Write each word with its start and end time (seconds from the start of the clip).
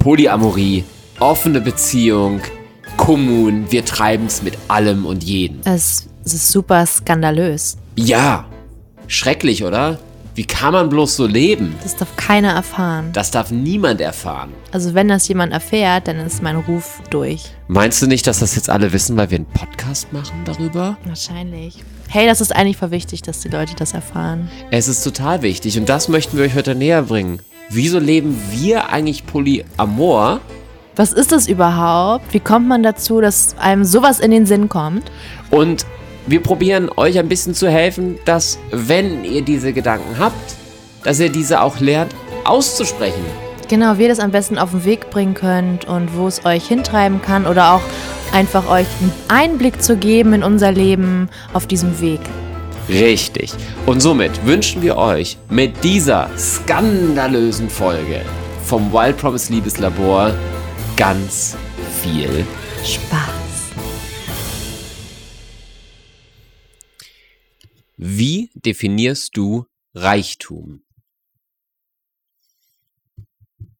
Polyamorie, 0.00 0.82
offene 1.18 1.60
Beziehung, 1.60 2.40
Kommun, 2.96 3.70
wir 3.70 3.84
treiben's 3.84 4.42
mit 4.42 4.56
allem 4.66 5.04
und 5.04 5.22
jedem. 5.22 5.60
Es, 5.64 6.08
es 6.24 6.32
ist 6.32 6.50
super 6.50 6.86
skandalös. 6.86 7.76
Ja, 7.96 8.46
schrecklich, 9.08 9.62
oder? 9.62 9.98
Wie 10.34 10.46
kann 10.46 10.72
man 10.72 10.88
bloß 10.88 11.16
so 11.16 11.26
leben? 11.26 11.74
Das 11.82 11.96
darf 11.96 12.16
keiner 12.16 12.52
erfahren. 12.52 13.10
Das 13.12 13.30
darf 13.30 13.50
niemand 13.50 14.00
erfahren. 14.00 14.54
Also 14.72 14.94
wenn 14.94 15.08
das 15.08 15.28
jemand 15.28 15.52
erfährt, 15.52 16.08
dann 16.08 16.16
ist 16.16 16.42
mein 16.42 16.56
Ruf 16.56 17.02
durch. 17.10 17.50
Meinst 17.68 18.00
du 18.00 18.06
nicht, 18.06 18.26
dass 18.26 18.38
das 18.38 18.56
jetzt 18.56 18.70
alle 18.70 18.94
wissen, 18.94 19.18
weil 19.18 19.30
wir 19.30 19.36
einen 19.36 19.52
Podcast 19.52 20.14
machen 20.14 20.44
darüber? 20.46 20.96
Wahrscheinlich. 21.04 21.84
Hey, 22.08 22.26
das 22.26 22.40
ist 22.40 22.56
eigentlich 22.56 22.78
voll 22.78 22.90
wichtig, 22.90 23.20
dass 23.20 23.40
die 23.40 23.48
Leute 23.50 23.74
das 23.76 23.92
erfahren. 23.92 24.50
Es 24.70 24.88
ist 24.88 25.02
total 25.02 25.42
wichtig 25.42 25.78
und 25.78 25.90
das 25.90 26.08
möchten 26.08 26.38
wir 26.38 26.44
euch 26.44 26.54
heute 26.54 26.74
näher 26.74 27.02
bringen. 27.02 27.40
Wieso 27.72 28.00
leben 28.00 28.36
wir 28.50 28.88
eigentlich 28.88 29.26
Polyamor? 29.26 30.40
Was 30.96 31.12
ist 31.12 31.30
das 31.30 31.46
überhaupt? 31.46 32.34
Wie 32.34 32.40
kommt 32.40 32.66
man 32.66 32.82
dazu, 32.82 33.20
dass 33.20 33.54
einem 33.60 33.84
sowas 33.84 34.18
in 34.18 34.32
den 34.32 34.44
Sinn 34.44 34.68
kommt? 34.68 35.04
Und 35.52 35.86
wir 36.26 36.42
probieren 36.42 36.90
euch 36.96 37.16
ein 37.16 37.28
bisschen 37.28 37.54
zu 37.54 37.70
helfen, 37.70 38.18
dass, 38.24 38.58
wenn 38.72 39.24
ihr 39.24 39.42
diese 39.42 39.72
Gedanken 39.72 40.18
habt, 40.18 40.56
dass 41.04 41.20
ihr 41.20 41.30
diese 41.30 41.62
auch 41.62 41.78
lernt 41.78 42.12
auszusprechen. 42.42 43.22
Genau, 43.68 43.98
wie 43.98 44.02
ihr 44.02 44.08
das 44.08 44.18
am 44.18 44.32
besten 44.32 44.58
auf 44.58 44.72
den 44.72 44.84
Weg 44.84 45.08
bringen 45.10 45.34
könnt 45.34 45.84
und 45.84 46.16
wo 46.16 46.26
es 46.26 46.44
euch 46.44 46.66
hintreiben 46.66 47.22
kann 47.22 47.46
oder 47.46 47.74
auch 47.74 47.82
einfach 48.32 48.68
euch 48.68 48.88
einen 49.00 49.12
Einblick 49.28 49.80
zu 49.80 49.96
geben 49.96 50.32
in 50.32 50.42
unser 50.42 50.72
Leben 50.72 51.28
auf 51.52 51.68
diesem 51.68 52.00
Weg. 52.00 52.20
Richtig. 52.90 53.52
Und 53.86 54.00
somit 54.00 54.44
wünschen 54.44 54.82
wir 54.82 54.96
euch 54.96 55.38
mit 55.48 55.84
dieser 55.84 56.28
skandalösen 56.36 57.70
Folge 57.70 58.24
vom 58.64 58.92
Wild 58.92 59.16
Promise 59.16 59.52
Liebeslabor 59.52 60.34
ganz 60.96 61.56
viel 62.02 62.44
Spaß. 62.84 63.30
Wie 67.96 68.50
definierst 68.54 69.36
du 69.36 69.66
Reichtum? 69.94 70.82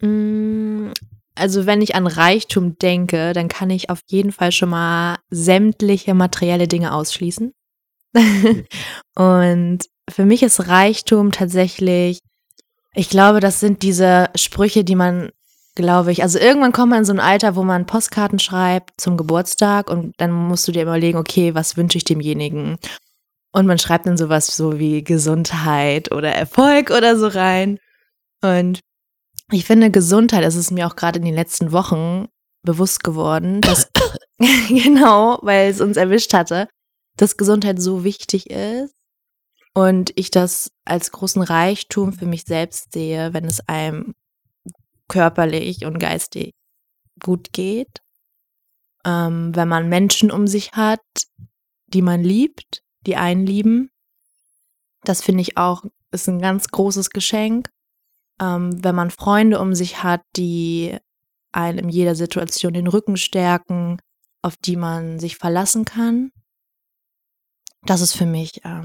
Mm, 0.01 0.91
Also 1.35 1.67
wenn 1.67 1.81
ich 1.83 1.95
an 1.95 2.07
Reichtum 2.07 2.79
denke, 2.79 3.33
dann 3.33 3.49
kann 3.49 3.71
ich 3.71 3.91
auf 3.91 4.03
jeden 4.07 4.31
Fall 4.31 4.53
schon 4.53 4.69
mal 4.69 5.19
sämtliche 5.31 6.15
materielle 6.15 6.69
Dinge 6.69 6.93
ausschließen. 6.95 7.55
Und 9.15 9.79
für 10.09 10.25
mich 10.25 10.43
ist 10.43 10.69
Reichtum 10.69 11.33
tatsächlich, 11.33 12.21
ich 12.95 13.09
glaube, 13.09 13.41
das 13.41 13.61
sind 13.61 13.83
diese 13.83 14.31
Sprüche, 14.35 14.85
die 14.85 14.97
man, 14.97 15.31
glaube 15.75 16.13
ich, 16.13 16.23
also 16.23 16.39
irgendwann 16.39 16.73
kommt 16.73 16.91
man 16.91 17.01
in 17.01 17.05
so 17.05 17.13
ein 17.13 17.21
Alter, 17.21 17.55
wo 17.55 17.63
man 17.63 17.87
Postkarten 17.87 18.39
schreibt 18.39 19.01
zum 19.01 19.17
Geburtstag 19.17 19.89
und 19.89 20.15
dann 20.19 20.33
musst 20.33 20.67
du 20.67 20.73
dir 20.73 20.83
überlegen, 20.83 21.19
okay, 21.19 21.55
was 21.55 21.77
wünsche 21.77 21.99
ich 21.99 22.05
demjenigen? 22.05 22.79
Und 23.53 23.67
man 23.67 23.79
schreibt 23.79 24.07
dann 24.07 24.17
sowas 24.17 24.49
so 24.49 24.79
wie 24.79 25.03
Gesundheit 25.03 26.13
oder 26.13 26.33
Erfolg 26.33 26.91
oder 26.91 27.17
so 27.17 27.27
rein. 27.29 27.79
Und 28.43 28.81
ich 29.51 29.65
finde, 29.65 29.91
Gesundheit, 29.91 30.45
das 30.45 30.55
ist 30.55 30.71
mir 30.71 30.87
auch 30.87 30.97
gerade 30.97 31.19
in 31.19 31.25
den 31.25 31.35
letzten 31.35 31.73
Wochen 31.73 32.27
bewusst 32.63 33.03
geworden, 33.03 33.61
dass, 33.61 33.91
genau, 34.69 35.39
weil 35.43 35.71
es 35.71 35.81
uns 35.81 35.97
erwischt 35.97 36.33
hatte, 36.35 36.69
dass 37.21 37.37
Gesundheit 37.37 37.81
so 37.81 38.05
wichtig 38.05 38.51
ist 38.51 38.95
und 39.75 40.13
ich 40.17 40.31
das 40.31 40.73
als 40.85 41.11
großen 41.11 41.43
Reichtum 41.43 42.13
für 42.13 42.27
mich 42.27 42.45
selbst 42.45 42.93
sehe, 42.93 43.33
wenn 43.35 43.45
es 43.45 43.61
einem 43.69 44.15
körperlich 45.09 45.85
und 45.85 45.99
geistig 45.99 46.55
gut 47.23 47.53
geht, 47.53 48.01
ähm, 49.05 49.55
wenn 49.55 49.69
man 49.69 49.89
Menschen 49.89 50.31
um 50.31 50.47
sich 50.47 50.73
hat, 50.73 51.01
die 51.89 52.03
man 52.03 52.23
liebt, 52.23 52.83
die 53.07 53.17
einen 53.17 53.45
lieben. 53.47 53.91
Das 55.03 55.23
finde 55.23 55.43
ich 55.43 55.57
auch, 55.57 55.85
ist 56.13 56.29
ein 56.29 56.41
ganz 56.41 56.69
großes 56.69 57.11
Geschenk 57.11 57.71
ähm, 58.41 58.83
wenn 58.83 58.95
man 58.95 59.11
Freunde 59.11 59.61
um 59.61 59.75
sich 59.75 60.03
hat, 60.03 60.23
die 60.37 60.97
einem 61.53 61.79
in 61.79 61.89
jeder 61.89 62.15
Situation 62.15 62.73
den 62.73 62.87
Rücken 62.87 63.17
stärken, 63.17 63.99
auf 64.43 64.57
die 64.57 64.77
man 64.77 65.19
sich 65.19 65.37
verlassen 65.37 65.85
kann. 65.85 66.33
Das 67.87 68.01
ist 68.01 68.15
für 68.15 68.27
mich 68.27 68.65
äh, 68.65 68.83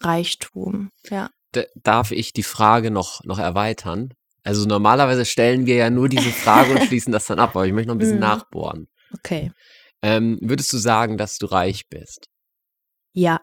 Reichtum, 0.00 0.90
ja. 1.10 1.30
D 1.54 1.66
darf 1.82 2.10
ich 2.10 2.32
die 2.32 2.42
Frage 2.42 2.90
noch, 2.90 3.22
noch 3.24 3.38
erweitern? 3.38 4.12
Also 4.44 4.66
normalerweise 4.66 5.24
stellen 5.24 5.66
wir 5.66 5.76
ja 5.76 5.90
nur 5.90 6.08
diese 6.08 6.30
Frage 6.30 6.72
und 6.72 6.82
schließen 6.86 7.12
das 7.12 7.26
dann 7.26 7.38
ab, 7.38 7.50
aber 7.50 7.66
ich 7.66 7.72
möchte 7.72 7.88
noch 7.88 7.94
ein 7.94 7.98
bisschen 7.98 8.16
Mhm. 8.16 8.20
nachbohren. 8.20 8.88
Okay. 9.14 9.52
Ähm, 10.02 10.38
würdest 10.42 10.72
du 10.72 10.78
sagen, 10.78 11.16
dass 11.18 11.38
du 11.38 11.46
reich 11.46 11.88
bist? 11.88 12.26
Ja. 13.12 13.40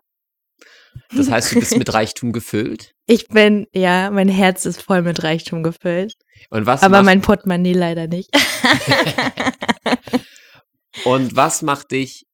Das 1.13 1.30
heißt, 1.30 1.52
du 1.53 1.59
bist 1.59 1.78
mit 1.78 1.90
Reichtum 1.94 2.31
gefüllt? 2.31 2.94
Ich 3.07 3.28
bin, 3.28 3.68
ja, 3.74 4.09
mein 4.12 4.30
Herz 4.30 4.66
ist 4.66 4.81
voll 4.81 5.02
mit 5.02 5.24
Reichtum 5.24 5.63
gefüllt. 5.63 6.13
Und 6.50 6.66
was, 6.66 6.84
aber 6.84 7.03
mein 7.03 7.22
Portemonnaie 7.22 7.74
leider 7.74 8.07
nicht. 8.07 8.30
und 11.03 11.36
was 11.36 11.62
macht 11.62 11.92
dich 11.92 12.25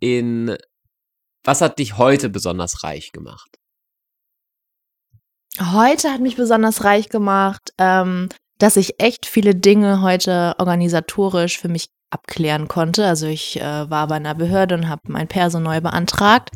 in, 0.00 0.56
was 1.44 1.60
hat 1.60 1.78
dich 1.78 1.98
heute 1.98 2.28
besonders 2.28 2.84
reich 2.84 3.12
gemacht? 3.12 3.58
Heute 5.58 6.10
hat 6.12 6.20
mich 6.20 6.36
besonders 6.36 6.84
reich 6.84 7.08
gemacht, 7.08 7.72
ähm, 7.78 8.28
dass 8.58 8.76
ich 8.76 9.00
echt 9.00 9.26
viele 9.26 9.54
Dinge 9.54 10.00
heute 10.02 10.54
organisatorisch 10.58 11.58
für 11.58 11.68
mich 11.68 11.88
abklären 12.10 12.68
konnte. 12.68 13.06
Also 13.06 13.26
ich 13.26 13.60
äh, 13.60 13.90
war 13.90 14.06
bei 14.06 14.16
einer 14.16 14.34
Behörde 14.34 14.74
und 14.74 14.88
habe 14.88 15.02
mein 15.08 15.28
Perso 15.28 15.60
neu 15.60 15.80
beantragt. 15.80 16.50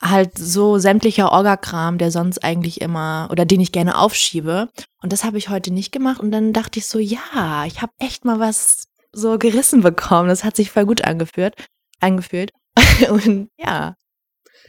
Halt 0.00 0.36
so 0.36 0.78
sämtlicher 0.78 1.30
Orgakram, 1.30 1.98
der 1.98 2.10
sonst 2.10 2.42
eigentlich 2.42 2.80
immer 2.80 3.28
oder 3.30 3.44
den 3.44 3.60
ich 3.60 3.70
gerne 3.70 3.96
aufschiebe. 3.98 4.68
Und 5.02 5.12
das 5.12 5.24
habe 5.24 5.38
ich 5.38 5.48
heute 5.48 5.72
nicht 5.72 5.92
gemacht. 5.92 6.20
Und 6.20 6.32
dann 6.32 6.52
dachte 6.52 6.78
ich 6.78 6.86
so, 6.86 6.98
ja, 6.98 7.64
ich 7.66 7.82
habe 7.82 7.92
echt 7.98 8.24
mal 8.24 8.40
was 8.40 8.84
so 9.12 9.38
gerissen 9.38 9.82
bekommen. 9.82 10.28
Das 10.28 10.42
hat 10.42 10.56
sich 10.56 10.70
voll 10.70 10.86
gut 10.86 11.04
angeführt, 11.04 11.54
angefühlt. 12.00 12.52
und 13.10 13.48
ja, 13.58 13.94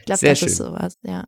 ich 0.00 0.04
glaube, 0.06 0.26
das 0.26 0.38
schön. 0.38 0.48
ist 0.48 0.56
sowas, 0.56 0.98
ja. 1.02 1.24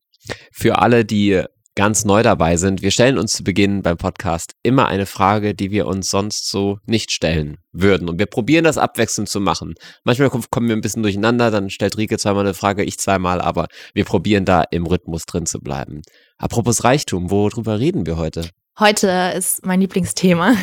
Für 0.52 0.78
alle, 0.78 1.04
die 1.04 1.42
ganz 1.78 2.06
neu 2.06 2.22
dabei 2.22 2.56
sind, 2.56 2.80
wir 2.80 2.90
stellen 2.90 3.18
uns 3.18 3.32
zu 3.34 3.44
Beginn 3.44 3.82
beim 3.82 3.98
Podcast 3.98 4.54
immer 4.62 4.88
eine 4.88 5.04
Frage, 5.04 5.54
die 5.54 5.70
wir 5.70 5.86
uns 5.86 6.08
sonst 6.08 6.48
so 6.50 6.78
nicht 6.86 7.10
stellen 7.12 7.58
würden. 7.70 8.08
Und 8.08 8.18
wir 8.18 8.24
probieren 8.24 8.64
das 8.64 8.78
abwechselnd 8.78 9.28
zu 9.28 9.40
machen. 9.40 9.74
Manchmal 10.02 10.28
kom- 10.28 10.46
kommen 10.50 10.68
wir 10.68 10.74
ein 10.74 10.80
bisschen 10.80 11.02
durcheinander, 11.02 11.50
dann 11.50 11.68
stellt 11.68 11.98
Rike 11.98 12.16
zweimal 12.16 12.46
eine 12.46 12.54
Frage, 12.54 12.82
ich 12.82 12.98
zweimal, 12.98 13.42
aber 13.42 13.66
wir 13.92 14.06
probieren 14.06 14.46
da 14.46 14.62
im 14.70 14.86
Rhythmus 14.86 15.26
drin 15.26 15.44
zu 15.44 15.60
bleiben. 15.60 16.00
Apropos 16.38 16.82
Reichtum, 16.82 17.30
worüber 17.30 17.78
reden 17.78 18.06
wir 18.06 18.16
heute? 18.16 18.48
Heute 18.78 19.32
ist 19.36 19.64
mein 19.66 19.80
Lieblingsthema 19.82 20.54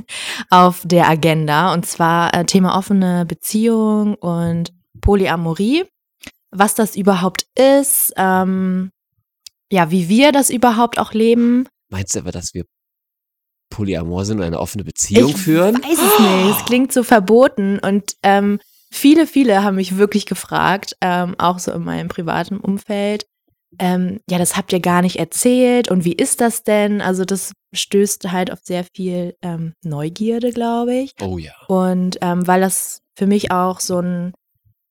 auf 0.50 0.82
der 0.84 1.08
Agenda 1.08 1.72
und 1.72 1.84
zwar 1.86 2.32
äh, 2.34 2.44
Thema 2.44 2.76
offene 2.78 3.26
Beziehung 3.26 4.14
und 4.14 4.72
Polyamorie. 5.00 5.84
Was 6.50 6.74
das 6.74 6.96
überhaupt 6.96 7.46
ist, 7.56 8.12
ähm, 8.16 8.90
ja, 9.70 9.90
wie 9.90 10.08
wir 10.08 10.32
das 10.32 10.50
überhaupt 10.50 10.98
auch 10.98 11.12
leben. 11.12 11.68
Meinst 11.90 12.14
du 12.14 12.20
aber, 12.20 12.32
dass 12.32 12.54
wir 12.54 12.64
Polyamor 13.70 14.24
sind 14.24 14.38
und 14.38 14.44
eine 14.44 14.58
offene 14.58 14.84
Beziehung 14.84 15.30
ich 15.30 15.36
führen? 15.36 15.76
weiß 15.76 15.98
es 15.98 16.18
nicht. 16.18 16.58
Es 16.58 16.64
klingt 16.66 16.92
so 16.92 17.04
verboten 17.04 17.78
und 17.78 18.16
ähm, 18.22 18.58
viele, 18.90 19.26
viele 19.26 19.62
haben 19.62 19.76
mich 19.76 19.96
wirklich 19.96 20.26
gefragt, 20.26 20.96
ähm, 21.00 21.36
auch 21.38 21.58
so 21.58 21.72
in 21.72 21.84
meinem 21.84 22.08
privaten 22.08 22.58
Umfeld. 22.58 23.26
Ähm, 23.78 24.18
ja, 24.28 24.38
das 24.38 24.56
habt 24.56 24.72
ihr 24.72 24.80
gar 24.80 25.00
nicht 25.00 25.16
erzählt 25.16 25.88
und 25.88 26.04
wie 26.04 26.14
ist 26.14 26.40
das 26.40 26.64
denn? 26.64 27.00
Also 27.00 27.24
das 27.24 27.52
stößt 27.72 28.32
halt 28.32 28.52
auf 28.52 28.58
sehr 28.64 28.84
viel 28.96 29.36
ähm, 29.42 29.74
Neugierde, 29.84 30.50
glaube 30.50 30.96
ich. 30.96 31.12
Oh 31.22 31.38
ja. 31.38 31.52
Und 31.68 32.18
ähm, 32.20 32.48
weil 32.48 32.60
das 32.60 33.02
für 33.16 33.28
mich 33.28 33.52
auch 33.52 33.78
so 33.78 34.00
ein 34.00 34.32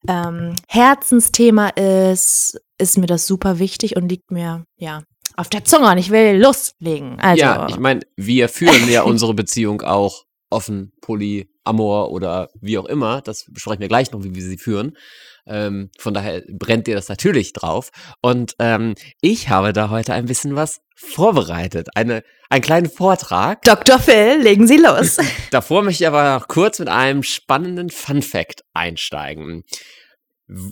ähm, 0.07 0.55
Herzensthema 0.67 1.69
ist, 1.69 2.59
ist 2.77 2.97
mir 2.97 3.07
das 3.07 3.27
super 3.27 3.59
wichtig 3.59 3.95
und 3.95 4.09
liegt 4.09 4.31
mir 4.31 4.65
ja 4.77 5.03
auf 5.35 5.49
der 5.49 5.63
Zunge 5.63 5.89
und 5.89 5.97
ich 5.97 6.09
will 6.09 6.37
loslegen. 6.41 7.19
Also, 7.19 7.41
ja, 7.41 7.67
ich 7.69 7.77
meine, 7.77 8.01
wir 8.15 8.49
führen 8.49 8.89
ja 8.89 9.01
unsere 9.03 9.33
Beziehung 9.33 9.81
auch 9.81 10.25
offen, 10.49 10.91
Polyamor 11.01 12.11
oder 12.11 12.49
wie 12.61 12.77
auch 12.77 12.85
immer. 12.85 13.21
Das 13.21 13.45
besprechen 13.49 13.81
wir 13.81 13.87
gleich 13.87 14.11
noch, 14.11 14.23
wie 14.23 14.35
wir 14.35 14.43
sie 14.43 14.57
führen. 14.57 14.97
Ähm, 15.45 15.89
von 15.97 16.13
daher 16.13 16.43
brennt 16.51 16.87
dir 16.87 16.95
das 16.95 17.09
natürlich 17.09 17.53
drauf. 17.53 17.89
Und 18.21 18.55
ähm, 18.59 18.95
ich 19.21 19.49
habe 19.49 19.73
da 19.73 19.89
heute 19.89 20.13
ein 20.13 20.25
bisschen 20.25 20.55
was 20.55 20.81
vorbereitet. 20.95 21.89
Eine, 21.95 22.23
einen 22.49 22.61
kleinen 22.61 22.89
Vortrag. 22.89 23.61
Dr. 23.63 23.99
Phil, 23.99 24.41
legen 24.41 24.67
Sie 24.67 24.77
los. 24.77 25.17
Davor 25.51 25.83
möchte 25.83 26.03
ich 26.03 26.07
aber 26.07 26.35
noch 26.35 26.47
kurz 26.47 26.79
mit 26.79 26.89
einem 26.89 27.23
spannenden 27.23 27.89
Fun 27.89 28.21
Fact 28.21 28.63
einsteigen. 28.73 29.63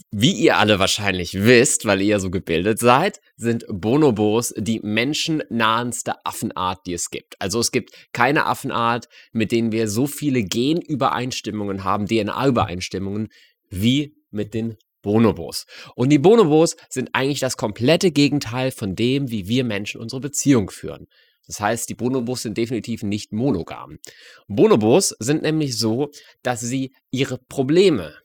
Wie 0.10 0.32
ihr 0.32 0.58
alle 0.58 0.80
wahrscheinlich 0.80 1.36
wisst, 1.36 1.86
weil 1.86 2.02
ihr 2.02 2.20
so 2.20 2.32
gebildet 2.32 2.80
seid, 2.80 3.22
sind 3.36 3.64
Bonobos 3.70 4.52
die 4.58 4.80
menschennahenste 4.80 6.26
Affenart, 6.26 6.88
die 6.88 6.94
es 6.94 7.12
gibt. 7.12 7.40
Also 7.40 7.60
es 7.60 7.72
gibt 7.72 7.92
keine 8.12 8.48
Affenart, 8.48 9.08
mit 9.34 9.52
denen 9.52 9.72
wir 9.72 9.88
so 9.88 10.08
viele 10.08 10.44
Genübereinstimmungen 10.44 11.84
haben, 11.84 12.08
DNA-Übereinstimmungen, 12.08 13.28
wie 13.70 14.16
mit 14.32 14.56
den 14.56 14.78
Bonobos. 15.04 15.68
Und 15.94 16.10
die 16.10 16.18
Bonobos 16.18 16.76
sind 16.90 17.12
eigentlich 17.14 17.40
das 17.40 17.56
komplette 17.56 18.10
Gegenteil 18.10 18.72
von 18.72 18.96
dem, 18.96 19.30
wie 19.30 19.48
wir 19.48 19.64
Menschen 19.64 20.02
unsere 20.02 20.22
Beziehung 20.22 20.72
führen. 20.72 21.06
Das 21.46 21.60
heißt, 21.60 21.88
die 21.88 21.96
Bonobos 21.96 22.42
sind 22.42 22.58
definitiv 22.58 23.04
nicht 23.04 23.32
monogam. 23.32 24.00
Bonobos 24.48 25.16
sind 25.20 25.44
nämlich 25.44 25.78
so, 25.78 26.10
dass 26.42 26.62
sie 26.62 26.96
ihre 27.12 27.38
Probleme 27.38 28.16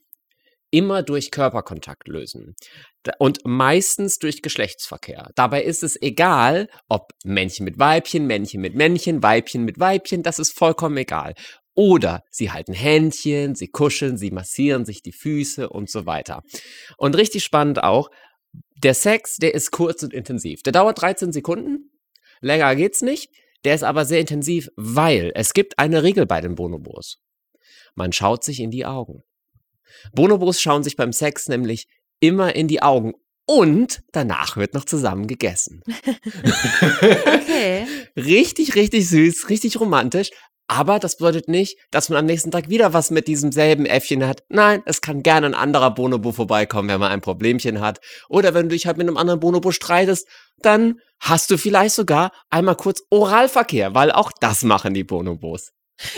immer 0.73 1.03
durch 1.03 1.29
Körperkontakt 1.29 2.07
lösen 2.07 2.55
und 3.19 3.41
meistens 3.45 4.17
durch 4.17 4.41
Geschlechtsverkehr. 4.41 5.29
Dabei 5.35 5.63
ist 5.63 5.83
es 5.83 6.01
egal, 6.01 6.67
ob 6.89 7.11
Männchen 7.23 7.63
mit 7.63 7.77
Weibchen, 7.77 8.25
Männchen 8.25 8.59
mit 8.59 8.73
Männchen, 8.73 9.21
Weibchen 9.21 9.65
mit 9.65 9.79
Weibchen, 9.79 10.23
das 10.23 10.39
ist 10.39 10.57
vollkommen 10.57 10.97
egal. 10.97 11.35
Oder 11.75 12.23
sie 12.31 12.51
halten 12.51 12.73
Händchen, 12.73 13.53
sie 13.53 13.67
kuscheln, 13.67 14.17
sie 14.17 14.31
massieren 14.31 14.83
sich 14.83 15.03
die 15.03 15.11
Füße 15.11 15.69
und 15.69 15.91
so 15.91 16.07
weiter. 16.07 16.41
Und 16.97 17.15
richtig 17.17 17.43
spannend 17.43 17.83
auch, 17.83 18.09
der 18.75 18.95
Sex, 18.95 19.37
der 19.37 19.53
ist 19.53 19.69
kurz 19.69 20.01
und 20.01 20.11
intensiv. 20.11 20.63
Der 20.63 20.73
dauert 20.73 21.01
13 21.01 21.31
Sekunden, 21.31 21.91
länger 22.41 22.75
geht's 22.75 23.03
nicht. 23.03 23.29
Der 23.63 23.75
ist 23.75 23.83
aber 23.83 24.05
sehr 24.05 24.19
intensiv, 24.19 24.69
weil 24.75 25.31
es 25.35 25.53
gibt 25.53 25.77
eine 25.77 26.01
Regel 26.01 26.25
bei 26.25 26.41
den 26.41 26.55
Bonobos. 26.55 27.19
Man 27.93 28.11
schaut 28.11 28.43
sich 28.43 28.59
in 28.59 28.71
die 28.71 28.85
Augen. 28.85 29.23
Bonobos 30.13 30.61
schauen 30.61 30.83
sich 30.83 30.95
beim 30.95 31.13
Sex 31.13 31.47
nämlich 31.47 31.87
immer 32.19 32.55
in 32.55 32.67
die 32.67 32.81
Augen 32.81 33.13
und 33.45 34.01
danach 34.13 34.55
wird 34.55 34.73
noch 34.73 34.85
zusammen 34.85 35.27
gegessen. 35.27 35.83
Okay. 37.25 37.85
richtig, 38.15 38.75
richtig 38.75 39.09
süß, 39.09 39.49
richtig 39.49 39.79
romantisch. 39.79 40.29
Aber 40.67 40.97
das 40.97 41.17
bedeutet 41.17 41.49
nicht, 41.49 41.77
dass 41.91 42.07
man 42.07 42.19
am 42.19 42.25
nächsten 42.25 42.49
Tag 42.49 42.69
wieder 42.69 42.93
was 42.93 43.11
mit 43.11 43.27
diesem 43.27 43.51
selben 43.51 43.85
Äffchen 43.85 44.25
hat. 44.25 44.43
Nein, 44.47 44.81
es 44.85 45.01
kann 45.01 45.21
gerne 45.21 45.47
ein 45.47 45.53
anderer 45.55 45.93
Bonobo 45.93 46.31
vorbeikommen, 46.31 46.87
wenn 46.87 47.01
man 47.01 47.11
ein 47.11 47.21
Problemchen 47.21 47.81
hat. 47.81 47.99
Oder 48.29 48.53
wenn 48.53 48.69
du 48.69 48.75
dich 48.75 48.87
halt 48.87 48.97
mit 48.97 49.07
einem 49.07 49.17
anderen 49.17 49.41
Bonobo 49.41 49.71
streitest, 49.71 50.25
dann 50.59 50.99
hast 51.19 51.51
du 51.51 51.57
vielleicht 51.57 51.95
sogar 51.95 52.31
einmal 52.49 52.75
kurz 52.75 53.03
Oralverkehr, 53.09 53.93
weil 53.93 54.11
auch 54.11 54.31
das 54.39 54.63
machen 54.63 54.93
die 54.93 55.03
Bonobos. 55.03 55.71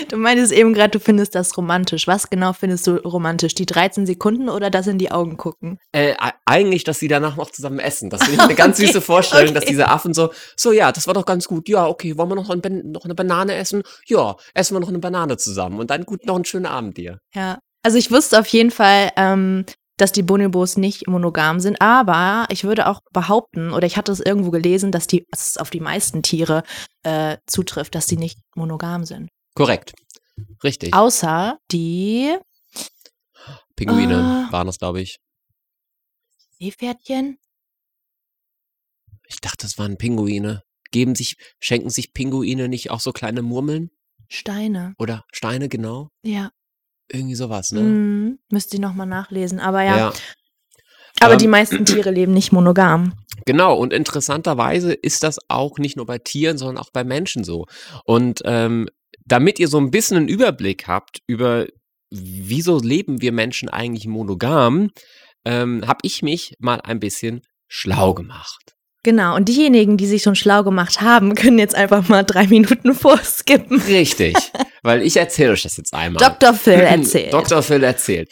Du 0.09 0.17
meintest 0.17 0.51
eben 0.51 0.73
gerade, 0.73 0.91
du 0.91 0.99
findest 0.99 1.35
das 1.35 1.57
romantisch. 1.57 2.07
Was 2.07 2.29
genau 2.29 2.53
findest 2.53 2.87
du 2.87 2.95
romantisch? 2.97 3.55
Die 3.55 3.65
13 3.65 4.05
Sekunden 4.05 4.49
oder 4.49 4.69
das 4.69 4.87
in 4.87 4.97
die 4.97 5.11
Augen 5.11 5.37
gucken? 5.37 5.79
Äh, 5.91 6.15
eigentlich, 6.45 6.83
dass 6.83 6.99
sie 6.99 7.07
danach 7.07 7.35
noch 7.35 7.51
zusammen 7.51 7.79
essen. 7.79 8.09
Das 8.09 8.23
finde 8.23 8.35
ich 8.35 8.41
eine 8.43 8.55
ganz 8.55 8.79
Okay, 8.79 8.87
süße 8.87 9.01
Vorstellung, 9.01 9.53
dass 9.53 9.63
okay. 9.63 9.71
diese 9.71 9.89
Affen 9.89 10.13
so, 10.13 10.31
so 10.55 10.71
ja, 10.71 10.91
das 10.91 11.07
war 11.07 11.13
doch 11.13 11.25
ganz 11.25 11.47
gut. 11.47 11.69
Ja, 11.69 11.87
okay, 11.87 12.17
wollen 12.17 12.29
wir 12.29 12.35
noch, 12.35 12.49
ein, 12.49 12.61
noch 12.91 13.05
eine 13.05 13.15
Banane 13.15 13.55
essen? 13.55 13.83
Ja, 14.07 14.35
essen 14.53 14.75
wir 14.75 14.79
noch 14.79 14.89
eine 14.89 14.99
Banane 14.99 15.37
zusammen. 15.37 15.79
Und 15.79 15.89
dann 15.89 16.05
gut, 16.05 16.25
noch 16.25 16.35
einen 16.35 16.45
schönen 16.45 16.65
Abend 16.65 16.97
dir. 16.97 17.19
Ja. 17.33 17.59
Also 17.83 17.97
ich 17.97 18.11
wusste 18.11 18.39
auf 18.39 18.47
jeden 18.47 18.71
Fall, 18.71 19.11
ähm, 19.15 19.65
dass 19.97 20.11
die 20.11 20.23
Bonobos 20.23 20.77
nicht 20.77 21.07
monogam 21.07 21.59
sind, 21.59 21.81
aber 21.81 22.47
ich 22.49 22.63
würde 22.63 22.87
auch 22.87 23.01
behaupten, 23.13 23.71
oder 23.71 23.85
ich 23.87 23.95
hatte 23.95 24.11
es 24.11 24.19
irgendwo 24.19 24.51
gelesen, 24.51 24.91
dass 24.91 25.07
die, 25.07 25.25
dass 25.31 25.49
es 25.49 25.57
auf 25.57 25.69
die 25.69 25.79
meisten 25.79 26.21
Tiere 26.21 26.63
äh, 27.03 27.37
zutrifft, 27.45 27.95
dass 27.95 28.07
die 28.07 28.17
nicht 28.17 28.39
monogam 28.55 29.05
sind. 29.05 29.29
Korrekt. 29.55 29.93
Richtig. 30.63 30.93
Außer 30.93 31.57
die 31.71 32.35
Pinguine 33.75 34.47
Ah. 34.49 34.51
waren 34.51 34.67
das, 34.67 34.77
glaube 34.79 35.01
ich. 35.01 35.17
Seepferdchen. 36.59 37.37
Ich 39.27 39.41
dachte, 39.41 39.65
das 39.65 39.77
waren 39.77 39.97
Pinguine. 39.97 40.61
Geben 40.91 41.15
sich, 41.15 41.35
schenken 41.59 41.89
sich 41.89 42.13
Pinguine 42.13 42.69
nicht 42.69 42.91
auch 42.91 42.99
so 42.99 43.11
kleine 43.11 43.41
Murmeln? 43.41 43.89
Steine. 44.29 44.93
Oder 44.99 45.23
Steine, 45.33 45.67
genau? 45.69 46.09
Ja. 46.23 46.51
Irgendwie 47.11 47.35
sowas, 47.35 47.71
ne? 47.71 47.81
Mhm. 47.81 48.39
Müsste 48.49 48.75
ich 48.77 48.81
nochmal 48.81 49.07
nachlesen. 49.07 49.59
Aber 49.59 49.83
ja. 49.83 49.97
ja. 49.97 50.13
Aber 51.21 51.33
Ähm, 51.33 51.39
die 51.39 51.47
meisten 51.47 51.85
Tiere 51.85 52.11
leben 52.11 52.33
nicht 52.33 52.51
monogam. 52.51 53.13
Genau, 53.45 53.75
und 53.77 53.93
interessanterweise 53.93 54.93
ist 54.93 55.23
das 55.23 55.37
auch 55.49 55.77
nicht 55.77 55.97
nur 55.97 56.05
bei 56.05 56.17
Tieren, 56.17 56.57
sondern 56.57 56.77
auch 56.77 56.89
bei 56.91 57.03
Menschen 57.03 57.43
so. 57.43 57.65
Und 58.05 58.41
ähm, 58.45 58.87
damit 59.25 59.59
ihr 59.59 59.67
so 59.67 59.77
ein 59.77 59.91
bisschen 59.91 60.17
einen 60.17 60.27
Überblick 60.27 60.87
habt 60.87 61.19
über, 61.27 61.67
wieso 62.11 62.79
leben 62.79 63.21
wir 63.21 63.31
Menschen 63.31 63.69
eigentlich 63.69 64.07
monogam, 64.07 64.91
ähm, 65.45 65.85
habe 65.87 65.99
ich 66.03 66.21
mich 66.21 66.55
mal 66.59 66.81
ein 66.81 66.99
bisschen 66.99 67.41
schlau 67.67 68.13
gemacht. 68.13 68.75
Genau. 69.05 69.35
Und 69.35 69.47
diejenigen, 69.49 69.97
die 69.97 70.07
sich 70.07 70.23
schon 70.23 70.35
schlau 70.35 70.63
gemacht 70.63 70.99
haben, 70.99 71.35
können 71.35 71.59
jetzt 71.59 71.75
einfach 71.75 72.09
mal 72.09 72.23
drei 72.23 72.47
Minuten 72.47 72.93
vorskippen. 72.95 73.79
Richtig, 73.81 74.35
weil 74.83 75.03
ich 75.03 75.15
erzähle 75.15 75.51
euch 75.51 75.61
das 75.61 75.77
jetzt 75.77 75.93
einmal. 75.93 76.17
Dr. 76.17 76.53
Phil 76.55 76.73
erzählt. 76.73 77.31
Dr. 77.31 77.61
Phil 77.61 77.83
erzählt. 77.83 78.29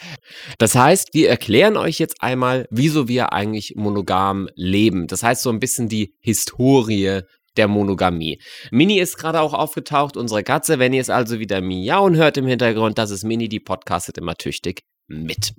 Das 0.58 0.74
heißt, 0.74 1.14
wir 1.14 1.30
erklären 1.30 1.78
euch 1.78 2.00
jetzt 2.00 2.24
einmal, 2.24 2.68
wieso 2.72 3.08
wir 3.08 3.34
eigentlich 3.34 3.76
monogam 3.76 4.50
leben. 4.56 5.06
Das 5.06 5.22
heißt, 5.22 5.44
so 5.44 5.52
ein 5.52 5.60
bisschen 5.60 5.90
die 5.90 6.16
Historie 6.20 7.22
der 7.58 7.68
Monogamie. 7.68 8.42
Mini 8.72 9.00
ist 9.00 9.18
gerade 9.18 9.42
auch 9.42 9.54
aufgetaucht, 9.54 10.18
unsere 10.18 10.44
Katze. 10.44 10.80
Wenn 10.80 10.94
ihr 10.94 11.02
es 11.02 11.10
also 11.10 11.40
wieder 11.40 11.62
miauen 11.62 12.16
hört 12.16 12.38
im 12.38 12.48
Hintergrund, 12.48 12.98
das 12.98 13.12
ist 13.12 13.24
Mini, 13.24 13.50
die 13.50 13.60
podcastet 13.60 14.18
immer 14.18 14.36
tüchtig 14.36 14.84
mit. 15.08 15.54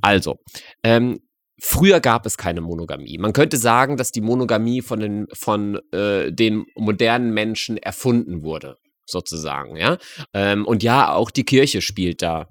Also, 0.00 0.36
ähm, 0.82 1.20
Früher 1.60 1.98
gab 1.98 2.24
es 2.24 2.36
keine 2.36 2.60
Monogamie. 2.60 3.18
Man 3.18 3.32
könnte 3.32 3.56
sagen, 3.56 3.96
dass 3.96 4.12
die 4.12 4.20
Monogamie 4.20 4.80
von 4.80 5.00
den, 5.00 5.26
von, 5.32 5.80
äh, 5.92 6.30
den 6.30 6.66
modernen 6.76 7.34
Menschen 7.34 7.76
erfunden 7.76 8.42
wurde, 8.42 8.76
sozusagen. 9.06 9.76
Ja? 9.76 9.98
Ähm, 10.32 10.64
und 10.64 10.84
ja, 10.84 11.12
auch 11.12 11.32
die 11.32 11.44
Kirche 11.44 11.80
spielt 11.80 12.22
da 12.22 12.46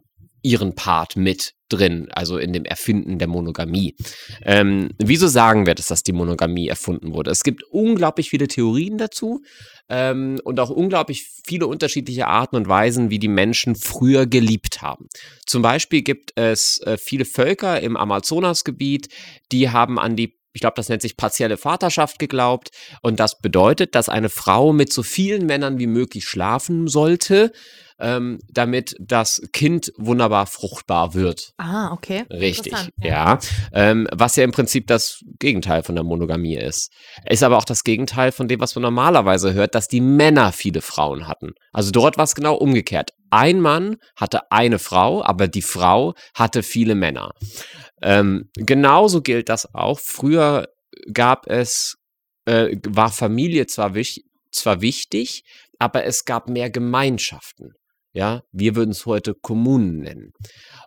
ihren 0.47 0.75
Part 0.75 1.17
mit 1.17 1.53
drin, 1.67 2.07
also 2.11 2.37
in 2.37 2.53
dem 2.53 2.63
Erfinden 2.63 3.19
der 3.19 3.27
Monogamie. 3.27 3.95
Ähm, 4.41 4.91
wieso 4.97 5.27
sagen 5.27 5.65
wir 5.65 5.75
das, 5.75 5.87
dass 5.87 6.03
die 6.03 6.13
Monogamie 6.13 6.69
erfunden 6.69 7.13
wurde? 7.13 7.31
Es 7.31 7.43
gibt 7.43 7.63
unglaublich 7.63 8.29
viele 8.29 8.47
Theorien 8.47 8.97
dazu 8.97 9.43
ähm, 9.89 10.39
und 10.45 10.61
auch 10.61 10.69
unglaublich 10.69 11.27
viele 11.45 11.67
unterschiedliche 11.67 12.27
Arten 12.27 12.55
und 12.55 12.69
Weisen, 12.69 13.09
wie 13.09 13.19
die 13.19 13.27
Menschen 13.27 13.75
früher 13.75 14.25
geliebt 14.25 14.81
haben. 14.81 15.07
Zum 15.45 15.61
Beispiel 15.61 16.01
gibt 16.01 16.31
es 16.35 16.79
äh, 16.83 16.97
viele 16.97 17.25
Völker 17.25 17.81
im 17.81 17.97
Amazonasgebiet, 17.97 19.09
die 19.51 19.69
haben 19.69 19.99
an 19.99 20.15
die 20.15 20.37
ich 20.53 20.61
glaube, 20.61 20.73
das 20.75 20.89
nennt 20.89 21.03
sich 21.03 21.17
partielle 21.17 21.55
Vaterschaft 21.55 22.17
geglaubt. 22.17 22.71
Und 23.03 23.19
das 23.19 23.39
bedeutet, 23.39 23.93
dass 23.93 24.09
eine 24.09 24.29
Frau 24.29 24.73
mit 24.73 24.91
so 24.91 25.03
vielen 25.03 25.45
Männern 25.45 25.77
wie 25.77 25.85
möglich 25.85 26.25
schlafen 26.25 26.87
sollte, 26.87 27.51
ähm, 27.99 28.39
damit 28.49 28.95
das 28.99 29.41
Kind 29.53 29.91
wunderbar 29.97 30.45
fruchtbar 30.45 31.13
wird. 31.13 31.53
Ah, 31.57 31.91
okay. 31.91 32.25
Richtig, 32.29 32.67
Interessant, 32.67 32.93
ja. 33.01 33.39
Ähm, 33.73 34.07
was 34.11 34.35
ja 34.35 34.43
im 34.43 34.51
Prinzip 34.51 34.87
das 34.87 35.23
Gegenteil 35.39 35.83
von 35.83 35.95
der 35.95 36.03
Monogamie 36.03 36.57
ist. 36.57 36.91
Ist 37.27 37.43
aber 37.43 37.57
auch 37.57 37.65
das 37.65 37.83
Gegenteil 37.83 38.31
von 38.31 38.47
dem, 38.47 38.59
was 38.59 38.75
man 38.75 38.83
normalerweise 38.83 39.53
hört, 39.53 39.75
dass 39.75 39.87
die 39.87 40.01
Männer 40.01 40.51
viele 40.51 40.81
Frauen 40.81 41.27
hatten. 41.27 41.53
Also 41.71 41.91
dort 41.91 42.17
war 42.17 42.25
es 42.25 42.35
genau 42.35 42.55
umgekehrt. 42.55 43.11
Ein 43.29 43.59
Mann 43.59 43.97
hatte 44.15 44.51
eine 44.51 44.79
Frau, 44.79 45.23
aber 45.23 45.47
die 45.47 45.61
Frau 45.61 46.13
hatte 46.33 46.63
viele 46.63 46.95
Männer. 46.95 47.31
Ähm, 48.01 48.49
genauso 48.55 49.21
gilt 49.21 49.49
das 49.49 49.73
auch. 49.73 49.99
Früher 49.99 50.67
gab 51.11 51.47
es, 51.47 51.97
äh, 52.45 52.77
war 52.87 53.11
Familie 53.11 53.65
zwar, 53.65 53.95
wich 53.95 54.23
zwar 54.51 54.81
wichtig, 54.81 55.43
aber 55.79 56.05
es 56.05 56.25
gab 56.25 56.49
mehr 56.49 56.69
Gemeinschaften. 56.69 57.73
Ja, 58.13 58.41
wir 58.51 58.75
würden 58.75 58.91
es 58.91 59.05
heute 59.05 59.35
Kommunen 59.35 59.99
nennen. 59.99 60.31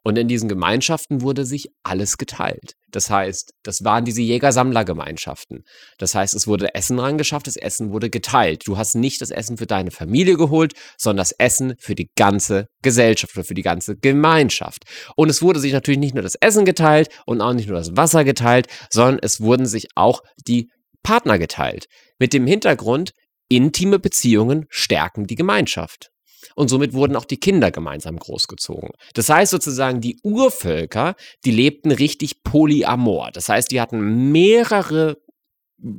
Und 0.03 0.19
in 0.19 0.27
diesen 0.27 0.49
Gemeinschaften 0.49 1.21
wurde 1.21 1.45
sich 1.45 1.69
alles 1.85 2.17
geteilt. 2.19 2.73
Das 2.91 3.09
heißt, 3.09 3.53
das 3.63 3.85
waren 3.85 4.05
diese 4.05 4.23
Jäger-Sammler-Gemeinschaften. 4.23 5.63
Das 5.99 6.15
heißt, 6.15 6.35
es 6.35 6.47
wurde 6.47 6.75
Essen 6.75 6.99
rangeschafft, 6.99 7.47
das 7.47 7.57
Essen 7.57 7.93
wurde 7.93 8.11
geteilt. 8.11 8.67
Du 8.67 8.77
hast 8.77 8.97
nicht 8.97 9.21
das 9.21 9.31
Essen 9.31 9.59
für 9.59 9.67
deine 9.67 9.91
Familie 9.91 10.37
geholt, 10.37 10.73
sondern 10.99 11.19
das 11.19 11.33
Essen 11.39 11.75
für 11.79 11.95
die 11.95 12.11
ganze 12.17 12.67
Gesellschaft 12.83 13.37
oder 13.37 13.45
für 13.45 13.55
die 13.55 13.63
ganze 13.63 13.97
Gemeinschaft. 13.97 14.85
Und 15.15 15.29
es 15.29 15.43
wurde 15.43 15.61
sich 15.61 15.73
natürlich 15.73 16.01
nicht 16.01 16.15
nur 16.15 16.25
das 16.25 16.37
Essen 16.41 16.65
geteilt 16.65 17.09
und 17.27 17.41
auch 17.41 17.53
nicht 17.53 17.69
nur 17.69 17.79
das 17.79 17.97
Wasser 17.97 18.25
geteilt, 18.25 18.67
sondern 18.91 19.21
es 19.23 19.41
wurden 19.41 19.67
sich 19.67 19.89
auch 19.95 20.23
die 20.49 20.69
Partner 21.03 21.39
geteilt. 21.39 21.87
Mit 22.19 22.33
dem 22.33 22.47
Hintergrund, 22.47 23.13
intime 23.49 23.99
Beziehungen 23.99 24.67
stärken 24.69 25.27
die 25.27 25.37
Gemeinschaft. 25.37 26.11
Und 26.55 26.69
somit 26.69 26.93
wurden 26.93 27.17
auch 27.17 27.25
die 27.25 27.39
Kinder 27.39 27.71
gemeinsam 27.71 28.19
großgezogen. 28.19 28.91
Das 29.15 29.29
heißt 29.29 29.51
sozusagen, 29.51 30.01
die 30.01 30.19
Urvölker, 30.23 31.15
die 31.45 31.51
lebten 31.51 31.91
richtig 31.91 32.43
polyamor. 32.43 33.31
Das 33.33 33.49
heißt, 33.49 33.71
die 33.71 33.81
hatten 33.81 34.33
mehrere, 34.33 35.19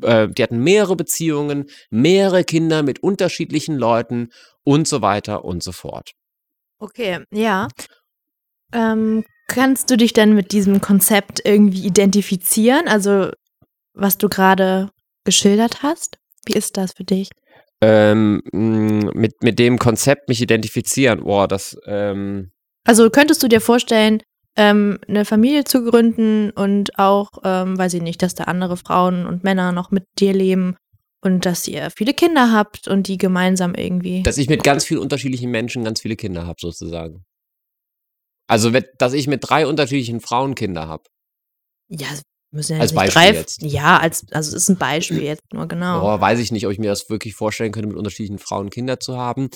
äh, 0.02 0.28
die 0.28 0.44
hatten 0.44 0.60
mehrere 0.60 0.96
Beziehungen, 0.96 1.70
mehrere 1.90 2.44
Kinder 2.44 2.84
mit 2.84 3.04
unterschiedlichen 3.04 3.76
Leuten 3.76 4.30
und 4.64 4.88
so 4.88 5.02
weiter 5.02 5.46
und 5.46 5.64
so 5.64 5.72
fort. 5.72 6.12
Okay, 6.80 7.20
ja. 7.32 7.68
Ähm, 8.74 9.26
kannst 9.48 9.90
du 9.92 9.98
dich 9.98 10.14
denn 10.14 10.34
mit 10.34 10.52
diesem 10.52 10.82
Konzept 10.82 11.42
irgendwie 11.44 11.86
identifizieren? 11.86 12.88
Also, 12.88 13.32
was 13.94 14.18
du 14.18 14.30
gerade 14.30 14.90
geschildert 15.24 15.84
hast? 15.84 16.18
Wie 16.46 16.54
ist 16.54 16.78
das 16.78 16.94
für 16.94 17.04
dich? 17.04 17.30
Ähm, 17.84 18.42
mh, 18.52 19.12
mit, 19.16 19.42
mit 19.42 19.58
dem 19.60 19.80
Konzept 19.80 20.30
mich 20.30 20.42
identifizieren. 20.42 21.24
Boah, 21.24 21.48
das, 21.48 21.76
ähm, 21.86 22.52
Also, 22.86 23.10
könntest 23.10 23.42
du 23.42 23.48
dir 23.48 23.62
vorstellen, 23.62 24.22
ähm, 24.56 25.00
eine 25.08 25.26
Familie 25.26 25.64
zu 25.64 25.84
gründen 25.84 26.52
und 26.52 27.00
auch, 27.00 27.30
ähm, 27.44 27.78
weiß 27.78 27.94
ich 27.96 28.02
nicht, 28.02 28.22
dass 28.22 28.36
da 28.36 28.44
andere 28.44 28.78
Frauen 28.78 29.26
und 29.26 29.44
Männer 29.44 29.72
noch 29.72 29.92
mit 29.92 30.04
dir 30.20 30.34
leben 30.34 30.76
und 31.22 31.46
dass 31.46 31.68
ihr 31.68 31.90
viele 31.90 32.14
Kinder 32.14 32.52
habt 32.52 32.88
und 32.88 33.08
die 33.08 33.18
gemeinsam 33.18 33.74
irgendwie. 33.76 34.24
dass 34.24 34.38
ich 34.38 34.50
mit 34.50 34.64
ganz 34.64 34.86
vielen 34.86 35.00
unterschiedlichen 35.00 35.50
Menschen 35.52 35.84
ganz 35.84 36.02
viele 36.02 36.16
Kinder 36.16 36.46
habe, 36.46 36.58
sozusagen. 36.60 37.24
Also, 38.48 38.72
dass 38.98 39.14
ich 39.14 39.28
mit 39.28 39.40
drei 39.48 39.66
unterschiedlichen 39.66 40.20
Frauen 40.20 40.56
Kinder 40.56 40.88
habe. 40.88 41.04
ja, 41.88 42.08
müssen 42.52 42.76
ja 42.76 42.82
Als 42.82 42.94
Beispiel 42.94 43.22
drei. 43.22 43.34
jetzt. 43.34 43.62
Ja, 43.64 43.98
als, 44.00 44.26
also 44.32 44.50
es 44.56 44.64
ist 44.64 44.70
ein 44.70 44.78
Beispiel 44.78 45.24
jetzt 45.24 45.42
nur, 45.54 45.68
genau. 45.68 46.02
Boah, 46.02 46.20
weiß 46.22 46.40
ich 46.40 46.52
nicht, 46.52 46.66
ob 46.66 46.72
ich 46.72 46.80
mir 46.80 46.90
das 46.90 47.10
wirklich 47.10 47.34
vorstellen 47.36 47.72
könnte, 47.72 47.88
mit 47.88 47.98
unterschiedlichen 47.98 48.40
Frauen 48.40 48.70
Kinder 48.70 49.00
zu 49.00 49.18
haben. 49.18 49.50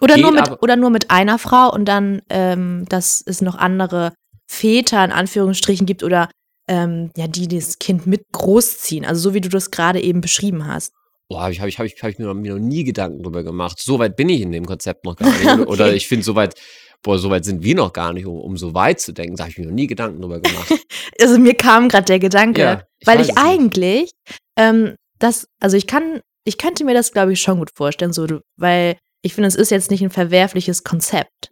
Oder 0.00 0.16
nur, 0.16 0.32
mit, 0.32 0.40
aber- 0.48 0.62
oder 0.62 0.76
nur 0.76 0.90
mit 0.90 1.10
einer 1.10 1.38
Frau 1.38 1.72
und 1.72 1.86
dann, 1.86 2.22
ähm, 2.30 2.84
dass 2.88 3.22
es 3.24 3.40
noch 3.40 3.56
andere 3.56 4.12
Väter 4.50 5.04
in 5.04 5.12
Anführungsstrichen 5.12 5.86
gibt 5.86 6.02
oder 6.02 6.28
ähm, 6.68 7.10
ja, 7.16 7.26
die 7.26 7.48
das 7.48 7.78
Kind 7.78 8.06
mit 8.06 8.22
großziehen. 8.32 9.04
Also 9.04 9.20
so 9.30 9.34
wie 9.34 9.40
du 9.40 9.48
das 9.48 9.70
gerade 9.70 10.00
eben 10.00 10.20
beschrieben 10.20 10.66
hast. 10.66 10.92
Boah, 11.28 11.42
habe 11.42 11.52
ich, 11.52 11.60
hab 11.60 11.68
ich, 11.68 11.78
hab 11.78 11.86
ich, 11.86 11.94
hab 12.02 12.10
ich 12.10 12.18
mir, 12.18 12.26
noch, 12.26 12.34
mir 12.34 12.54
noch 12.54 12.60
nie 12.60 12.84
Gedanken 12.84 13.22
drüber 13.22 13.42
gemacht. 13.42 13.80
So 13.82 13.98
weit 13.98 14.16
bin 14.16 14.28
ich 14.28 14.40
in 14.42 14.52
dem 14.52 14.66
Konzept 14.66 15.04
noch 15.04 15.16
gar 15.16 15.28
nicht. 15.30 15.44
Oder- 15.46 15.68
Oder 15.68 15.84
Okay. 15.86 15.94
ich 15.96 16.06
finde, 16.08 16.24
so 16.24 16.34
weit, 16.34 16.54
boah, 17.02 17.18
so 17.18 17.30
weit 17.30 17.44
sind 17.44 17.62
wir 17.62 17.74
noch 17.74 17.92
gar 17.92 18.12
nicht, 18.12 18.26
um, 18.26 18.40
um 18.40 18.56
so 18.56 18.74
weit 18.74 19.00
zu 19.00 19.12
denken. 19.12 19.36
Da 19.36 19.44
habe 19.44 19.50
ich 19.50 19.58
mir 19.58 19.66
noch 19.66 19.72
nie 19.72 19.86
Gedanken 19.86 20.20
drüber 20.20 20.40
gemacht. 20.40 20.72
Also 21.20 21.38
mir 21.38 21.54
kam 21.54 21.88
gerade 21.88 22.06
der 22.06 22.18
Gedanke, 22.18 22.60
Ja, 22.60 22.82
ich 22.98 23.06
weil 23.06 23.20
ich 23.20 23.36
eigentlich 23.36 24.10
ähm, 24.56 24.96
das, 25.18 25.46
also 25.60 25.76
ich 25.76 25.86
kann, 25.86 26.20
ich 26.44 26.58
könnte 26.58 26.84
mir 26.84 26.94
das, 26.94 27.12
glaube 27.12 27.32
ich, 27.32 27.40
schon 27.40 27.58
gut 27.58 27.70
vorstellen, 27.74 28.12
so, 28.12 28.26
weil 28.56 28.96
ich 29.22 29.34
finde, 29.34 29.46
es 29.48 29.54
ist 29.54 29.70
jetzt 29.70 29.90
nicht 29.90 30.02
ein 30.02 30.10
verwerfliches 30.10 30.82
Konzept. 30.84 31.50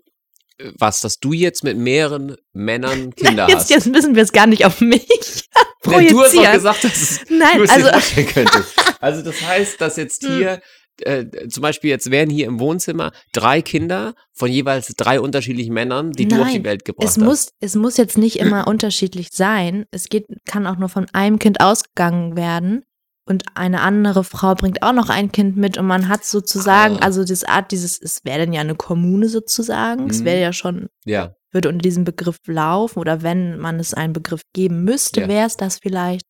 Was, 0.78 1.00
dass 1.00 1.18
du 1.18 1.32
jetzt 1.32 1.62
mit 1.62 1.76
mehreren 1.78 2.36
Männern 2.52 3.14
Kinder 3.16 3.46
Jetzt, 3.48 3.56
hast. 3.60 3.70
jetzt 3.70 3.86
müssen 3.86 4.14
wir 4.16 4.22
es 4.24 4.32
gar 4.32 4.46
nicht 4.46 4.64
auf 4.66 4.80
mich 4.80 5.06
Nee, 5.86 6.10
du 6.10 6.20
hast 6.20 6.34
doch 6.34 6.40
projizieren. 6.40 6.52
gesagt, 6.52 6.84
dass 6.84 6.96
es, 7.00 7.20
Nein, 7.30 7.58
du 7.58 7.62
es 7.64 7.70
also- 7.70 7.86
dir 7.86 7.92
vorstellen 7.92 8.26
könntest. 8.26 8.74
Also 9.00 9.22
das 9.22 9.40
heißt, 9.40 9.80
dass 9.80 9.96
jetzt 9.96 10.22
Hm. 10.24 10.36
hier, 10.36 10.60
äh, 11.06 11.48
zum 11.48 11.62
Beispiel 11.62 11.90
jetzt 11.90 12.10
wären 12.10 12.30
hier 12.30 12.46
im 12.46 12.60
Wohnzimmer 12.60 13.12
drei 13.32 13.62
Kinder 13.62 14.14
von 14.32 14.50
jeweils 14.50 14.88
drei 14.96 15.20
unterschiedlichen 15.20 15.72
Männern, 15.74 16.12
die 16.12 16.26
du 16.28 16.40
auf 16.40 16.48
die 16.48 16.54
Nein, 16.54 16.64
Welt 16.64 16.84
gebracht 16.84 17.08
Es 17.08 17.16
hast. 17.16 17.24
muss, 17.24 17.48
es 17.60 17.74
muss 17.74 17.96
jetzt 17.96 18.18
nicht 18.18 18.36
immer 18.38 18.66
unterschiedlich 18.68 19.28
sein. 19.32 19.86
Es 19.90 20.08
geht, 20.08 20.26
kann 20.46 20.66
auch 20.66 20.76
nur 20.76 20.88
von 20.88 21.06
einem 21.12 21.38
Kind 21.38 21.60
ausgegangen 21.60 22.36
werden. 22.36 22.84
Und 23.26 23.44
eine 23.54 23.82
andere 23.82 24.24
Frau 24.24 24.54
bringt 24.56 24.82
auch 24.82 24.92
noch 24.92 25.08
ein 25.08 25.30
Kind 25.30 25.56
mit 25.56 25.78
und 25.78 25.86
man 25.86 26.08
hat 26.08 26.24
sozusagen, 26.24 26.96
Ah. 26.96 27.04
also 27.04 27.24
das 27.24 27.44
Art, 27.44 27.70
dieses, 27.70 28.00
es 28.00 28.24
wäre 28.24 28.40
dann 28.40 28.52
ja 28.52 28.60
eine 28.60 28.74
Kommune 28.74 29.28
sozusagen. 29.28 30.10
Es 30.10 30.20
Mhm. 30.20 30.24
wäre 30.24 30.40
ja 30.40 30.52
schon, 30.52 30.88
Ja, 31.04 31.34
würde 31.52 31.68
unter 31.68 31.82
diesem 31.82 32.02
Begriff 32.04 32.38
laufen 32.46 32.98
oder 32.98 33.22
wenn 33.22 33.58
man 33.58 33.78
es 33.78 33.94
einen 33.94 34.12
Begriff 34.14 34.42
geben 34.52 34.82
müsste, 34.82 35.20
Ja. 35.22 35.28
wäre 35.28 35.46
es 35.46 35.56
das 35.56 35.78
vielleicht. 35.78 36.26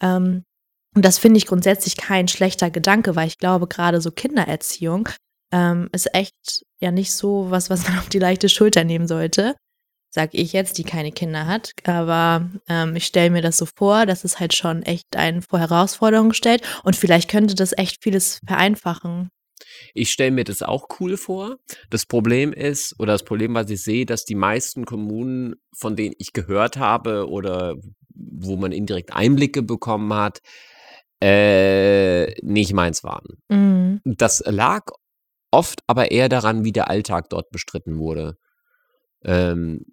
Ähm, 0.00 0.44
und 0.94 1.04
das 1.04 1.18
finde 1.18 1.38
ich 1.38 1.46
grundsätzlich 1.46 1.96
kein 1.96 2.28
schlechter 2.28 2.70
Gedanke, 2.70 3.14
weil 3.16 3.28
ich 3.28 3.38
glaube, 3.38 3.68
gerade 3.68 4.00
so 4.00 4.10
Kindererziehung 4.10 5.08
ähm, 5.52 5.88
ist 5.92 6.12
echt 6.14 6.64
ja 6.80 6.90
nicht 6.90 7.12
so 7.12 7.50
was, 7.50 7.70
was 7.70 7.88
man 7.88 7.98
auf 7.98 8.08
die 8.08 8.18
leichte 8.18 8.48
Schulter 8.48 8.84
nehmen 8.84 9.06
sollte. 9.06 9.54
Sag 10.12 10.30
ich 10.32 10.52
jetzt, 10.52 10.76
die 10.78 10.82
keine 10.82 11.12
Kinder 11.12 11.46
hat. 11.46 11.70
Aber 11.84 12.50
ähm, 12.68 12.96
ich 12.96 13.06
stelle 13.06 13.30
mir 13.30 13.42
das 13.42 13.58
so 13.58 13.66
vor, 13.66 14.06
dass 14.06 14.24
es 14.24 14.40
halt 14.40 14.56
schon 14.56 14.82
echt 14.82 15.14
einen 15.14 15.40
vor 15.40 15.60
Herausforderungen 15.60 16.34
stellt. 16.34 16.62
Und 16.82 16.96
vielleicht 16.96 17.30
könnte 17.30 17.54
das 17.54 17.78
echt 17.78 18.02
vieles 18.02 18.40
vereinfachen. 18.44 19.30
ich 19.94 20.10
stelle 20.10 20.32
mir 20.32 20.42
das 20.42 20.62
auch 20.62 20.88
cool 20.98 21.16
vor. 21.16 21.58
Das 21.90 22.06
Problem 22.06 22.52
ist, 22.52 22.98
oder 22.98 23.12
das 23.12 23.24
Problem, 23.24 23.54
was 23.54 23.70
ich 23.70 23.82
sehe, 23.82 24.04
dass 24.04 24.24
die 24.24 24.34
meisten 24.34 24.84
Kommunen, 24.84 25.54
von 25.76 25.94
denen 25.94 26.16
ich 26.18 26.32
gehört 26.32 26.76
habe 26.76 27.28
oder 27.28 27.76
wo 28.12 28.56
man 28.56 28.72
indirekt 28.72 29.12
Einblicke 29.14 29.62
bekommen 29.62 30.12
hat, 30.12 30.40
äh, 31.22 32.32
nicht 32.42 32.72
meins 32.72 33.04
waren. 33.04 33.38
Mhm. 33.48 34.00
Das 34.04 34.42
lag 34.46 34.84
oft 35.50 35.80
aber 35.86 36.10
eher 36.10 36.28
daran, 36.28 36.64
wie 36.64 36.72
der 36.72 36.88
Alltag 36.88 37.28
dort 37.30 37.50
bestritten 37.50 37.98
wurde. 37.98 38.36
Ähm, 39.24 39.84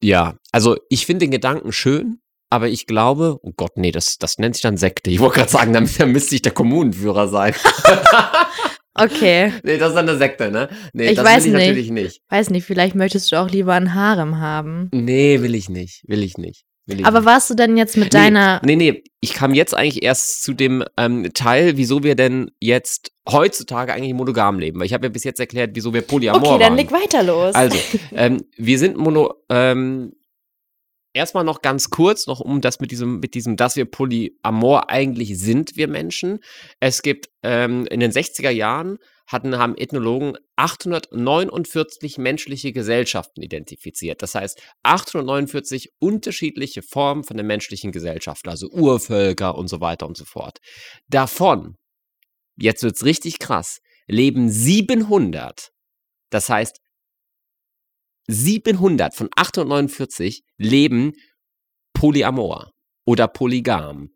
ja, 0.00 0.34
also 0.52 0.76
ich 0.90 1.06
finde 1.06 1.24
den 1.26 1.30
Gedanken 1.30 1.72
schön, 1.72 2.20
aber 2.50 2.68
ich 2.68 2.86
glaube, 2.86 3.38
oh 3.42 3.52
Gott, 3.56 3.76
nee, 3.76 3.90
das, 3.92 4.16
das 4.18 4.38
nennt 4.38 4.54
sich 4.54 4.62
dann 4.62 4.76
Sekte. 4.76 5.10
Ich 5.10 5.20
wollte 5.20 5.36
gerade 5.36 5.50
sagen, 5.50 5.72
dann, 5.72 5.88
dann 5.98 6.12
müsste 6.12 6.34
ich 6.34 6.42
der 6.42 6.52
Kommunenführer 6.52 7.28
sein. 7.28 7.54
Okay. 9.00 9.52
nee, 9.62 9.78
das 9.78 9.90
ist 9.90 9.94
dann 9.94 10.08
eine 10.08 10.18
Sekte, 10.18 10.50
ne? 10.50 10.68
Nee, 10.92 11.10
Ich 11.10 11.16
das 11.16 11.24
weiß 11.24 11.44
will 11.44 11.50
ich 11.50 11.56
nicht. 11.56 11.66
natürlich 11.68 11.90
nicht. 11.90 12.20
Weiß 12.28 12.50
nicht, 12.50 12.64
vielleicht 12.64 12.94
möchtest 12.96 13.30
du 13.30 13.36
auch 13.36 13.48
lieber 13.48 13.74
ein 13.74 13.94
Harem 13.94 14.40
haben. 14.40 14.90
Nee, 14.92 15.40
will 15.40 15.54
ich 15.54 15.68
nicht. 15.68 16.02
Will 16.08 16.22
ich 16.22 16.36
nicht. 16.36 16.64
Ich 16.88 17.04
Aber 17.04 17.24
warst 17.24 17.50
du 17.50 17.54
denn 17.54 17.76
jetzt 17.76 17.96
mit 17.96 18.12
Nee, 18.12 18.18
deiner. 18.18 18.60
Nee, 18.64 18.76
nee, 18.76 19.04
ich 19.20 19.34
kam 19.34 19.52
jetzt 19.52 19.76
eigentlich 19.76 20.02
erst 20.02 20.42
zu 20.42 20.54
dem 20.54 20.82
ähm, 20.96 21.28
Teil, 21.34 21.76
wieso 21.76 22.02
wir 22.02 22.14
denn 22.14 22.50
jetzt 22.60 23.12
heutzutage 23.28 23.92
eigentlich 23.92 24.14
monogam 24.14 24.58
leben. 24.58 24.78
Weil 24.80 24.86
ich 24.86 24.94
habe 24.94 25.06
ja 25.06 25.10
bis 25.10 25.24
jetzt 25.24 25.38
erklärt, 25.38 25.72
wieso 25.74 25.92
wir 25.92 26.00
Polyamor 26.02 26.40
Okay, 26.40 26.58
dann 26.58 26.60
waren. 26.60 26.76
leg 26.76 26.90
weiter 26.92 27.22
los. 27.22 27.54
Also, 27.54 27.76
ähm, 28.14 28.42
wir 28.56 28.78
sind 28.78 28.96
mono, 28.96 29.34
ähm, 29.50 30.12
erstmal 31.12 31.44
noch 31.44 31.62
ganz 31.62 31.90
kurz, 31.90 32.26
noch 32.26 32.40
um 32.40 32.60
das 32.60 32.80
mit 32.80 32.90
diesem, 32.90 33.20
mit 33.20 33.34
diesem, 33.34 33.56
dass 33.56 33.76
wir 33.76 33.84
Polyamor 33.84 34.90
eigentlich 34.90 35.38
sind, 35.38 35.76
wir 35.76 35.88
Menschen. 35.88 36.40
Es 36.80 37.02
gibt 37.02 37.28
ähm, 37.42 37.86
in 37.86 38.00
den 38.00 38.12
60er 38.12 38.50
Jahren 38.50 38.98
hatten, 39.26 39.58
haben 39.58 39.76
Ethnologen 39.76 40.34
849 40.56 42.18
menschliche 42.18 42.72
Gesellschaften 42.72 43.42
identifiziert. 43.42 44.22
Das 44.22 44.34
heißt, 44.34 44.60
849 44.82 45.92
unterschiedliche 45.98 46.82
Formen 46.82 47.24
von 47.24 47.36
der 47.36 47.44
menschlichen 47.44 47.92
Gesellschaft, 47.92 48.48
also 48.48 48.68
Urvölker 48.70 49.56
und 49.56 49.68
so 49.68 49.80
weiter 49.80 50.06
und 50.06 50.16
so 50.16 50.24
fort. 50.24 50.58
Davon, 51.08 51.76
jetzt 52.56 52.82
wird's 52.82 53.04
richtig 53.04 53.38
krass, 53.38 53.80
leben 54.06 54.48
700. 54.48 55.70
Das 56.30 56.48
heißt, 56.48 56.80
700 58.28 59.14
von 59.14 59.28
849 59.34 60.42
leben 60.58 61.12
polyamor 61.94 62.72
oder 63.04 63.26
polygam. 63.26 64.10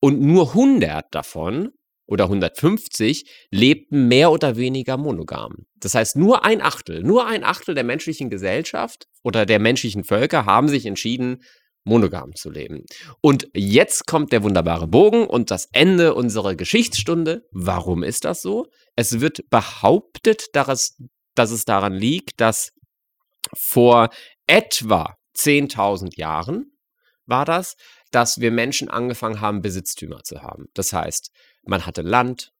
Und 0.00 0.20
nur 0.20 0.48
100 0.48 1.06
davon 1.10 1.70
oder 2.06 2.24
150 2.24 3.28
lebten 3.50 4.08
mehr 4.08 4.32
oder 4.32 4.56
weniger 4.56 4.96
monogam. 4.96 5.66
Das 5.76 5.94
heißt, 5.94 6.16
nur 6.16 6.44
ein 6.44 6.62
Achtel, 6.62 7.02
nur 7.02 7.26
ein 7.26 7.44
Achtel 7.44 7.74
der 7.74 7.84
menschlichen 7.84 8.30
Gesellschaft 8.30 9.06
oder 9.22 9.44
der 9.44 9.58
menschlichen 9.58 10.04
Völker 10.04 10.46
haben 10.46 10.68
sich 10.68 10.86
entschieden, 10.86 11.42
monogam 11.84 12.34
zu 12.34 12.50
leben. 12.50 12.84
Und 13.20 13.48
jetzt 13.54 14.06
kommt 14.06 14.32
der 14.32 14.42
wunderbare 14.42 14.86
Bogen 14.86 15.26
und 15.26 15.50
das 15.50 15.68
Ende 15.72 16.14
unserer 16.14 16.54
Geschichtsstunde. 16.54 17.46
Warum 17.50 18.02
ist 18.02 18.24
das 18.24 18.42
so? 18.42 18.66
Es 18.94 19.20
wird 19.20 19.48
behauptet, 19.50 20.46
dass, 20.52 20.96
es 21.36 21.64
daran 21.64 21.94
liegt, 21.94 22.40
dass 22.40 22.72
vor 23.56 24.10
etwa 24.46 25.16
10.000 25.36 26.18
Jahren 26.18 26.72
war 27.26 27.44
das, 27.44 27.76
dass 28.10 28.40
wir 28.40 28.50
Menschen 28.50 28.88
angefangen 28.88 29.40
haben, 29.40 29.62
Besitztümer 29.62 30.22
zu 30.22 30.42
haben. 30.42 30.66
Das 30.74 30.92
heißt, 30.92 31.30
man 31.64 31.84
hatte 31.86 32.02
Land 32.02 32.52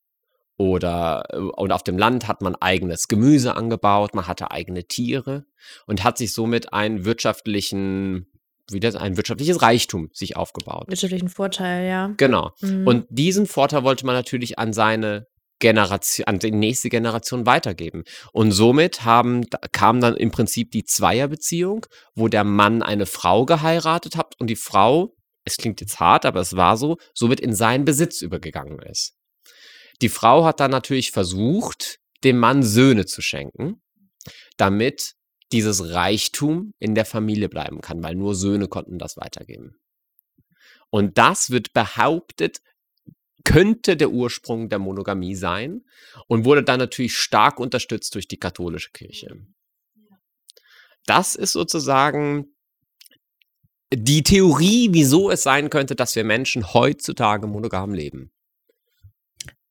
oder 0.59 1.25
äh, 1.31 1.37
und 1.37 1.73
auf 1.73 1.83
dem 1.83 1.97
Land 1.97 2.29
hat 2.29 2.43
man 2.43 2.55
eigenes 2.57 3.09
Gemüse 3.09 3.57
angebaut, 3.57 4.15
man 4.15 4.27
hatte 4.27 4.51
eigene 4.51 4.85
Tiere 4.85 5.47
und 5.87 6.05
hat 6.05 6.19
sich 6.19 6.33
somit 6.33 6.73
einen 6.73 7.05
wirtschaftlichen, 7.05 8.27
wie 8.71 8.81
das, 8.81 8.97
ein 8.97 9.17
wirtschaftliches 9.17 9.63
Reichtum 9.63 10.11
sich 10.13 10.37
aufgebaut. 10.37 10.89
Wirtschaftlichen 10.89 11.29
Vorteil, 11.29 11.89
ja. 11.89 12.13
Genau. 12.17 12.51
Mhm. 12.61 12.87
Und 12.87 13.07
diesen 13.09 13.47
Vorteil 13.47 13.85
wollte 13.85 14.05
man 14.05 14.17
natürlich 14.17 14.59
an 14.59 14.73
seine 14.73 15.28
Generation, 15.59 16.27
an 16.27 16.39
die 16.39 16.51
nächste 16.51 16.89
Generation 16.89 17.47
weitergeben. 17.47 18.05
Und 18.33 18.53
somit 18.53 19.05
haben, 19.05 19.47
kam 19.73 20.01
dann 20.01 20.17
im 20.17 20.31
Prinzip 20.31 20.71
die 20.71 20.85
Zweierbeziehung, 20.85 21.87
wo 22.15 22.29
der 22.29 22.45
Mann 22.45 22.83
eine 22.83 23.07
Frau 23.07 23.45
geheiratet 23.45 24.17
hat 24.17 24.35
und 24.39 24.49
die 24.49 24.57
Frau, 24.57 25.15
es 25.45 25.57
klingt 25.57 25.81
jetzt 25.81 25.99
hart, 26.01 26.27
aber 26.27 26.41
es 26.41 26.57
war 26.57 26.77
so, 26.77 26.97
somit 27.15 27.41
in 27.41 27.55
seinen 27.55 27.85
Besitz 27.85 28.23
übergegangen 28.23 28.79
ist. 28.81 29.15
Die 30.01 30.09
Frau 30.09 30.45
hat 30.45 30.61
dann 30.61 30.71
natürlich 30.71 31.11
versucht, 31.11 31.99
dem 32.25 32.39
Mann 32.39 32.63
Söhne 32.63 33.07
zu 33.07 33.23
schenken, 33.23 33.83
damit 34.57 35.15
dieses 35.53 35.93
Reichtum 35.93 36.75
in 36.79 36.95
der 36.95 37.05
Familie 37.05 37.49
bleiben 37.49 37.81
kann, 37.81 38.03
weil 38.03 38.15
nur 38.15 38.35
Söhne 38.35 38.69
konnten 38.69 38.99
das 38.99 39.17
weitergeben. 39.17 39.77
Und 40.91 41.19
das 41.19 41.51
wird 41.51 41.73
behauptet, 41.73 42.59
könnte 43.45 43.97
der 43.97 44.11
Ursprung 44.11 44.69
der 44.69 44.79
Monogamie 44.79 45.35
sein 45.35 45.83
und 46.27 46.45
wurde 46.45 46.63
dann 46.63 46.79
natürlich 46.79 47.17
stark 47.17 47.61
unterstützt 47.61 48.15
durch 48.15 48.29
die 48.29 48.39
katholische 48.39 48.91
Kirche. 48.93 49.37
das 51.07 51.35
ist 51.35 51.53
sozusagen 51.53 52.55
die 53.95 54.23
Theorie, 54.23 54.89
wieso 54.93 55.31
es 55.31 55.43
sein 55.43 55.71
könnte, 55.71 55.95
dass 55.95 56.15
wir 56.15 56.25
Menschen 56.25 56.75
heutzutage 56.75 57.47
monogam 57.47 57.95
leben. 57.95 58.31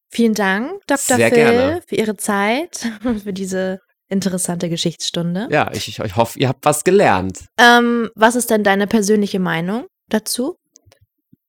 Vielen 0.10 0.34
Dank, 0.34 0.82
Dr. 0.88 1.18
Sehr 1.18 1.30
Phil, 1.30 1.38
gerne. 1.38 1.82
für 1.86 1.96
Ihre 1.96 2.18
Zeit 2.18 2.90
und 3.04 3.24
für 3.24 3.34
diese 3.34 3.80
interessante 4.08 4.70
Geschichtsstunde. 4.70 5.48
Ja, 5.52 5.70
ich, 5.74 5.88
ich, 5.88 6.00
ich 6.00 6.16
hoffe, 6.16 6.40
ihr 6.40 6.48
habt 6.48 6.66
was 6.66 6.84
gelernt. 6.84 7.46
Ähm, 7.60 8.10
was 8.16 8.36
ist 8.36 8.50
denn 8.50 8.64
deine 8.64 8.88
persönliche 8.88 9.40
Meinung 9.40 9.86
dazu? 10.10 10.58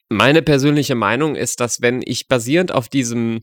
Meine 0.08 0.42
persönliche 0.42 0.94
Meinung 0.94 1.36
ist, 1.36 1.60
dass 1.60 1.82
wenn 1.82 2.00
ich 2.04 2.28
basierend 2.28 2.72
auf 2.72 2.88
diesem, 2.88 3.42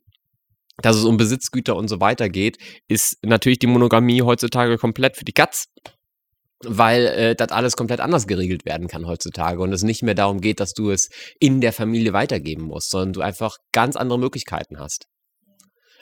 dass 0.82 0.96
es 0.96 1.04
um 1.04 1.18
Besitzgüter 1.18 1.76
und 1.76 1.88
so 1.88 2.00
weiter 2.00 2.30
geht, 2.30 2.58
ist 2.88 3.24
natürlich 3.24 3.60
die 3.60 3.68
Monogamie 3.68 4.24
heutzutage 4.24 4.78
komplett 4.78 5.16
für 5.16 5.26
die 5.26 5.34
Katz. 5.34 5.68
Weil 6.64 7.06
äh, 7.08 7.36
das 7.36 7.50
alles 7.50 7.76
komplett 7.76 8.00
anders 8.00 8.28
geregelt 8.28 8.66
werden 8.66 8.88
kann 8.88 9.06
heutzutage 9.06 9.62
und 9.62 9.74
es 9.74 9.84
nicht 9.84 10.04
mehr 10.04 10.16
darum 10.16 10.40
geht, 10.40 10.60
dass 10.60 10.74
du 10.74 10.90
es 10.90 11.10
in 11.40 11.60
der 11.62 11.74
Familie 11.74 12.14
weitergeben 12.14 12.64
musst, 12.64 12.90
sondern 12.90 13.14
du 13.14 13.22
einfach 13.22 13.58
ganz 13.74 13.96
andere 13.98 14.18
Möglichkeiten 14.18 14.80
hast. 14.80 15.06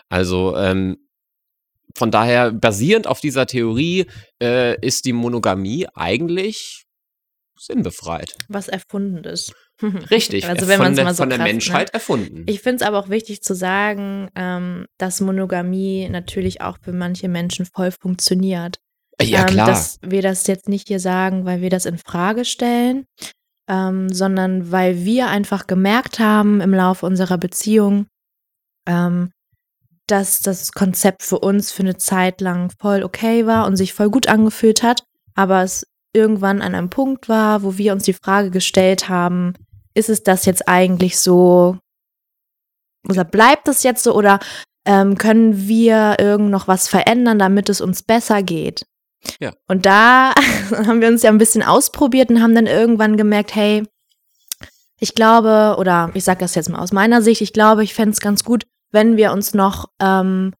Also 0.09 0.55
ähm, 0.55 0.97
von 1.95 2.11
daher, 2.11 2.51
basierend 2.51 3.07
auf 3.07 3.19
dieser 3.19 3.45
Theorie, 3.45 4.05
äh, 4.41 4.79
ist 4.85 5.05
die 5.05 5.13
Monogamie 5.13 5.87
eigentlich 5.93 6.85
sinnbefreit. 7.57 8.33
Was 8.47 8.67
erfunden 8.67 9.23
ist. 9.23 9.53
Richtig, 10.11 10.47
Also 10.47 10.65
äh, 10.65 10.69
wenn 10.69 10.77
von, 10.77 10.85
man 10.85 10.91
es 10.93 10.95
der, 10.97 11.05
mal 11.05 11.13
so 11.13 11.23
von 11.23 11.29
der 11.29 11.39
krass 11.39 11.47
Menschheit 11.47 11.87
nennt. 11.87 11.93
erfunden. 11.93 12.43
Ich 12.47 12.61
finde 12.61 12.83
es 12.83 12.87
aber 12.87 12.99
auch 12.99 13.09
wichtig 13.09 13.41
zu 13.41 13.53
sagen, 13.55 14.29
ähm, 14.35 14.85
dass 14.97 15.21
Monogamie 15.21 16.07
natürlich 16.09 16.61
auch 16.61 16.77
für 16.81 16.93
manche 16.93 17.27
Menschen 17.27 17.65
voll 17.65 17.91
funktioniert. 17.91 18.79
ja, 19.21 19.41
ähm, 19.41 19.47
klar. 19.47 19.67
Dass 19.67 19.99
wir 20.01 20.21
das 20.21 20.47
jetzt 20.47 20.69
nicht 20.69 20.87
hier 20.87 20.99
sagen, 20.99 21.45
weil 21.45 21.61
wir 21.61 21.69
das 21.69 21.85
in 21.85 21.97
Frage 21.97 22.45
stellen, 22.45 23.05
ähm, 23.67 24.09
sondern 24.09 24.71
weil 24.71 25.05
wir 25.05 25.27
einfach 25.27 25.67
gemerkt 25.67 26.19
haben 26.19 26.61
im 26.61 26.73
Laufe 26.73 27.05
unserer 27.05 27.37
Beziehung, 27.37 28.07
ähm, 28.87 29.31
dass 30.07 30.41
das 30.41 30.73
Konzept 30.73 31.23
für 31.23 31.39
uns 31.39 31.71
für 31.71 31.83
eine 31.83 31.97
Zeit 31.97 32.41
lang 32.41 32.71
voll 32.79 33.03
okay 33.03 33.45
war 33.45 33.65
und 33.65 33.77
sich 33.77 33.93
voll 33.93 34.09
gut 34.09 34.27
angefühlt 34.27 34.83
hat, 34.83 35.03
aber 35.33 35.63
es 35.63 35.87
irgendwann 36.13 36.61
an 36.61 36.75
einem 36.75 36.89
Punkt 36.89 37.27
war, 37.27 37.63
wo 37.63 37.77
wir 37.77 37.91
uns 37.91 38.03
die 38.03 38.13
Frage 38.13 38.51
gestellt 38.51 39.09
haben, 39.09 39.53
ist 39.93 40.09
es 40.09 40.23
das 40.23 40.45
jetzt 40.45 40.67
eigentlich 40.67 41.19
so, 41.19 41.77
oder 43.07 43.23
bleibt 43.23 43.67
es 43.67 43.83
jetzt 43.83 44.03
so, 44.03 44.15
oder 44.15 44.39
ähm, 44.85 45.17
können 45.17 45.67
wir 45.67 46.17
irgend 46.19 46.49
noch 46.49 46.67
was 46.67 46.87
verändern, 46.87 47.39
damit 47.39 47.69
es 47.69 47.81
uns 47.81 48.03
besser 48.03 48.43
geht? 48.43 48.85
Ja. 49.39 49.53
Und 49.67 49.85
da 49.85 50.33
haben 50.71 51.01
wir 51.01 51.07
uns 51.07 51.23
ja 51.23 51.29
ein 51.29 51.37
bisschen 51.37 51.63
ausprobiert 51.63 52.29
und 52.29 52.41
haben 52.41 52.55
dann 52.55 52.67
irgendwann 52.67 53.17
gemerkt, 53.17 53.55
hey, 53.55 53.83
ich 54.99 55.15
glaube, 55.15 55.75
oder 55.79 56.11
ich 56.13 56.23
sage 56.23 56.39
das 56.39 56.55
jetzt 56.55 56.69
mal 56.69 56.79
aus 56.79 56.93
meiner 56.93 57.21
Sicht, 57.21 57.41
ich 57.41 57.53
glaube, 57.53 57.83
ich 57.83 57.93
fände 57.93 58.11
es 58.11 58.21
ganz 58.21 58.43
gut, 58.43 58.65
wenn 58.91 59.17
wir 59.17 59.31
uns 59.31 59.53
noch 59.53 59.89
ähm, 59.99 60.53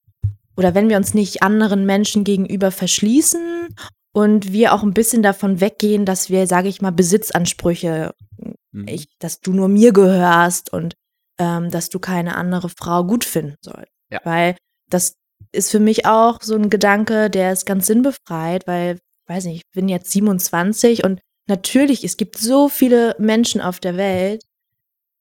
oder 0.57 0.75
wenn 0.75 0.89
wir 0.89 0.97
uns 0.97 1.13
nicht 1.13 1.41
anderen 1.41 1.85
Menschen 1.85 2.23
gegenüber 2.23 2.71
verschließen 2.71 3.69
und 4.13 4.51
wir 4.53 4.73
auch 4.73 4.83
ein 4.83 4.93
bisschen 4.93 5.23
davon 5.23 5.59
weggehen, 5.59 6.05
dass 6.05 6.29
wir, 6.29 6.47
sage 6.47 6.69
ich 6.69 6.81
mal, 6.81 6.91
Besitzansprüche, 6.91 8.13
Mhm. 8.73 8.87
ich, 8.87 9.07
dass 9.19 9.39
du 9.39 9.53
nur 9.53 9.67
mir 9.69 9.93
gehörst 9.93 10.73
und 10.73 10.95
ähm, 11.39 11.71
dass 11.71 11.89
du 11.89 11.99
keine 11.99 12.35
andere 12.35 12.69
Frau 12.69 13.03
gut 13.03 13.23
finden 13.23 13.55
sollst. 13.61 13.91
Ja. 14.11 14.19
Weil 14.23 14.55
das 14.89 15.15
ist 15.51 15.71
für 15.71 15.79
mich 15.79 16.05
auch 16.05 16.41
so 16.41 16.55
ein 16.55 16.69
Gedanke, 16.69 17.29
der 17.29 17.53
ist 17.53 17.65
ganz 17.65 17.87
sinnbefreit, 17.87 18.67
weil, 18.67 18.99
weiß 19.27 19.45
nicht, 19.45 19.57
ich 19.57 19.71
bin 19.71 19.89
jetzt 19.89 20.11
27 20.11 21.03
und 21.03 21.21
natürlich, 21.47 22.03
es 22.03 22.17
gibt 22.17 22.37
so 22.37 22.69
viele 22.69 23.15
Menschen 23.19 23.61
auf 23.61 23.79
der 23.79 23.97
Welt, 23.97 24.43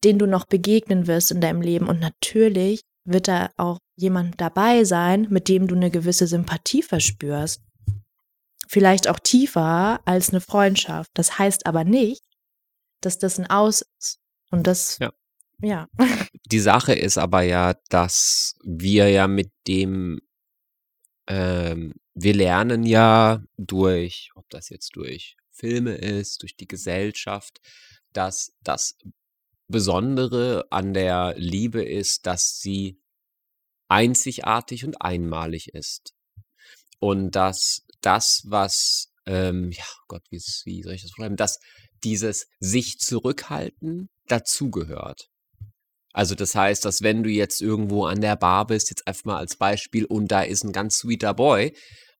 denen 0.04 0.18
du 0.18 0.26
noch 0.26 0.46
begegnen 0.46 1.06
wirst 1.06 1.30
in 1.30 1.40
deinem 1.40 1.60
Leben. 1.60 1.88
Und 1.88 2.00
natürlich 2.00 2.80
wird 3.04 3.28
da 3.28 3.50
auch 3.56 3.78
jemand 3.96 4.40
dabei 4.40 4.84
sein, 4.84 5.26
mit 5.30 5.48
dem 5.48 5.66
du 5.66 5.74
eine 5.74 5.90
gewisse 5.90 6.26
Sympathie 6.26 6.82
verspürst. 6.82 7.60
Vielleicht 8.72 9.06
auch 9.06 9.18
tiefer 9.18 10.00
als 10.06 10.30
eine 10.30 10.40
Freundschaft. 10.40 11.10
Das 11.12 11.38
heißt 11.38 11.66
aber 11.66 11.84
nicht, 11.84 12.24
dass 13.02 13.18
das 13.18 13.38
ein 13.38 13.50
Aus 13.50 13.84
ist. 13.98 14.18
Und 14.50 14.66
das, 14.66 14.98
Ja. 14.98 15.12
ja. 15.60 15.88
Die 16.46 16.58
Sache 16.58 16.94
ist 16.94 17.18
aber 17.18 17.42
ja, 17.42 17.74
dass 17.90 18.54
wir 18.64 19.10
ja 19.10 19.28
mit 19.28 19.52
dem, 19.66 20.20
ähm, 21.26 21.92
wir 22.14 22.32
lernen 22.32 22.84
ja 22.84 23.42
durch, 23.58 24.30
ob 24.36 24.48
das 24.48 24.70
jetzt 24.70 24.96
durch 24.96 25.36
Filme 25.50 25.96
ist, 25.96 26.40
durch 26.40 26.56
die 26.56 26.66
Gesellschaft, 26.66 27.60
dass 28.14 28.54
das 28.62 28.96
Besondere 29.68 30.64
an 30.70 30.94
der 30.94 31.34
Liebe 31.36 31.84
ist, 31.84 32.24
dass 32.24 32.58
sie 32.60 32.98
einzigartig 33.88 34.86
und 34.86 35.02
einmalig 35.02 35.74
ist. 35.74 36.14
Und 37.00 37.32
dass 37.32 37.84
das, 38.02 38.42
was, 38.46 39.08
ähm, 39.26 39.70
ja, 39.72 39.84
Gott, 40.08 40.22
wie, 40.30 40.40
wie 40.64 40.82
soll 40.82 40.94
ich 40.94 41.02
das 41.02 41.12
beschreiben, 41.12 41.36
dass 41.36 41.58
dieses 42.04 42.46
sich 42.60 42.98
zurückhalten 42.98 44.08
dazugehört. 44.26 45.28
Also 46.12 46.34
das 46.34 46.54
heißt, 46.54 46.84
dass 46.84 47.02
wenn 47.02 47.22
du 47.22 47.30
jetzt 47.30 47.62
irgendwo 47.62 48.04
an 48.04 48.20
der 48.20 48.36
Bar 48.36 48.66
bist, 48.66 48.90
jetzt 48.90 49.06
einfach 49.06 49.24
mal 49.24 49.38
als 49.38 49.56
Beispiel, 49.56 50.04
und 50.04 50.28
da 50.28 50.42
ist 50.42 50.64
ein 50.64 50.72
ganz 50.72 50.98
sweeter 50.98 51.32
Boy, 51.32 51.74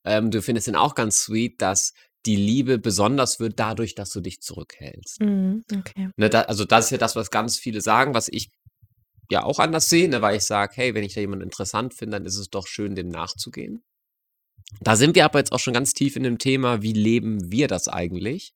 ähm, 0.04 0.30
du 0.30 0.40
findest 0.40 0.68
ihn 0.68 0.76
auch 0.76 0.94
ganz 0.94 1.18
sweet, 1.18 1.60
dass 1.60 1.92
die 2.24 2.36
Liebe 2.36 2.78
besonders 2.78 3.40
wird 3.40 3.58
dadurch, 3.58 3.94
dass 3.94 4.10
du 4.10 4.20
dich 4.20 4.40
zurückhältst. 4.40 5.20
Mhm, 5.20 5.64
okay. 5.76 6.08
Ne, 6.16 6.30
da, 6.30 6.42
also 6.42 6.64
das 6.64 6.86
ist 6.86 6.90
ja 6.92 6.98
das, 6.98 7.16
was 7.16 7.30
ganz 7.30 7.58
viele 7.58 7.80
sagen, 7.80 8.14
was 8.14 8.28
ich 8.28 8.48
ja 9.30 9.42
auch 9.42 9.58
anders 9.58 9.88
sehe, 9.88 10.08
ne, 10.08 10.22
weil 10.22 10.36
ich 10.36 10.44
sage, 10.44 10.72
hey, 10.76 10.94
wenn 10.94 11.04
ich 11.04 11.14
da 11.14 11.20
jemanden 11.20 11.44
interessant 11.44 11.94
finde, 11.94 12.18
dann 12.18 12.26
ist 12.26 12.36
es 12.36 12.48
doch 12.48 12.66
schön, 12.66 12.94
dem 12.94 13.08
nachzugehen. 13.08 13.82
Da 14.80 14.96
sind 14.96 15.14
wir 15.14 15.24
aber 15.24 15.38
jetzt 15.38 15.52
auch 15.52 15.58
schon 15.58 15.74
ganz 15.74 15.94
tief 15.94 16.16
in 16.16 16.22
dem 16.22 16.38
Thema, 16.38 16.82
wie 16.82 16.92
leben 16.92 17.50
wir 17.50 17.68
das 17.68 17.88
eigentlich? 17.88 18.52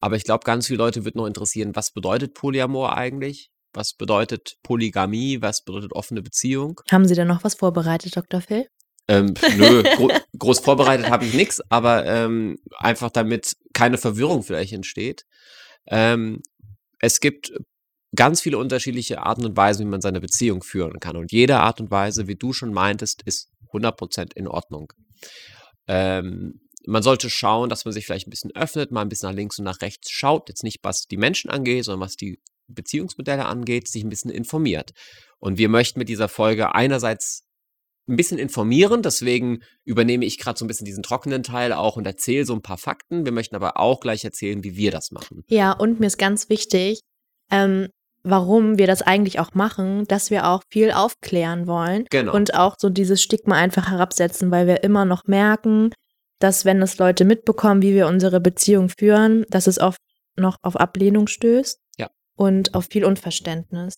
Aber 0.00 0.16
ich 0.16 0.24
glaube, 0.24 0.44
ganz 0.44 0.66
viele 0.66 0.78
Leute 0.78 1.04
wird 1.04 1.14
noch 1.14 1.26
interessieren, 1.26 1.76
was 1.76 1.92
bedeutet 1.92 2.34
Polyamor 2.34 2.96
eigentlich? 2.96 3.50
Was 3.72 3.94
bedeutet 3.94 4.56
Polygamie? 4.62 5.40
Was 5.40 5.62
bedeutet 5.62 5.92
offene 5.92 6.22
Beziehung? 6.22 6.80
Haben 6.90 7.06
Sie 7.06 7.14
da 7.14 7.24
noch 7.24 7.44
was 7.44 7.54
vorbereitet, 7.54 8.16
Dr. 8.16 8.40
Phil? 8.40 8.66
Ähm, 9.08 9.34
nö, 9.56 9.82
gro 9.96 10.10
groß 10.38 10.60
vorbereitet 10.60 11.10
habe 11.10 11.24
ich 11.24 11.34
nichts, 11.34 11.60
aber 11.70 12.06
ähm, 12.06 12.56
einfach 12.78 13.10
damit 13.10 13.56
keine 13.72 13.98
Verwirrung 13.98 14.42
vielleicht 14.42 14.72
entsteht. 14.72 15.24
Ähm, 15.88 16.40
es 17.00 17.20
gibt 17.20 17.52
ganz 18.14 18.40
viele 18.40 18.58
unterschiedliche 18.58 19.22
Arten 19.22 19.44
und 19.44 19.56
Weisen, 19.56 19.86
wie 19.86 19.90
man 19.90 20.00
seine 20.00 20.20
Beziehung 20.20 20.62
führen 20.62 21.00
kann. 21.00 21.16
Und 21.16 21.32
jede 21.32 21.58
Art 21.58 21.80
und 21.80 21.90
Weise, 21.90 22.28
wie 22.28 22.36
du 22.36 22.52
schon 22.52 22.72
meintest, 22.72 23.22
ist 23.22 23.50
100% 23.72 24.34
in 24.34 24.46
Ordnung. 24.46 24.92
Ähm, 25.86 26.60
man 26.86 27.02
sollte 27.02 27.30
schauen, 27.30 27.68
dass 27.68 27.84
man 27.84 27.92
sich 27.92 28.06
vielleicht 28.06 28.26
ein 28.26 28.30
bisschen 28.30 28.54
öffnet, 28.54 28.90
mal 28.90 29.02
ein 29.02 29.08
bisschen 29.08 29.28
nach 29.28 29.36
links 29.36 29.58
und 29.58 29.64
nach 29.64 29.80
rechts 29.80 30.10
schaut. 30.10 30.48
Jetzt 30.48 30.64
nicht, 30.64 30.80
was 30.82 31.06
die 31.06 31.16
Menschen 31.16 31.50
angeht, 31.50 31.84
sondern 31.84 32.00
was 32.00 32.16
die 32.16 32.40
Beziehungsmodelle 32.68 33.44
angeht, 33.44 33.88
sich 33.88 34.02
ein 34.02 34.08
bisschen 34.08 34.30
informiert. 34.30 34.92
Und 35.38 35.58
wir 35.58 35.68
möchten 35.68 35.98
mit 35.98 36.08
dieser 36.08 36.28
Folge 36.28 36.74
einerseits 36.74 37.44
ein 38.08 38.16
bisschen 38.16 38.38
informieren, 38.38 39.02
deswegen 39.02 39.62
übernehme 39.84 40.24
ich 40.24 40.38
gerade 40.38 40.58
so 40.58 40.64
ein 40.64 40.68
bisschen 40.68 40.84
diesen 40.84 41.04
trockenen 41.04 41.44
Teil 41.44 41.72
auch 41.72 41.96
und 41.96 42.06
erzähle 42.06 42.44
so 42.44 42.52
ein 42.52 42.62
paar 42.62 42.78
Fakten. 42.78 43.24
Wir 43.24 43.32
möchten 43.32 43.54
aber 43.54 43.78
auch 43.78 44.00
gleich 44.00 44.24
erzählen, 44.24 44.64
wie 44.64 44.76
wir 44.76 44.90
das 44.90 45.12
machen. 45.12 45.44
Ja, 45.48 45.72
und 45.72 46.00
mir 46.00 46.06
ist 46.06 46.18
ganz 46.18 46.48
wichtig, 46.48 47.00
ähm, 47.50 47.88
warum 48.24 48.78
wir 48.78 48.86
das 48.86 49.02
eigentlich 49.02 49.40
auch 49.40 49.54
machen, 49.54 50.04
dass 50.06 50.30
wir 50.30 50.46
auch 50.48 50.62
viel 50.68 50.92
aufklären 50.92 51.66
wollen 51.66 52.06
Genau. 52.10 52.34
und 52.34 52.54
auch 52.54 52.76
so 52.78 52.88
dieses 52.88 53.22
Stigma 53.22 53.56
einfach 53.56 53.90
herabsetzen, 53.90 54.50
weil 54.50 54.66
wir 54.66 54.82
immer 54.84 55.04
noch 55.04 55.24
merken, 55.26 55.90
dass 56.38 56.64
wenn 56.64 56.80
es 56.82 56.98
Leute 56.98 57.24
mitbekommen, 57.24 57.82
wie 57.82 57.94
wir 57.94 58.06
unsere 58.06 58.40
Beziehung 58.40 58.88
führen, 58.88 59.44
dass 59.50 59.66
es 59.66 59.78
oft 59.78 60.00
noch 60.36 60.56
auf 60.62 60.76
Ablehnung 60.76 61.26
stößt 61.26 61.80
Ja. 61.98 62.10
und 62.36 62.74
auf 62.74 62.86
viel 62.90 63.04
Unverständnis. 63.04 63.94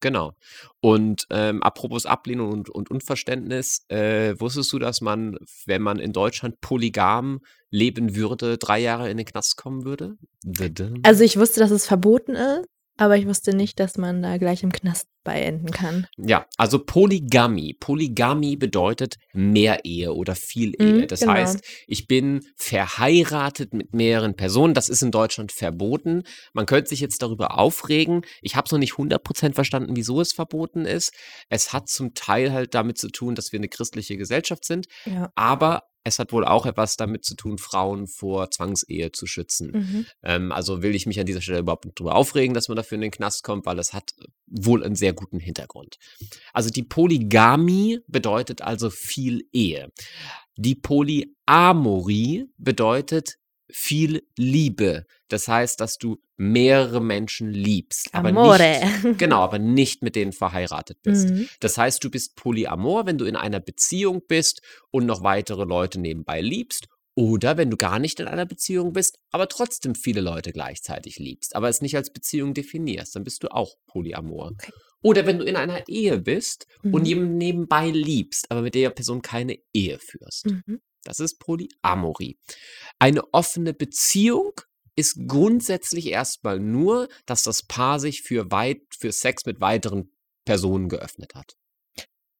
Genau. 0.00 0.32
Und 0.80 1.26
ähm, 1.30 1.62
apropos 1.62 2.04
Ablehnung 2.04 2.52
und, 2.52 2.68
und 2.68 2.90
Unverständnis, 2.90 3.84
äh, 3.88 4.34
wusstest 4.38 4.70
du, 4.72 4.78
dass 4.78 5.00
man, 5.00 5.38
wenn 5.64 5.80
man 5.80 5.98
in 5.98 6.12
Deutschland 6.12 6.60
polygam 6.60 7.40
leben 7.70 8.14
würde, 8.14 8.58
drei 8.58 8.78
Jahre 8.78 9.10
in 9.10 9.16
den 9.16 9.24
Knast 9.26 9.56
kommen 9.56 9.84
würde? 9.84 10.16
Also 11.02 11.24
ich 11.24 11.38
wusste, 11.38 11.60
dass 11.60 11.70
es 11.70 11.86
verboten 11.86 12.34
ist, 12.34 12.66
aber 12.96 13.16
ich 13.16 13.26
wusste 13.26 13.54
nicht, 13.54 13.78
dass 13.80 13.98
man 13.98 14.22
da 14.22 14.38
gleich 14.38 14.62
im 14.62 14.72
Knast 14.72 15.08
bei 15.26 15.42
enden 15.42 15.70
kann. 15.70 16.06
Ja, 16.16 16.46
also 16.56 16.78
Polygamie. 16.78 17.74
Polygamie 17.74 18.56
bedeutet 18.56 19.16
Mehrehe 19.32 20.14
oder 20.14 20.34
Vielehe. 20.34 21.02
Mhm, 21.02 21.08
das 21.08 21.20
genau. 21.20 21.32
heißt, 21.32 21.62
ich 21.86 22.06
bin 22.06 22.40
verheiratet 22.56 23.74
mit 23.74 23.92
mehreren 23.92 24.36
Personen. 24.36 24.72
Das 24.72 24.88
ist 24.88 25.02
in 25.02 25.10
Deutschland 25.10 25.52
verboten. 25.52 26.22
Man 26.54 26.64
könnte 26.64 26.88
sich 26.88 27.00
jetzt 27.00 27.22
darüber 27.22 27.58
aufregen. 27.58 28.22
Ich 28.40 28.54
habe 28.54 28.66
es 28.66 28.72
noch 28.72 28.78
nicht 28.78 28.94
100% 28.94 29.54
verstanden, 29.54 29.96
wieso 29.96 30.20
es 30.20 30.32
verboten 30.32 30.86
ist. 30.86 31.12
Es 31.48 31.72
hat 31.72 31.88
zum 31.88 32.14
Teil 32.14 32.52
halt 32.52 32.74
damit 32.74 32.96
zu 32.96 33.08
tun, 33.08 33.34
dass 33.34 33.52
wir 33.52 33.58
eine 33.58 33.68
christliche 33.68 34.16
Gesellschaft 34.16 34.64
sind. 34.64 34.86
Ja. 35.04 35.32
Aber 35.34 35.82
es 36.06 36.20
hat 36.20 36.32
wohl 36.32 36.44
auch 36.44 36.66
etwas 36.66 36.96
damit 36.96 37.24
zu 37.24 37.34
tun, 37.34 37.58
Frauen 37.58 38.06
vor 38.06 38.50
Zwangsehe 38.50 39.10
zu 39.10 39.26
schützen. 39.26 39.72
Mhm. 39.72 40.06
Ähm, 40.22 40.52
also 40.52 40.82
will 40.82 40.94
ich 40.94 41.06
mich 41.06 41.18
an 41.18 41.26
dieser 41.26 41.40
Stelle 41.40 41.58
überhaupt 41.58 41.84
nicht 41.84 41.98
drüber 41.98 42.14
aufregen, 42.14 42.54
dass 42.54 42.68
man 42.68 42.76
dafür 42.76 42.94
in 42.94 43.02
den 43.02 43.10
Knast 43.10 43.42
kommt, 43.42 43.66
weil 43.66 43.78
es 43.80 43.92
hat 43.92 44.14
wohl 44.46 44.84
einen 44.84 44.94
sehr 44.94 45.12
guten 45.12 45.40
Hintergrund. 45.40 45.98
Also 46.52 46.70
die 46.70 46.84
Polygamie 46.84 48.00
bedeutet 48.06 48.62
also 48.62 48.88
viel 48.88 49.48
Ehe. 49.52 49.90
Die 50.56 50.76
Polyamorie 50.76 52.46
bedeutet 52.56 53.38
viel 53.70 54.22
Liebe. 54.36 55.06
Das 55.28 55.48
heißt, 55.48 55.80
dass 55.80 55.98
du 55.98 56.18
mehrere 56.36 57.00
Menschen 57.00 57.50
liebst, 57.50 58.08
aber 58.12 58.28
Amore. 58.28 58.80
nicht, 59.02 59.18
genau, 59.18 59.40
aber 59.40 59.58
nicht 59.58 60.02
mit 60.02 60.14
denen 60.16 60.32
verheiratet 60.32 61.02
bist. 61.02 61.30
Mhm. 61.30 61.48
Das 61.60 61.78
heißt, 61.78 62.02
du 62.04 62.10
bist 62.10 62.36
polyamor, 62.36 63.06
wenn 63.06 63.18
du 63.18 63.24
in 63.24 63.36
einer 63.36 63.60
Beziehung 63.60 64.22
bist 64.28 64.60
und 64.90 65.06
noch 65.06 65.22
weitere 65.22 65.64
Leute 65.64 66.00
nebenbei 66.00 66.40
liebst. 66.40 66.86
Oder 67.18 67.56
wenn 67.56 67.70
du 67.70 67.78
gar 67.78 67.98
nicht 67.98 68.20
in 68.20 68.28
einer 68.28 68.44
Beziehung 68.44 68.92
bist, 68.92 69.16
aber 69.30 69.48
trotzdem 69.48 69.94
viele 69.94 70.20
Leute 70.20 70.52
gleichzeitig 70.52 71.18
liebst, 71.18 71.56
aber 71.56 71.70
es 71.70 71.80
nicht 71.80 71.96
als 71.96 72.12
Beziehung 72.12 72.52
definierst, 72.52 73.16
dann 73.16 73.24
bist 73.24 73.42
du 73.42 73.48
auch 73.48 73.74
polyamor. 73.86 74.50
Okay. 74.52 74.70
Oder 75.02 75.24
wenn 75.24 75.38
du 75.38 75.44
in 75.44 75.56
einer 75.56 75.88
Ehe 75.88 76.18
bist 76.18 76.66
und 76.82 76.92
Mhm. 77.02 77.04
jemanden 77.06 77.38
nebenbei 77.38 77.88
liebst, 77.88 78.50
aber 78.50 78.60
mit 78.60 78.74
der 78.74 78.90
Person 78.90 79.22
keine 79.22 79.56
Ehe 79.72 79.98
führst. 79.98 80.44
Mhm. 80.46 80.80
Das 81.06 81.20
ist 81.20 81.38
Polyamorie. 81.38 82.38
Eine 82.98 83.22
offene 83.32 83.72
Beziehung 83.74 84.52
ist 84.96 85.16
grundsätzlich 85.28 86.08
erstmal 86.08 86.58
nur, 86.58 87.08
dass 87.26 87.42
das 87.42 87.62
Paar 87.62 88.00
sich 88.00 88.22
für 88.22 88.50
weit, 88.50 88.80
für 88.98 89.12
Sex 89.12 89.44
mit 89.46 89.60
weiteren 89.60 90.10
Personen 90.44 90.88
geöffnet 90.88 91.34
hat. 91.34 91.54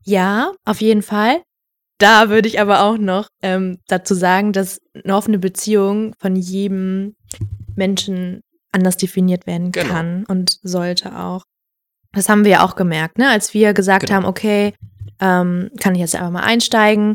Ja, 0.04 0.52
auf 0.64 0.80
jeden 0.80 1.02
Fall. 1.02 1.42
Da 1.98 2.28
würde 2.28 2.48
ich 2.48 2.60
aber 2.60 2.82
auch 2.82 2.98
noch 2.98 3.28
ähm, 3.42 3.78
dazu 3.88 4.14
sagen, 4.14 4.52
dass 4.52 4.80
eine 4.94 5.16
offene 5.16 5.38
Beziehung 5.38 6.14
von 6.18 6.36
jedem 6.36 7.16
Menschen 7.74 8.40
anders 8.72 8.96
definiert 8.96 9.46
werden 9.46 9.72
Genau. 9.72 9.88
kann 9.88 10.24
und 10.26 10.58
sollte 10.62 11.18
auch. 11.18 11.42
Das 12.12 12.28
haben 12.28 12.44
wir 12.44 12.52
ja 12.52 12.64
auch 12.64 12.76
gemerkt, 12.76 13.18
ne? 13.18 13.28
als 13.28 13.54
wir 13.54 13.74
gesagt 13.74 14.06
Genau. 14.06 14.16
haben, 14.16 14.24
okay, 14.26 14.74
ähm, 15.20 15.70
kann 15.80 15.94
ich 15.94 16.00
jetzt 16.00 16.14
einfach 16.14 16.30
mal 16.30 16.42
einsteigen. 16.42 17.14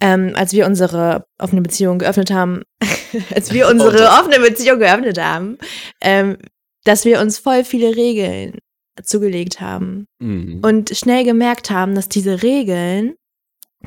Ähm, 0.00 0.32
als 0.34 0.52
wir 0.52 0.66
unsere 0.66 1.24
offene 1.38 1.62
Beziehung 1.62 1.98
geöffnet 1.98 2.30
haben, 2.30 2.62
als 3.34 3.52
wir 3.52 3.68
unsere 3.68 3.96
doch. 3.96 4.20
offene 4.20 4.40
Beziehung 4.40 4.78
geöffnet 4.78 5.18
haben, 5.18 5.56
ähm, 6.02 6.36
dass 6.84 7.04
wir 7.04 7.20
uns 7.20 7.38
voll 7.38 7.64
viele 7.64 7.96
Regeln 7.96 8.58
zugelegt 9.02 9.60
haben 9.60 10.06
Mhm. 10.20 10.60
und 10.62 10.90
schnell 10.96 11.24
gemerkt 11.24 11.70
haben, 11.70 11.94
dass 11.94 12.08
diese 12.08 12.42
Regeln 12.42 13.14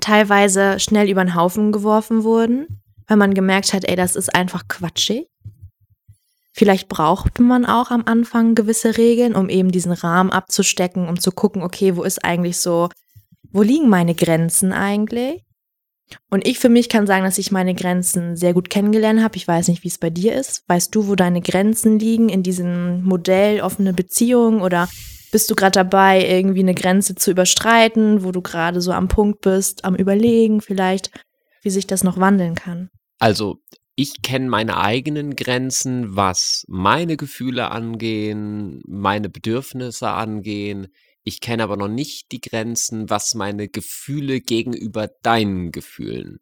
teilweise 0.01 0.79
schnell 0.79 1.09
über 1.09 1.23
den 1.23 1.35
Haufen 1.35 1.71
geworfen 1.71 2.23
wurden, 2.23 2.81
weil 3.07 3.17
man 3.17 3.33
gemerkt 3.33 3.73
hat, 3.73 3.85
ey, 3.87 3.95
das 3.95 4.15
ist 4.15 4.33
einfach 4.33 4.67
quatschig. 4.67 5.27
Vielleicht 6.53 6.89
braucht 6.89 7.39
man 7.39 7.65
auch 7.65 7.91
am 7.91 8.03
Anfang 8.05 8.55
gewisse 8.55 8.97
Regeln, 8.97 9.35
um 9.35 9.49
eben 9.49 9.71
diesen 9.71 9.91
Rahmen 9.91 10.31
abzustecken, 10.31 11.07
um 11.07 11.19
zu 11.19 11.31
gucken, 11.31 11.61
okay, 11.63 11.95
wo 11.95 12.03
ist 12.03 12.23
eigentlich 12.25 12.57
so, 12.57 12.89
wo 13.51 13.61
liegen 13.61 13.87
meine 13.89 14.15
Grenzen 14.15 14.73
eigentlich? 14.73 15.43
Und 16.29 16.47
ich 16.47 16.59
für 16.59 16.69
mich 16.69 16.89
kann 16.89 17.07
sagen, 17.07 17.23
dass 17.23 17.37
ich 17.37 17.51
meine 17.51 17.75
Grenzen 17.75 18.35
sehr 18.35 18.53
gut 18.53 18.69
kennengelernt 18.69 19.21
habe. 19.21 19.35
Ich 19.35 19.47
weiß 19.47 19.67
nicht, 19.67 19.83
wie 19.83 19.87
es 19.89 19.97
bei 19.97 20.09
dir 20.09 20.35
ist. 20.35 20.63
Weißt 20.67 20.93
du, 20.93 21.07
wo 21.07 21.15
deine 21.15 21.41
Grenzen 21.41 21.99
liegen 21.99 22.29
in 22.29 22.43
diesem 22.43 23.03
Modell 23.03 23.61
offene 23.61 23.93
Beziehung 23.93 24.61
oder 24.61 24.87
bist 25.31 25.49
du 25.49 25.55
gerade 25.55 25.71
dabei, 25.71 26.27
irgendwie 26.27 26.61
eine 26.61 26.73
Grenze 26.73 27.15
zu 27.15 27.31
überstreiten, 27.31 28.23
wo 28.23 28.31
du 28.31 28.41
gerade 28.41 28.81
so 28.81 28.91
am 28.91 29.07
Punkt 29.07 29.41
bist, 29.41 29.85
am 29.85 29.95
Überlegen 29.95 30.61
vielleicht, 30.61 31.11
wie 31.61 31.69
sich 31.69 31.87
das 31.87 32.03
noch 32.03 32.17
wandeln 32.17 32.55
kann? 32.55 32.89
Also, 33.19 33.59
ich 33.95 34.21
kenne 34.21 34.49
meine 34.49 34.77
eigenen 34.77 35.35
Grenzen, 35.35 36.15
was 36.15 36.63
meine 36.67 37.17
Gefühle 37.17 37.69
angehen, 37.69 38.81
meine 38.87 39.29
Bedürfnisse 39.29 40.09
angehen. 40.09 40.87
Ich 41.23 41.41
kenne 41.41 41.63
aber 41.63 41.77
noch 41.77 41.87
nicht 41.87 42.31
die 42.31 42.41
Grenzen, 42.41 43.09
was 43.09 43.35
meine 43.35 43.67
Gefühle 43.67 44.41
gegenüber 44.41 45.09
deinen 45.21 45.71
Gefühlen 45.71 46.39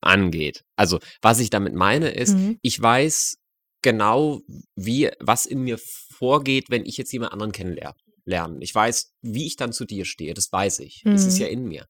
angeht. 0.00 0.64
Also, 0.76 0.98
was 1.22 1.40
ich 1.40 1.50
damit 1.50 1.74
meine, 1.74 2.10
ist, 2.10 2.36
Mhm. 2.36 2.58
ich 2.62 2.80
weiß 2.80 3.38
genau, 3.82 4.40
wie, 4.76 5.10
was 5.20 5.46
in 5.46 5.60
mir 5.60 5.78
vorgeht, 5.78 6.70
wenn 6.70 6.84
ich 6.86 6.96
jetzt 6.96 7.12
jemand 7.12 7.32
anderen 7.32 7.52
kennenlerne. 7.52 8.58
Ich 8.60 8.74
weiß, 8.74 9.12
wie 9.22 9.46
ich 9.46 9.56
dann 9.56 9.72
zu 9.72 9.84
dir 9.84 10.04
stehe. 10.04 10.34
Das 10.34 10.50
weiß 10.50 10.80
ich. 10.80 11.02
Das 11.04 11.26
ist 11.26 11.38
Mhm. 11.38 11.42
ja 11.42 11.48
in 11.48 11.64
mir. 11.64 11.86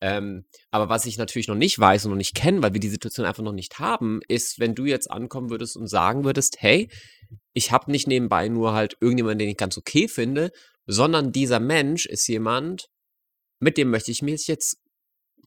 Ähm, 0.00 0.46
aber 0.72 0.88
was 0.88 1.06
ich 1.06 1.16
natürlich 1.16 1.46
noch 1.46 1.54
nicht 1.54 1.78
weiß 1.78 2.04
und 2.06 2.10
noch 2.10 2.16
nicht 2.16 2.34
kenne, 2.34 2.60
weil 2.62 2.72
wir 2.72 2.80
die 2.80 2.88
Situation 2.88 3.24
einfach 3.24 3.42
noch 3.44 3.52
nicht 3.52 3.78
haben, 3.78 4.20
ist, 4.26 4.58
wenn 4.58 4.74
du 4.74 4.84
jetzt 4.84 5.10
ankommen 5.10 5.48
würdest 5.50 5.76
und 5.76 5.86
sagen 5.86 6.24
würdest, 6.24 6.56
hey, 6.60 6.88
ich 7.52 7.70
habe 7.70 7.90
nicht 7.90 8.08
nebenbei 8.08 8.48
nur 8.48 8.72
halt 8.72 8.96
irgendjemanden, 9.00 9.38
den 9.38 9.50
ich 9.50 9.56
ganz 9.56 9.78
okay 9.78 10.08
finde, 10.08 10.50
sondern 10.86 11.32
dieser 11.32 11.60
Mensch 11.60 12.06
ist 12.06 12.26
jemand, 12.28 12.88
mit 13.60 13.76
dem 13.76 13.90
möchte 13.90 14.10
ich 14.10 14.22
mich 14.22 14.46
jetzt 14.46 14.78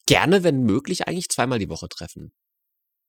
gerne, 0.06 0.44
wenn 0.44 0.64
möglich, 0.64 1.08
eigentlich 1.08 1.30
zweimal 1.30 1.60
die 1.60 1.70
Woche 1.70 1.90
treffen. 1.90 2.34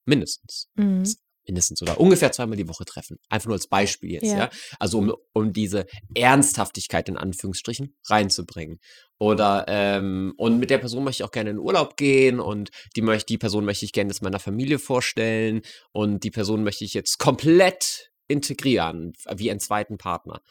Mindestens. 0.05 0.69
Mhm. 0.75 1.05
Mindestens 1.47 1.81
oder 1.81 2.01
ungefähr 2.01 2.33
zweimal 2.33 2.57
die 2.57 2.67
Woche 2.67 2.85
treffen. 2.85 3.19
Einfach 3.29 3.47
nur 3.47 3.55
als 3.55 3.69
Beispiel 3.69 4.11
jetzt, 4.11 4.25
ja. 4.25 4.39
Ja. 4.39 4.51
Also 4.81 4.99
um, 4.99 5.15
um 5.33 5.53
diese 5.53 5.87
Ernsthaftigkeit 6.15 7.09
in 7.09 7.17
Anführungsstrichen 7.17 7.95
reinzubringen. 8.09 8.81
Oder 9.19 9.65
ähm, 9.69 10.35
und 10.37 10.59
mit 10.59 10.71
der 10.71 10.79
Person 10.79 11.05
möchte 11.05 11.23
ich 11.23 11.25
auch 11.25 11.31
gerne 11.31 11.51
in 11.51 11.59
Urlaub 11.59 11.97
gehen 11.97 12.41
und 12.41 12.71
die 12.97 13.03
möchte, 13.03 13.27
die 13.27 13.39
Person 13.39 13.65
möchte 13.65 13.85
ich 13.85 13.93
gerne 13.93 14.11
jetzt 14.11 14.23
meiner 14.23 14.41
Familie 14.41 14.81
vorstellen 14.81 15.63
und 15.93 16.25
die 16.25 16.33
Person 16.33 16.65
möchte 16.65 16.85
ich 16.85 16.95
jetzt 16.95 17.19
komplett 17.19 18.11
integrieren, 18.27 19.13
wie 19.37 19.51
einen 19.51 19.61
zweiten 19.61 19.99
Partner. 19.99 20.43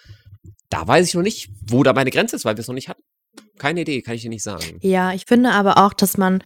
Da 0.70 0.88
weiß 0.88 1.08
ich 1.08 1.14
noch 1.14 1.22
nicht, 1.22 1.50
wo 1.68 1.84
da 1.84 1.94
meine 1.94 2.12
Grenze 2.12 2.36
ist, 2.36 2.46
weil 2.46 2.56
wir 2.58 2.62
es 2.62 2.68
noch 2.68 2.76
nicht 2.76 2.90
hatten. 2.90 3.02
Keine 3.58 3.82
Idee, 3.82 4.02
kann 4.02 4.16
ich 4.16 4.22
dir 4.22 4.30
nicht 4.30 4.44
sagen. 4.44 4.80
Ja, 4.82 5.14
ich 5.14 5.26
finde 5.26 5.52
aber 5.52 5.78
auch, 5.78 5.94
dass 5.94 6.18
man 6.18 6.44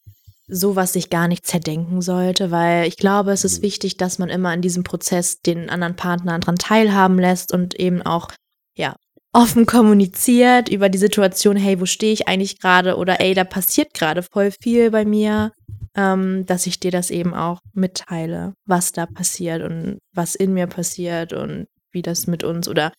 sowas 0.47 0.93
sich 0.93 1.09
gar 1.09 1.27
nicht 1.27 1.45
zerdenken 1.45 2.01
sollte, 2.01 2.49
weil 2.51 2.87
ich 2.87 2.97
glaube, 2.97 3.31
es 3.31 3.43
ist 3.43 3.59
Mhm. 3.59 3.63
wichtig, 3.63 3.97
dass 3.97 4.17
man 4.19 4.29
immer 4.29 4.53
in 4.53 4.61
diesem 4.61 4.83
Prozess 4.83 5.41
den 5.41 5.69
anderen 5.69 5.95
Partner 5.95 6.39
daran 6.39 6.55
teilhaben 6.55 7.19
lässt 7.19 7.53
und 7.53 7.75
eben 7.79 8.01
auch, 8.01 8.29
ja, 8.75 8.95
offen 9.31 9.67
kommuniziert 9.67 10.69
über 10.69 10.89
die 10.89 10.97
Situation, 10.97 11.55
hey, 11.55 11.79
wo 11.79 11.85
stehe 11.85 12.13
ich 12.13 12.27
eigentlich 12.27 12.59
gerade 12.59 12.95
oder 12.97 13.19
ey, 13.21 13.35
da 13.35 13.43
passiert 13.43 13.93
gerade 13.93 14.23
voll 14.23 14.51
viel 14.59 14.89
bei 14.89 15.05
mir, 15.05 15.51
ähm, 15.95 16.45
dass 16.47 16.65
ich 16.65 16.79
dir 16.79 16.89
das 16.91 17.11
eben 17.11 17.35
auch 17.35 17.59
mitteile, 17.73 18.53
was 18.65 18.91
da 18.91 19.05
passiert 19.05 19.61
und 19.61 19.99
was 20.13 20.33
in 20.33 20.53
mir 20.55 20.65
passiert 20.65 21.33
und 21.33 21.67
wie 21.91 22.01
das 22.01 22.25
mit 22.25 22.43
uns 22.43 22.67
oder 22.67 22.91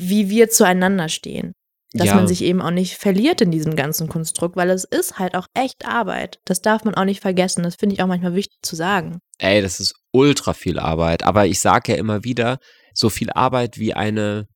wie 0.00 0.28
wir 0.30 0.48
zueinander 0.50 1.08
stehen 1.08 1.52
dass 1.92 2.06
Ja. 2.06 2.14
man 2.14 2.28
sich 2.28 2.42
eben 2.42 2.62
auch 2.62 2.70
nicht 2.70 2.94
verliert 2.94 3.40
in 3.40 3.50
diesem 3.50 3.74
ganzen 3.74 4.06
Konstrukt, 4.08 4.54
weil 4.54 4.70
es 4.70 4.84
ist 4.84 5.18
halt 5.18 5.34
auch 5.34 5.46
echt 5.54 5.84
Arbeit. 5.86 6.38
Das 6.44 6.60
darf 6.62 6.84
man 6.84 6.94
auch 6.94 7.04
nicht 7.04 7.20
vergessen. 7.20 7.64
Das 7.64 7.74
finde 7.74 7.94
ich 7.96 8.00
auch 8.00 8.06
manchmal 8.06 8.36
wichtig 8.36 8.58
zu 8.62 8.76
sagen. 8.76 9.18
Ey, 9.38 9.60
das 9.60 9.80
ist 9.80 9.94
ultra 10.12 10.52
viel 10.54 10.78
Arbeit. 10.78 11.24
Aber 11.24 11.46
ich 11.48 11.58
sage 11.58 11.90
ja 11.90 11.98
immer 11.98 12.22
wieder, 12.22 12.58
so 12.94 13.10
viel 13.10 13.30
Arbeit 13.30 13.76
wie 13.76 13.92
eine 13.92 14.46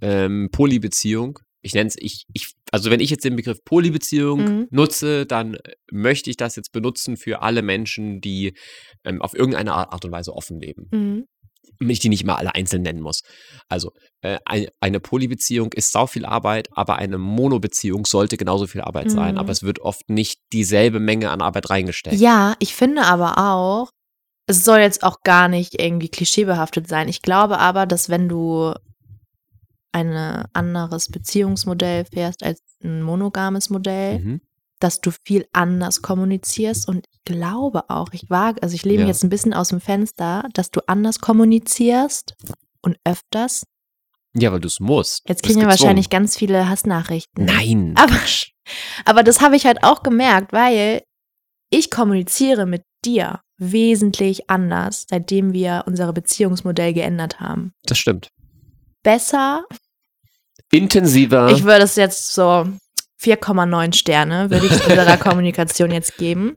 ähm, 0.00 0.48
Polybeziehung. 0.50 1.38
Ich 1.60 1.74
nenne 1.74 1.86
es, 1.86 1.94
ich, 2.00 2.24
ich, 2.32 2.52
also 2.72 2.90
wenn 2.90 2.98
ich 2.98 3.10
jetzt 3.10 3.24
den 3.24 3.36
Begriff 3.36 3.58
Polybeziehung 3.64 4.40
Mhm. 4.40 4.66
nutze, 4.72 5.24
dann 5.24 5.54
äh, 5.54 5.74
möchte 5.92 6.30
ich 6.30 6.36
das 6.36 6.56
jetzt 6.56 6.72
benutzen 6.72 7.16
für 7.16 7.42
alle 7.42 7.62
Menschen, 7.62 8.20
die 8.20 8.54
ähm, 9.04 9.22
auf 9.22 9.34
irgendeine 9.34 9.72
Art 9.74 9.92
Art 9.92 10.04
und 10.04 10.10
Weise 10.10 10.32
offen 10.34 10.58
leben. 10.58 10.88
Mhm. 10.90 11.26
Wenn 11.78 11.90
ich 11.90 11.98
die 11.98 12.08
nicht 12.08 12.24
mal 12.24 12.36
alle 12.36 12.54
einzeln 12.54 12.82
nennen 12.82 13.00
muss. 13.00 13.22
Also 13.68 13.92
äh, 14.20 14.38
ein, 14.44 14.66
eine 14.80 15.00
Polybeziehung 15.00 15.72
ist 15.72 15.92
sau 15.92 16.06
viel 16.06 16.24
Arbeit, 16.24 16.68
aber 16.72 16.96
eine 16.96 17.18
Monobeziehung 17.18 18.06
sollte 18.06 18.36
genauso 18.36 18.66
viel 18.66 18.82
Arbeit 18.82 19.10
sein. 19.10 19.34
Mhm. 19.34 19.38
Aber 19.38 19.50
es 19.50 19.62
wird 19.62 19.80
oft 19.80 20.08
nicht 20.08 20.40
dieselbe 20.52 21.00
Menge 21.00 21.30
an 21.30 21.40
Arbeit 21.40 21.70
reingesteckt. 21.70 22.16
Ja, 22.20 22.54
ich 22.60 22.74
finde 22.74 23.02
aber 23.02 23.38
auch, 23.38 23.90
es 24.46 24.64
soll 24.64 24.78
jetzt 24.80 25.02
auch 25.02 25.22
gar 25.24 25.48
nicht 25.48 25.80
irgendwie 25.80 26.08
klischeebehaftet 26.08 26.88
sein. 26.88 27.08
Ich 27.08 27.22
glaube 27.22 27.58
aber, 27.58 27.86
dass 27.86 28.08
wenn 28.08 28.28
du 28.28 28.74
ein 29.92 30.46
anderes 30.52 31.08
Beziehungsmodell 31.08 32.04
fährst 32.06 32.42
als 32.42 32.60
ein 32.82 33.02
monogames 33.02 33.70
Modell, 33.70 34.20
Mhm. 34.20 34.40
dass 34.80 35.00
du 35.00 35.10
viel 35.24 35.46
anders 35.52 36.02
kommunizierst 36.02 36.88
und 36.88 37.06
glaube 37.24 37.88
auch, 37.90 38.08
ich 38.12 38.28
wage, 38.30 38.62
also 38.62 38.74
ich 38.74 38.84
lehne 38.84 39.02
Ja. 39.02 39.08
jetzt 39.08 39.22
ein 39.24 39.30
bisschen 39.30 39.54
aus 39.54 39.68
dem 39.68 39.80
Fenster, 39.80 40.44
dass 40.54 40.70
du 40.70 40.80
anders 40.86 41.20
kommunizierst 41.20 42.34
und 42.82 42.96
öfters. 43.04 43.64
Ja, 44.34 44.50
weil 44.52 44.60
du 44.60 44.68
es 44.68 44.80
musst. 44.80 45.22
Jetzt 45.28 45.42
kriegen 45.42 45.60
wir 45.60 45.68
wahrscheinlich 45.68 46.08
ganz 46.10 46.36
viele 46.36 46.68
Hassnachrichten. 46.68 47.44
Nein. 47.44 47.94
Aber, 47.98 48.16
aber 49.04 49.22
das 49.22 49.40
habe 49.40 49.56
ich 49.56 49.66
halt 49.66 49.82
auch 49.84 50.02
gemerkt, 50.02 50.52
weil 50.52 51.02
ich 51.70 51.90
kommuniziere 51.90 52.64
mit 52.66 52.82
dir 53.04 53.40
wesentlich 53.58 54.48
anders, 54.48 55.06
seitdem 55.10 55.52
wir 55.52 55.84
unser 55.86 56.12
Beziehungsmodell 56.12 56.92
geändert 56.94 57.40
haben. 57.40 57.72
Das 57.84 57.98
stimmt. 57.98 58.28
Besser, 59.02 59.64
Intensiver. 60.70 61.50
ich 61.50 61.64
würde 61.64 61.84
es 61.84 61.96
jetzt 61.96 62.32
so 62.34 62.66
4,9 63.20 63.94
Sterne, 63.94 64.50
würde 64.50 64.66
ich 64.66 64.72
unserer 64.88 65.16
Kommunikation 65.16 65.90
jetzt 65.90 66.16
geben. 66.16 66.56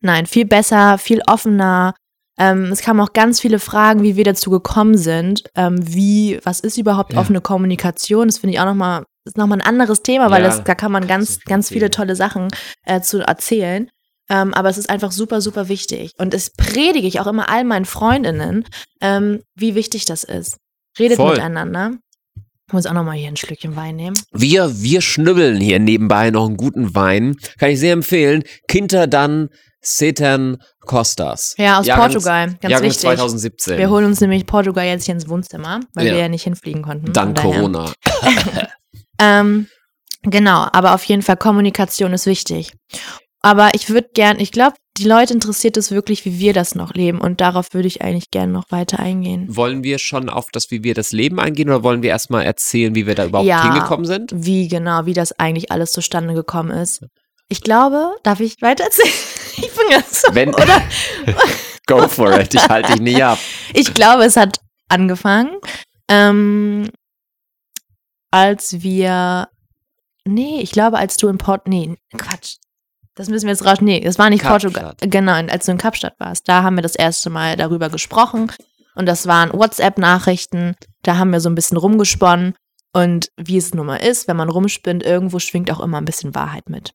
Nein, 0.00 0.26
viel 0.26 0.44
besser, 0.44 0.98
viel 0.98 1.22
offener. 1.26 1.94
Ähm, 2.38 2.64
es 2.70 2.82
kamen 2.82 3.00
auch 3.00 3.12
ganz 3.14 3.40
viele 3.40 3.58
Fragen, 3.58 4.02
wie 4.02 4.16
wir 4.16 4.24
dazu 4.24 4.50
gekommen 4.50 4.98
sind. 4.98 5.44
Ähm, 5.54 5.76
wie, 5.80 6.38
was 6.44 6.60
ist 6.60 6.76
überhaupt 6.76 7.14
Ja. 7.14 7.20
offene 7.20 7.40
Kommunikation? 7.40 8.28
Das 8.28 8.38
finde 8.38 8.54
ich 8.54 8.60
auch 8.60 8.66
nochmal, 8.66 9.04
ist 9.24 9.38
nochmal 9.38 9.58
ein 9.60 9.66
anderes 9.66 10.02
Thema, 10.02 10.30
weil 10.30 10.42
Ja, 10.42 10.48
das, 10.48 10.62
da 10.64 10.74
kann 10.74 10.92
man 10.92 11.06
ganz, 11.06 11.40
ganz 11.44 11.70
viele 11.70 11.90
tolle 11.90 12.14
Sachen 12.14 12.48
äh, 12.84 13.00
zu 13.00 13.20
erzählen. 13.20 13.88
Ähm, 14.28 14.52
aber 14.54 14.68
es 14.68 14.76
ist 14.76 14.90
einfach 14.90 15.12
super, 15.12 15.40
super 15.40 15.68
wichtig. 15.68 16.10
Und 16.18 16.34
das 16.34 16.50
predige 16.50 17.06
ich 17.06 17.20
auch 17.20 17.26
immer 17.28 17.48
all 17.48 17.64
meinen 17.64 17.84
Freundinnen, 17.84 18.64
ähm, 19.00 19.40
wie 19.54 19.74
wichtig 19.74 20.04
das 20.04 20.24
ist. 20.24 20.58
Redet 20.98 21.16
Voll. 21.16 21.32
miteinander. 21.36 21.92
Ich 22.66 22.72
muss 22.72 22.86
auch 22.86 22.92
nochmal 22.92 23.16
hier 23.16 23.28
ein 23.28 23.36
Schlückchen 23.36 23.76
Wein 23.76 23.94
nehmen. 23.94 24.16
Wir, 24.32 24.82
wir 24.82 25.00
schnübbeln 25.00 25.60
hier 25.60 25.78
nebenbei 25.78 26.30
noch 26.32 26.46
einen 26.46 26.56
guten 26.56 26.94
Wein. 26.96 27.36
Kann 27.58 27.70
ich 27.70 27.78
sehr 27.78 27.92
empfehlen. 27.92 28.42
Kinter 28.66 29.06
dann 29.06 29.48
Setan 29.86 30.58
Costas. 30.80 31.54
Ja, 31.58 31.78
aus 31.80 31.86
Jahrgangs- 31.86 32.12
Portugal. 32.14 32.46
Ganz 32.60 32.62
Jahrgang 32.72 32.88
wichtig. 32.88 33.00
2017. 33.02 33.78
Wir 33.78 33.88
holen 33.90 34.04
uns 34.06 34.20
nämlich 34.20 34.46
Portugal 34.46 34.84
jetzt 34.86 35.04
hier 35.04 35.14
ins 35.14 35.28
Wohnzimmer, 35.28 35.80
weil 35.94 36.06
Ja. 36.06 36.12
wir 36.14 36.20
ja 36.20 36.28
nicht 36.28 36.44
hinfliegen 36.44 36.82
konnten. 36.82 37.12
Dank. 37.12 37.40
Corona. 37.40 37.92
Ähm, 39.18 39.66
genau, 40.22 40.66
aber 40.72 40.94
auf 40.94 41.02
jeden 41.04 41.22
Fall 41.22 41.36
Kommunikation 41.38 42.12
ist 42.12 42.26
wichtig. 42.26 42.72
Aber 43.40 43.70
ich 43.74 43.88
würde 43.88 44.08
gern, 44.12 44.38
ich 44.40 44.52
glaube, 44.52 44.76
die 44.98 45.04
Leute 45.04 45.32
interessiert 45.32 45.76
es 45.76 45.90
wirklich, 45.90 46.24
wie 46.24 46.38
wir 46.38 46.52
das 46.52 46.74
noch 46.74 46.92
leben 46.94 47.20
und 47.20 47.40
darauf 47.40 47.72
würde 47.72 47.88
ich 47.88 48.02
eigentlich 48.02 48.30
gerne 48.30 48.52
noch 48.52 48.70
weiter 48.70 48.98
eingehen. 48.98 49.46
Wollen 49.56 49.84
wir 49.84 49.98
schon 49.98 50.28
auf 50.28 50.48
das, 50.52 50.70
wie 50.70 50.82
wir 50.84 50.94
das 50.94 51.12
Leben 51.12 51.38
eingehen 51.40 51.68
oder 51.68 51.82
wollen 51.82 52.02
wir 52.02 52.10
erstmal 52.10 52.44
erzählen, 52.44 52.94
wie 52.94 53.06
wir 53.06 53.14
da 53.14 53.24
überhaupt 53.26 53.48
Ja. 53.48 53.62
hingekommen 53.62 54.04
sind? 54.04 54.32
Wie 54.34 54.68
genau, 54.68 55.06
wie 55.06 55.14
das 55.14 55.32
eigentlich 55.38 55.70
alles 55.70 55.92
zustande 55.92 56.34
gekommen 56.34 56.70
ist. 56.72 57.04
Ich 57.48 57.60
glaube, 57.62 58.10
darf 58.22 58.40
ich 58.40 58.60
weiter 58.60 58.84
erzählen? 58.84 59.12
Ich 59.56 59.74
bin 59.74 59.90
ganz 59.90 60.22
Wenn- 60.32 60.54
oder? 60.54 60.82
Go 61.86 62.08
for 62.08 62.38
it, 62.38 62.52
ich 62.52 62.68
halte 62.68 62.92
dich 62.92 63.00
nicht 63.00 63.22
ab. 63.22 63.38
Ich 63.72 63.94
glaube, 63.94 64.24
es 64.24 64.36
hat 64.36 64.58
angefangen, 64.88 65.56
ähm, 66.08 66.90
als 68.32 68.82
wir, 68.82 69.48
nee, 70.24 70.60
ich 70.60 70.72
glaube, 70.72 70.98
als 70.98 71.16
du 71.16 71.28
in 71.28 71.38
Port, 71.38 71.68
nee, 71.68 71.96
Quatsch. 72.16 72.56
Das 73.14 73.28
müssen 73.28 73.46
wir 73.46 73.52
jetzt 73.52 73.64
raus. 73.64 73.80
Nee, 73.80 74.00
das 74.00 74.18
war 74.18 74.28
nicht 74.28 74.42
Kapstadt. 74.42 74.72
Portugal. 74.74 74.94
Genau, 75.00 75.32
als 75.32 75.64
du 75.64 75.72
in 75.72 75.78
Kapstadt 75.78 76.14
warst. 76.18 76.48
Da 76.48 76.62
haben 76.62 76.76
wir 76.76 76.82
das 76.82 76.94
erste 76.96 77.30
Mal 77.30 77.56
darüber 77.56 77.88
gesprochen. 77.88 78.52
Und 78.94 79.06
das 79.06 79.26
waren 79.26 79.52
WhatsApp-Nachrichten. 79.52 80.74
Da 81.02 81.16
haben 81.16 81.30
wir 81.30 81.40
so 81.40 81.48
ein 81.48 81.54
bisschen 81.54 81.78
rumgesponnen. 81.78 82.54
Und 82.92 83.30
wie 83.38 83.56
es 83.56 83.72
nun 83.74 83.86
mal 83.86 83.96
ist, 83.96 84.28
wenn 84.28 84.36
man 84.36 84.50
rumspinnt, 84.50 85.02
irgendwo 85.02 85.38
schwingt 85.38 85.70
auch 85.70 85.80
immer 85.80 85.98
ein 85.98 86.04
bisschen 86.04 86.34
Wahrheit 86.34 86.68
mit. 86.68 86.92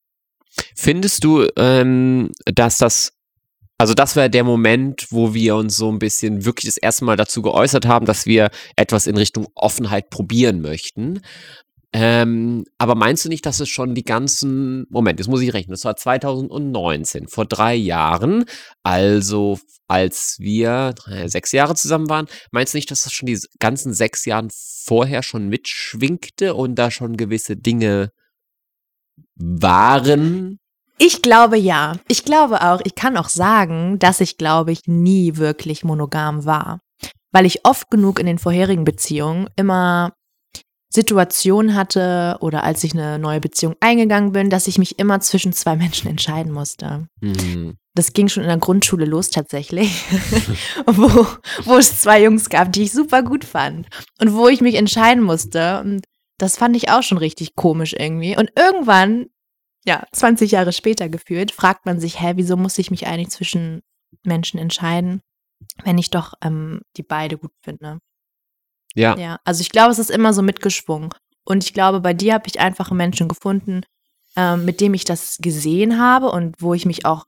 Findest 0.75 1.23
du, 1.23 1.47
ähm, 1.57 2.31
dass 2.45 2.77
das, 2.77 3.13
also 3.77 3.93
das 3.93 4.15
wäre 4.15 4.29
der 4.29 4.43
Moment, 4.43 5.07
wo 5.09 5.33
wir 5.33 5.55
uns 5.55 5.75
so 5.75 5.91
ein 5.91 5.99
bisschen 5.99 6.45
wirklich 6.45 6.65
das 6.65 6.77
erste 6.77 7.05
Mal 7.05 7.17
dazu 7.17 7.41
geäußert 7.41 7.85
haben, 7.85 8.05
dass 8.05 8.25
wir 8.25 8.49
etwas 8.75 9.07
in 9.07 9.17
Richtung 9.17 9.47
Offenheit 9.55 10.09
probieren 10.09 10.61
möchten. 10.61 11.21
Ähm, 11.93 12.63
aber 12.77 12.95
meinst 12.95 13.25
du 13.25 13.29
nicht, 13.29 13.45
dass 13.45 13.59
es 13.59 13.67
schon 13.67 13.95
die 13.95 14.05
ganzen, 14.05 14.87
Moment, 14.89 15.19
jetzt 15.19 15.27
muss 15.27 15.41
ich 15.41 15.53
rechnen, 15.53 15.71
das 15.71 15.83
war 15.83 15.97
2019, 15.97 17.27
vor 17.27 17.45
drei 17.45 17.75
Jahren, 17.75 18.45
also 18.81 19.59
als 19.89 20.37
wir 20.39 20.95
äh, 21.07 21.27
sechs 21.27 21.51
Jahre 21.51 21.75
zusammen 21.75 22.07
waren, 22.09 22.27
meinst 22.51 22.73
du 22.73 22.77
nicht, 22.77 22.91
dass 22.91 23.01
das 23.01 23.11
schon 23.11 23.25
die 23.25 23.37
ganzen 23.59 23.93
sechs 23.93 24.23
Jahren 24.23 24.47
vorher 24.53 25.21
schon 25.21 25.49
mitschwingte 25.49 26.55
und 26.55 26.75
da 26.75 26.91
schon 26.91 27.17
gewisse 27.17 27.57
Dinge 27.57 28.13
waren? 29.41 30.59
Ich 30.97 31.21
glaube 31.21 31.57
ja. 31.57 31.95
Ich 32.07 32.25
glaube 32.25 32.61
auch, 32.61 32.81
ich 32.83 32.95
kann 32.95 33.17
auch 33.17 33.29
sagen, 33.29 33.97
dass 33.99 34.21
ich, 34.21 34.37
glaube 34.37 34.71
ich, 34.71 34.81
nie 34.85 35.37
wirklich 35.37 35.83
monogam 35.83 36.45
war. 36.45 36.79
Weil 37.31 37.45
ich 37.45 37.65
oft 37.65 37.89
genug 37.89 38.19
in 38.19 38.25
den 38.25 38.37
vorherigen 38.37 38.83
Beziehungen 38.83 39.49
immer 39.55 40.13
Situationen 40.93 41.73
hatte 41.75 42.37
oder 42.41 42.63
als 42.63 42.83
ich 42.83 42.93
eine 42.93 43.17
neue 43.17 43.39
Beziehung 43.39 43.75
eingegangen 43.79 44.33
bin, 44.33 44.49
dass 44.49 44.67
ich 44.67 44.77
mich 44.77 44.99
immer 44.99 45.21
zwischen 45.21 45.53
zwei 45.53 45.77
Menschen 45.77 46.09
entscheiden 46.09 46.51
musste. 46.51 47.07
Mhm. 47.21 47.77
Das 47.95 48.13
ging 48.13 48.27
schon 48.27 48.43
in 48.43 48.49
der 48.49 48.57
Grundschule 48.57 49.05
los 49.05 49.29
tatsächlich, 49.29 50.05
wo, 50.85 51.25
wo 51.63 51.77
es 51.77 52.01
zwei 52.01 52.21
Jungs 52.23 52.49
gab, 52.49 52.71
die 52.73 52.83
ich 52.83 52.91
super 52.91 53.23
gut 53.23 53.45
fand 53.45 53.87
und 54.19 54.33
wo 54.33 54.49
ich 54.49 54.61
mich 54.61 54.75
entscheiden 54.75 55.23
musste. 55.23 55.81
Und 55.81 56.03
das 56.41 56.57
fand 56.57 56.75
ich 56.75 56.89
auch 56.89 57.03
schon 57.03 57.19
richtig 57.19 57.55
komisch 57.55 57.93
irgendwie. 57.97 58.35
Und 58.35 58.51
irgendwann, 58.55 59.27
ja, 59.85 60.05
20 60.11 60.51
Jahre 60.51 60.73
später 60.73 61.07
gefühlt, 61.07 61.51
fragt 61.51 61.85
man 61.85 61.99
sich, 61.99 62.19
hä, 62.19 62.33
wieso 62.35 62.57
muss 62.57 62.77
ich 62.79 62.89
mich 62.89 63.07
eigentlich 63.07 63.29
zwischen 63.29 63.83
Menschen 64.23 64.59
entscheiden, 64.59 65.21
wenn 65.83 65.97
ich 65.97 66.09
doch 66.09 66.33
ähm, 66.41 66.81
die 66.97 67.03
beide 67.03 67.37
gut 67.37 67.51
finde? 67.61 67.99
Ja. 68.95 69.15
Ja, 69.17 69.39
also 69.45 69.61
ich 69.61 69.69
glaube, 69.69 69.91
es 69.91 69.99
ist 69.99 70.09
immer 70.09 70.33
so 70.33 70.41
mitgeschwungen. 70.41 71.09
Und 71.45 71.63
ich 71.63 71.73
glaube, 71.73 72.01
bei 72.01 72.13
dir 72.13 72.33
habe 72.33 72.47
ich 72.47 72.59
einfach 72.59 72.89
einen 72.89 72.97
Menschen 72.97 73.27
gefunden, 73.27 73.83
ähm, 74.35 74.65
mit 74.65 74.81
dem 74.81 74.93
ich 74.93 75.05
das 75.05 75.37
gesehen 75.39 75.99
habe 75.99 76.31
und 76.31 76.61
wo 76.61 76.73
ich 76.73 76.85
mich 76.85 77.05
auch 77.05 77.25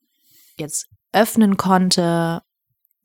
jetzt 0.57 0.87
öffnen 1.11 1.57
konnte, 1.57 2.41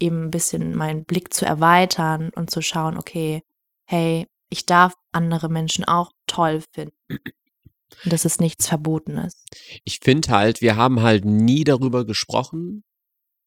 eben 0.01 0.25
ein 0.25 0.31
bisschen 0.31 0.75
meinen 0.75 1.05
Blick 1.05 1.35
zu 1.35 1.45
erweitern 1.45 2.31
und 2.35 2.51
zu 2.51 2.63
schauen, 2.63 2.97
okay, 2.97 3.43
hey, 3.85 4.27
ich 4.49 4.65
darf 4.65 4.95
andere 5.19 5.49
Menschen 5.49 5.85
auch 5.85 6.13
toll 6.27 6.63
finden. 6.75 6.95
Und 8.05 8.13
dass 8.13 8.25
es 8.25 8.39
nichts 8.39 8.67
Verbotenes. 8.69 9.45
Ich 9.85 9.99
finde 10.03 10.29
halt, 10.31 10.61
wir 10.61 10.77
haben 10.77 11.03
halt 11.03 11.25
nie 11.25 11.65
darüber 11.65 12.05
gesprochen 12.07 12.85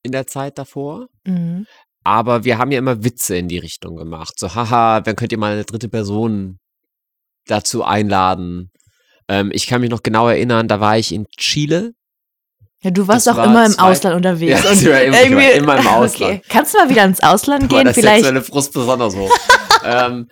in 0.03 0.11
der 0.11 0.27
Zeit 0.27 0.57
davor. 0.57 1.07
Mhm. 1.25 1.65
Aber 2.03 2.43
wir 2.43 2.57
haben 2.57 2.71
ja 2.71 2.79
immer 2.79 3.03
Witze 3.03 3.37
in 3.37 3.47
die 3.47 3.59
Richtung 3.59 3.95
gemacht. 3.95 4.39
So, 4.39 4.53
haha, 4.55 5.01
dann 5.01 5.15
könnt 5.15 5.31
ihr 5.31 5.37
mal 5.37 5.53
eine 5.53 5.65
dritte 5.65 5.87
Person 5.89 6.57
dazu 7.45 7.83
einladen. 7.83 8.71
Ähm, 9.27 9.51
ich 9.53 9.67
kann 9.67 9.81
mich 9.81 9.89
noch 9.91 10.01
genau 10.03 10.27
erinnern, 10.27 10.67
da 10.67 10.79
war 10.79 10.97
ich 10.97 11.11
in 11.13 11.27
Chile. 11.37 11.93
Ja, 12.83 12.89
du 12.89 13.07
warst 13.07 13.27
Das 13.27 13.35
auch 13.35 13.37
war 13.37 13.45
immer 13.45 13.65
im 13.67 13.77
Ausland 13.77 14.15
unterwegs. 14.15 14.63
Ja, 14.63 14.71
ich 14.73 14.85
war 14.87 15.01
immer- 15.03 15.21
ich 15.23 15.31
war 15.35 15.51
immer 15.53 15.77
im 15.79 15.87
Ausland. 15.99 16.39
Okay. 16.39 16.41
Kannst 16.49 16.73
du 16.73 16.79
mal 16.79 16.89
wieder 16.89 17.05
ins 17.05 17.21
Ausland 17.21 17.65
Da 17.65 17.69
war 17.69 17.77
gehen? 17.77 17.85
der 17.85 17.93
Vielleicht. 17.93 18.23
sexuelle 18.25 18.41
Frust 18.43 18.73
besonders 18.73 19.15
hoch. 19.15 19.31
ähm, 19.85 20.27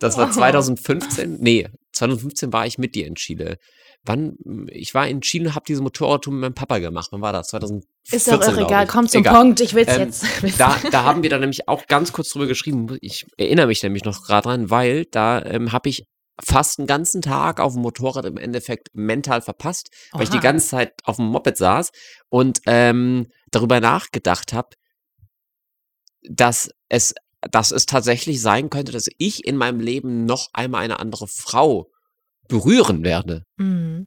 das 0.00 0.16
war 0.16 0.28
Oh. 0.30 0.32
2015. 0.32 1.38
Nee, 1.40 1.68
2015 1.92 2.52
war 2.52 2.66
ich 2.66 2.78
mit 2.78 2.94
dir 2.94 3.06
in 3.06 3.14
Chile. 3.14 3.58
Wann? 4.04 4.36
Ich 4.70 4.94
war 4.94 5.08
in 5.08 5.20
Chile 5.20 5.48
und 5.48 5.54
habe 5.54 5.64
diese 5.66 5.82
Motorradtour 5.82 6.32
mit 6.32 6.40
meinem 6.40 6.54
Papa 6.54 6.78
gemacht. 6.78 7.08
Wann 7.10 7.22
war 7.22 7.32
das? 7.32 7.48
2014. 7.48 7.88
Ist 8.12 8.28
doch 8.30 8.40
auch 8.40 8.58
egal. 8.58 8.86
Komm 8.86 9.08
zum 9.08 9.22
Egal. 9.22 9.34
Punkt. 9.34 9.60
Ich 9.60 9.74
will's 9.74 9.88
Ähm, 9.88 10.00
jetzt. 10.02 10.24
Da, 10.58 10.76
da 10.92 11.02
haben 11.04 11.22
wir 11.22 11.30
dann 11.30 11.40
nämlich 11.40 11.66
auch 11.68 11.86
ganz 11.86 12.12
kurz 12.12 12.28
drüber 12.30 12.46
geschrieben. 12.46 12.96
Ich 13.00 13.26
erinnere 13.36 13.66
mich 13.66 13.82
nämlich 13.82 14.04
noch 14.04 14.22
gerade 14.24 14.48
dran, 14.48 14.70
weil 14.70 15.06
da 15.06 15.42
ähm, 15.44 15.72
habe 15.72 15.88
ich 15.88 16.04
fast 16.40 16.78
einen 16.78 16.86
ganzen 16.86 17.22
Tag 17.22 17.58
auf 17.60 17.72
dem 17.72 17.82
Motorrad 17.82 18.26
im 18.26 18.36
Endeffekt 18.36 18.88
mental 18.92 19.40
verpasst, 19.40 19.88
weil 20.12 20.24
ich 20.24 20.30
die 20.30 20.36
Oha. 20.36 20.42
ganze 20.42 20.68
Zeit 20.68 20.92
auf 21.04 21.16
dem 21.16 21.26
Moped 21.26 21.56
saß 21.56 21.90
und 22.28 22.60
ähm, 22.66 23.26
darüber 23.50 23.80
nachgedacht 23.80 24.52
habe, 24.52 24.68
dass 26.28 26.70
es, 26.88 27.14
dass 27.50 27.70
es 27.70 27.86
tatsächlich 27.86 28.40
sein 28.40 28.70
könnte, 28.70 28.92
dass 28.92 29.08
ich 29.18 29.44
in 29.46 29.56
meinem 29.56 29.80
Leben 29.80 30.24
noch 30.24 30.48
einmal 30.52 30.82
eine 30.82 30.98
andere 31.00 31.26
Frau 31.28 31.90
berühren 32.48 33.02
werde. 33.04 33.44
Mhm. 33.56 34.06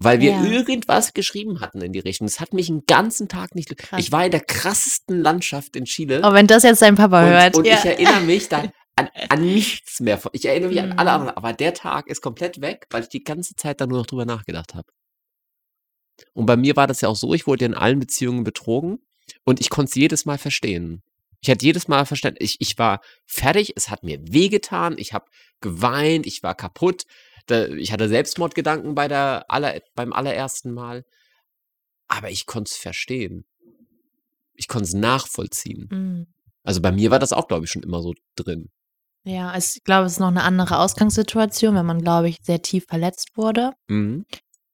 Weil 0.00 0.20
wir 0.20 0.32
Ja. 0.32 0.44
irgendwas 0.44 1.14
geschrieben 1.14 1.60
hatten 1.60 1.80
in 1.80 1.92
die 1.92 2.00
Richtung. 2.00 2.26
Es 2.26 2.40
hat 2.40 2.52
mich 2.52 2.68
einen 2.68 2.84
ganzen 2.86 3.28
Tag 3.28 3.54
nicht. 3.54 3.76
Krass. 3.76 4.00
Ich 4.00 4.12
war 4.12 4.24
in 4.24 4.32
der 4.32 4.40
krassesten 4.40 5.20
Landschaft 5.20 5.76
in 5.76 5.84
Chile. 5.84 6.20
Oh, 6.24 6.32
wenn 6.32 6.46
das 6.46 6.62
jetzt 6.64 6.82
dein 6.82 6.96
Papa 6.96 7.22
Und, 7.24 7.30
hört. 7.30 7.56
und 7.56 7.66
ja. 7.66 7.74
ich 7.78 7.84
erinnere 7.84 8.20
mich 8.20 8.48
da 8.48 8.64
an, 8.96 9.08
an 9.28 9.42
nichts 9.42 10.00
mehr. 10.00 10.20
Ich 10.32 10.44
erinnere 10.46 10.68
mich 10.70 10.80
an 10.80 10.92
alle 10.92 11.10
Mhm. 11.10 11.14
anderen, 11.20 11.36
aber 11.36 11.52
der 11.52 11.74
Tag 11.74 12.08
ist 12.08 12.20
komplett 12.20 12.60
weg, 12.60 12.86
weil 12.90 13.02
ich 13.04 13.08
die 13.08 13.22
ganze 13.24 13.54
Zeit 13.54 13.80
da 13.80 13.86
nur 13.86 13.98
noch 13.98 14.06
drüber 14.06 14.24
nachgedacht 14.26 14.74
habe. 14.74 14.88
Und 16.32 16.46
bei 16.46 16.56
mir 16.56 16.76
war 16.76 16.86
das 16.86 17.00
ja 17.00 17.08
auch 17.08 17.16
so, 17.16 17.32
ich 17.34 17.46
wurde 17.46 17.64
ja 17.64 17.66
in 17.70 17.74
allen 17.74 17.98
Beziehungen 17.98 18.44
betrogen 18.44 18.98
und 19.44 19.60
ich 19.60 19.70
konnte 19.70 19.90
es 19.90 19.94
jedes 19.94 20.26
Mal 20.26 20.38
verstehen. 20.38 21.02
Ich 21.44 21.50
hatte 21.50 21.66
jedes 21.66 21.88
Mal 21.88 22.06
verstanden, 22.06 22.38
ich, 22.40 22.56
ich 22.60 22.78
war 22.78 23.00
fertig, 23.26 23.74
es 23.76 23.90
hat 23.90 24.02
mir 24.02 24.18
wehgetan, 24.22 24.96
ich 24.96 25.12
habe 25.12 25.26
geweint, 25.60 26.24
ich 26.26 26.42
war 26.42 26.54
kaputt, 26.54 27.02
da, 27.46 27.66
ich 27.66 27.92
hatte 27.92 28.08
Selbstmordgedanken 28.08 28.94
bei 28.94 29.08
der 29.08 29.44
aller, 29.48 29.78
beim 29.94 30.14
allerersten 30.14 30.72
Mal, 30.72 31.04
aber 32.08 32.30
ich 32.30 32.46
konnte 32.46 32.70
es 32.70 32.78
verstehen. 32.78 33.44
Ich 34.54 34.68
konnte 34.68 34.84
es 34.86 34.94
nachvollziehen. 34.94 35.88
Mhm. 35.90 36.26
Also 36.62 36.80
bei 36.80 36.92
mir 36.92 37.10
war 37.10 37.18
das 37.18 37.34
auch, 37.34 37.46
glaube 37.46 37.66
ich, 37.66 37.70
schon 37.70 37.82
immer 37.82 38.00
so 38.00 38.14
drin. 38.36 38.70
Ja, 39.24 39.54
es- 39.54 39.76
ich 39.76 39.84
glaube, 39.84 40.06
es 40.06 40.12
ist 40.12 40.20
noch 40.20 40.28
eine 40.28 40.44
andere 40.44 40.78
Ausgangssituation, 40.78 41.74
wenn 41.74 41.84
man, 41.84 42.00
glaube 42.00 42.30
ich, 42.30 42.38
sehr 42.40 42.62
tief 42.62 42.86
verletzt 42.88 43.32
wurde. 43.36 43.72
Mhm. 43.88 44.24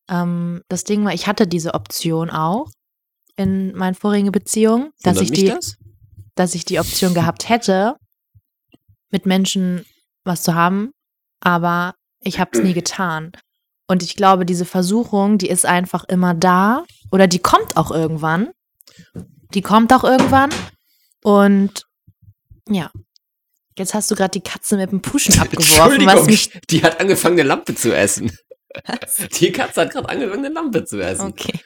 Ähm, 0.09 0.63
das 0.69 0.85
Ding 0.85 1.05
war, 1.05 1.15
ich 1.15 1.27
hatte 1.27 1.49
diese 1.49 1.75
Option 1.75 2.31
auch 2.31 2.69
in 3.35 3.75
meinen 3.75 3.95
vorigen 3.95 4.31
Beziehungen, 4.31 4.93
dass 5.03 5.17
Wundert 5.17 5.37
ich, 5.37 5.45
die, 5.45 5.47
das? 5.47 5.77
Dass 6.35 6.55
ich 6.55 6.65
die 6.65 6.79
Option 6.79 7.15
gehabt 7.15 7.49
hätte, 7.49 7.97
mit 9.11 9.27
Menschen 9.27 9.85
was 10.25 10.43
zu 10.43 10.55
haben, 10.55 10.93
aber 11.41 11.95
ich 12.23 12.39
habe 12.39 12.51
es 12.53 12.63
nie 12.63 12.75
getan. 12.75 13.33
Und 13.89 14.03
ich 14.03 14.15
glaube, 14.15 14.47
diese 14.47 14.65
Versuchung, 14.65 15.39
die 15.39 15.49
ist 15.49 15.67
einfach 15.67 16.05
immer 16.05 16.35
da 16.35 16.85
oder 17.11 17.27
die 17.27 17.41
kommt 17.41 17.77
auch 17.77 17.91
irgendwann. 17.91 18.51
Die 19.53 19.63
kommt 19.63 19.93
auch 19.93 20.05
irgendwann. 20.05 20.51
Und 21.25 21.87
ja, 22.69 22.91
jetzt 23.77 23.95
hast 23.95 24.11
du 24.11 24.15
gerade 24.15 24.31
die 24.31 24.43
Katze 24.43 24.77
mit 24.77 24.93
dem 24.93 25.03
Puschen 25.03 25.39
abgeworfen, 25.41 26.07
was 26.07 26.27
mich. 26.27 26.51
Die 26.71 26.83
hat 26.83 27.01
angefangen, 27.01 27.41
eine 27.41 27.49
Lampe 27.49 27.75
zu 27.75 27.95
essen. 27.95 28.31
Was? 28.87 29.29
Die 29.39 29.51
Katze 29.51 29.81
hat 29.81 29.91
gerade 29.91 30.09
angefangen, 30.09 30.45
eine 30.45 30.55
Lampe 30.55 30.85
zu 30.85 31.01
essen. 31.01 31.27
Okay. 31.27 31.59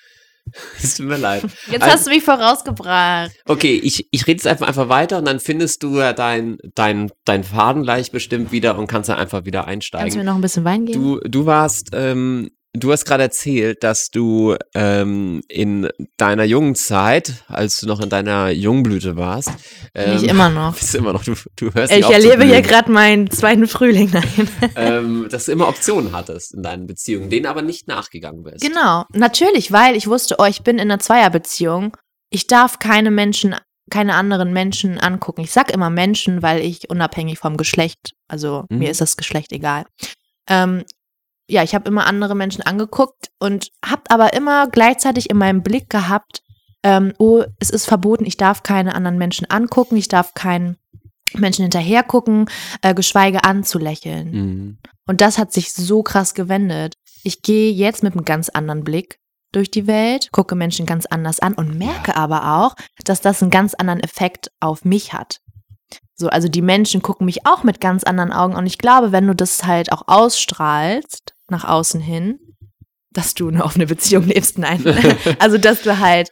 Es 0.82 0.96
tut 0.96 1.06
mir 1.06 1.16
leid. 1.16 1.42
Jetzt 1.70 1.82
also, 1.82 1.94
hast 1.94 2.06
du 2.06 2.10
mich 2.10 2.22
vorausgebracht. 2.22 3.32
Okay, 3.46 3.80
ich, 3.82 4.06
ich 4.10 4.26
rede 4.26 4.36
jetzt 4.36 4.46
einfach, 4.46 4.68
einfach 4.68 4.88
weiter 4.88 5.18
und 5.18 5.26
dann 5.26 5.40
findest 5.40 5.82
du 5.82 5.98
ja 5.98 6.12
dein, 6.12 6.58
dein, 6.74 7.10
dein 7.24 7.44
Faden 7.44 7.82
gleich 7.82 8.12
bestimmt 8.12 8.52
wieder 8.52 8.78
und 8.78 8.86
kannst 8.86 9.08
dann 9.08 9.18
einfach 9.18 9.44
wieder 9.44 9.66
einsteigen. 9.66 10.04
Kannst 10.04 10.16
du 10.16 10.20
mir 10.20 10.24
noch 10.24 10.36
ein 10.36 10.40
bisschen 10.40 10.64
Wein 10.64 10.86
geben? 10.86 11.02
Du, 11.02 11.20
du 11.20 11.46
warst 11.46 11.90
ähm, 11.92 12.50
Du 12.76 12.90
hast 12.90 13.04
gerade 13.04 13.22
erzählt, 13.22 13.84
dass 13.84 14.10
du 14.10 14.56
ähm, 14.74 15.42
in 15.46 15.88
deiner 16.16 16.42
jungen 16.42 16.74
Zeit, 16.74 17.44
als 17.46 17.78
du 17.78 17.86
noch 17.86 18.00
in 18.00 18.08
deiner 18.08 18.50
Jungblüte 18.50 19.16
warst, 19.16 19.52
ähm, 19.94 20.14
nicht 20.14 20.26
immer 20.26 20.48
noch. 20.50 20.74
Bist 20.74 20.96
immer 20.96 21.12
noch. 21.12 21.22
Du, 21.22 21.34
du 21.54 21.72
hörst 21.72 21.92
Ich 21.92 22.04
erlebe 22.04 22.42
hier 22.44 22.62
gerade 22.62 22.90
meinen 22.90 23.30
zweiten 23.30 23.68
Frühling. 23.68 24.10
Nein. 24.12 24.48
Ähm, 24.76 25.28
dass 25.30 25.44
du 25.44 25.52
immer 25.52 25.68
Optionen 25.68 26.12
hattest 26.12 26.54
in 26.54 26.62
deinen 26.62 26.86
Beziehungen, 26.86 27.30
denen 27.30 27.46
aber 27.46 27.62
nicht 27.62 27.86
nachgegangen 27.86 28.42
bist. 28.42 28.60
Genau, 28.60 29.04
natürlich, 29.12 29.70
weil 29.70 29.94
ich 29.94 30.08
wusste, 30.08 30.36
oh, 30.38 30.44
ich 30.44 30.62
bin 30.62 30.76
in 30.76 30.90
einer 30.90 30.98
Zweierbeziehung. 30.98 31.96
Ich 32.30 32.48
darf 32.48 32.80
keine 32.80 33.10
Menschen, 33.10 33.54
keine 33.90 34.14
anderen 34.14 34.52
Menschen 34.52 34.98
angucken. 34.98 35.42
Ich 35.42 35.52
sag 35.52 35.70
immer 35.72 35.90
Menschen, 35.90 36.42
weil 36.42 36.60
ich 36.60 36.90
unabhängig 36.90 37.38
vom 37.38 37.56
Geschlecht, 37.56 38.14
also 38.26 38.64
mhm. 38.68 38.78
mir 38.78 38.90
ist 38.90 39.00
das 39.00 39.16
Geschlecht 39.16 39.52
egal. 39.52 39.84
Ähm, 40.48 40.84
ja, 41.48 41.62
ich 41.62 41.74
habe 41.74 41.88
immer 41.88 42.06
andere 42.06 42.34
Menschen 42.34 42.62
angeguckt 42.62 43.30
und 43.38 43.70
habe 43.84 44.02
aber 44.08 44.32
immer 44.32 44.68
gleichzeitig 44.68 45.30
in 45.30 45.36
meinem 45.36 45.62
Blick 45.62 45.90
gehabt, 45.90 46.42
ähm, 46.82 47.12
oh, 47.18 47.42
es 47.58 47.70
ist 47.70 47.86
verboten, 47.86 48.26
ich 48.26 48.36
darf 48.36 48.62
keine 48.62 48.94
anderen 48.94 49.18
Menschen 49.18 49.50
angucken, 49.50 49.96
ich 49.96 50.08
darf 50.08 50.34
keinen 50.34 50.76
Menschen 51.34 51.62
hinterher 51.62 52.02
gucken, 52.02 52.46
äh, 52.82 52.94
geschweige 52.94 53.44
anzulächeln. 53.44 54.30
Mhm. 54.30 54.78
Und 55.06 55.20
das 55.20 55.38
hat 55.38 55.52
sich 55.52 55.72
so 55.72 56.02
krass 56.02 56.34
gewendet. 56.34 56.94
Ich 57.24 57.42
gehe 57.42 57.72
jetzt 57.72 58.02
mit 58.02 58.14
einem 58.14 58.24
ganz 58.24 58.48
anderen 58.48 58.84
Blick 58.84 59.18
durch 59.52 59.70
die 59.70 59.86
Welt, 59.86 60.30
gucke 60.32 60.54
Menschen 60.54 60.86
ganz 60.86 61.06
anders 61.06 61.40
an 61.40 61.54
und 61.54 61.78
merke 61.78 62.16
aber 62.16 62.58
auch, 62.58 62.74
dass 63.04 63.20
das 63.20 63.40
einen 63.40 63.50
ganz 63.50 63.74
anderen 63.74 64.00
Effekt 64.00 64.50
auf 64.60 64.84
mich 64.84 65.12
hat. 65.12 65.40
So, 66.16 66.28
also 66.28 66.48
die 66.48 66.62
Menschen 66.62 67.02
gucken 67.02 67.24
mich 67.24 67.46
auch 67.46 67.64
mit 67.64 67.80
ganz 67.80 68.04
anderen 68.04 68.32
Augen 68.32 68.54
und 68.54 68.66
ich 68.66 68.78
glaube, 68.78 69.10
wenn 69.10 69.26
du 69.26 69.34
das 69.34 69.64
halt 69.64 69.92
auch 69.92 70.02
ausstrahlst, 70.06 71.33
nach 71.50 71.64
außen 71.64 72.00
hin, 72.00 72.38
dass 73.10 73.34
du 73.34 73.48
eine 73.48 73.64
offene 73.64 73.86
Beziehung 73.86 74.26
lebst. 74.26 74.58
Nein. 74.58 74.82
also, 75.38 75.58
dass 75.58 75.82
du 75.82 75.98
halt, 75.98 76.30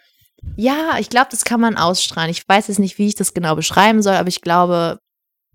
ja, 0.56 0.98
ich 0.98 1.08
glaube, 1.08 1.28
das 1.30 1.44
kann 1.44 1.60
man 1.60 1.76
ausstrahlen. 1.76 2.30
Ich 2.30 2.46
weiß 2.46 2.68
jetzt 2.68 2.78
nicht, 2.78 2.98
wie 2.98 3.08
ich 3.08 3.14
das 3.14 3.34
genau 3.34 3.54
beschreiben 3.54 4.02
soll, 4.02 4.14
aber 4.14 4.28
ich 4.28 4.40
glaube, 4.40 4.98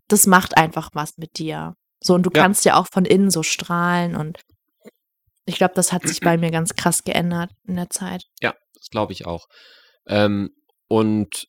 das 0.07 0.27
macht 0.27 0.57
einfach 0.57 0.89
was 0.93 1.17
mit 1.17 1.37
dir. 1.37 1.75
So, 2.01 2.13
und 2.13 2.23
du 2.23 2.31
ja. 2.33 2.41
kannst 2.41 2.65
ja 2.65 2.75
auch 2.75 2.87
von 2.91 3.05
innen 3.05 3.31
so 3.31 3.43
strahlen 3.43 4.15
und 4.15 4.39
ich 5.45 5.57
glaube, 5.57 5.73
das 5.75 5.93
hat 5.93 6.05
sich 6.05 6.19
bei 6.19 6.37
mir 6.37 6.51
ganz 6.51 6.75
krass 6.75 7.03
geändert 7.03 7.51
in 7.65 7.77
der 7.77 7.89
Zeit. 7.89 8.25
Ja, 8.41 8.53
das 8.75 8.89
glaube 8.89 9.13
ich 9.13 9.25
auch. 9.25 9.47
Ähm, 10.05 10.49
und 10.89 11.47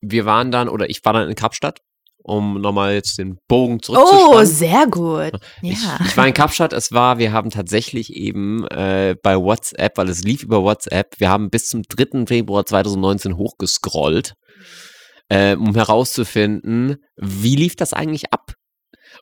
wir 0.00 0.24
waren 0.24 0.50
dann, 0.50 0.68
oder 0.68 0.88
ich 0.88 1.04
war 1.04 1.12
dann 1.12 1.28
in 1.28 1.34
Kapstadt 1.34 1.80
um 2.22 2.60
nochmal 2.60 2.94
jetzt 2.94 3.18
den 3.18 3.38
Bogen 3.48 3.82
zurückzuspannen. 3.82 4.38
Oh, 4.38 4.44
sehr 4.44 4.86
gut. 4.86 5.32
Ja. 5.62 5.72
Ich, 5.72 6.06
ich, 6.06 6.16
war 6.16 6.26
in 6.26 6.34
Kapstadt, 6.34 6.72
es 6.72 6.92
war, 6.92 7.18
wir 7.18 7.32
haben 7.32 7.50
tatsächlich 7.50 8.14
eben 8.14 8.66
äh, 8.68 9.16
bei 9.22 9.36
WhatsApp, 9.36 9.96
weil 9.96 10.08
es 10.08 10.22
lief 10.22 10.42
über 10.42 10.62
WhatsApp, 10.62 11.18
wir 11.18 11.30
haben 11.30 11.50
bis 11.50 11.68
zum 11.68 11.82
3. 11.82 12.26
Februar 12.26 12.64
2019 12.66 13.36
hochgescrollt, 13.36 14.34
äh, 15.28 15.56
um 15.56 15.74
herauszufinden, 15.74 16.96
wie 17.16 17.56
lief 17.56 17.76
das 17.76 17.92
eigentlich 17.92 18.32
ab? 18.32 18.54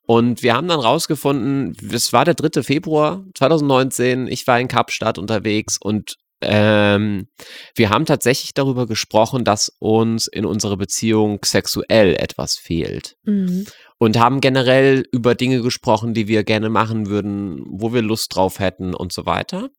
Und 0.07 0.43
wir 0.43 0.55
haben 0.55 0.69
dann 0.69 0.81
rausgefunden, 0.81 1.77
es 1.93 2.13
war 2.13 2.25
der 2.25 2.35
3. 2.35 2.63
Februar 2.63 3.25
2019, 3.35 4.27
ich 4.27 4.47
war 4.47 4.61
in 4.61 4.69
Kapstadt 4.69 5.19
unterwegs 5.19 5.79
und 5.81 6.17
ähm, 6.41 7.29
wir 7.75 7.91
haben 7.91 8.07
tatsächlich 8.07 8.55
darüber 8.55 8.87
gesprochen, 8.87 9.45
dass 9.45 9.73
uns 9.81 10.27
in 10.27 10.45
unserer 10.45 10.77
Beziehung 10.77 11.41
sexuell 11.45 12.15
etwas 12.15 12.57
fehlt. 12.57 13.17
Mhm. 13.25 13.67
Und 13.99 14.19
haben 14.19 14.41
generell 14.41 15.05
über 15.11 15.35
Dinge 15.35 15.61
gesprochen, 15.61 16.15
die 16.15 16.29
wir 16.29 16.45
gerne 16.45 16.69
machen 16.69 17.09
würden, 17.09 17.65
wo 17.69 17.93
wir 17.93 18.03
Lust 18.03 18.35
drauf 18.37 18.61
hätten 18.61 18.95
und 18.95 19.13
so 19.13 19.27
weiter. 19.27 19.71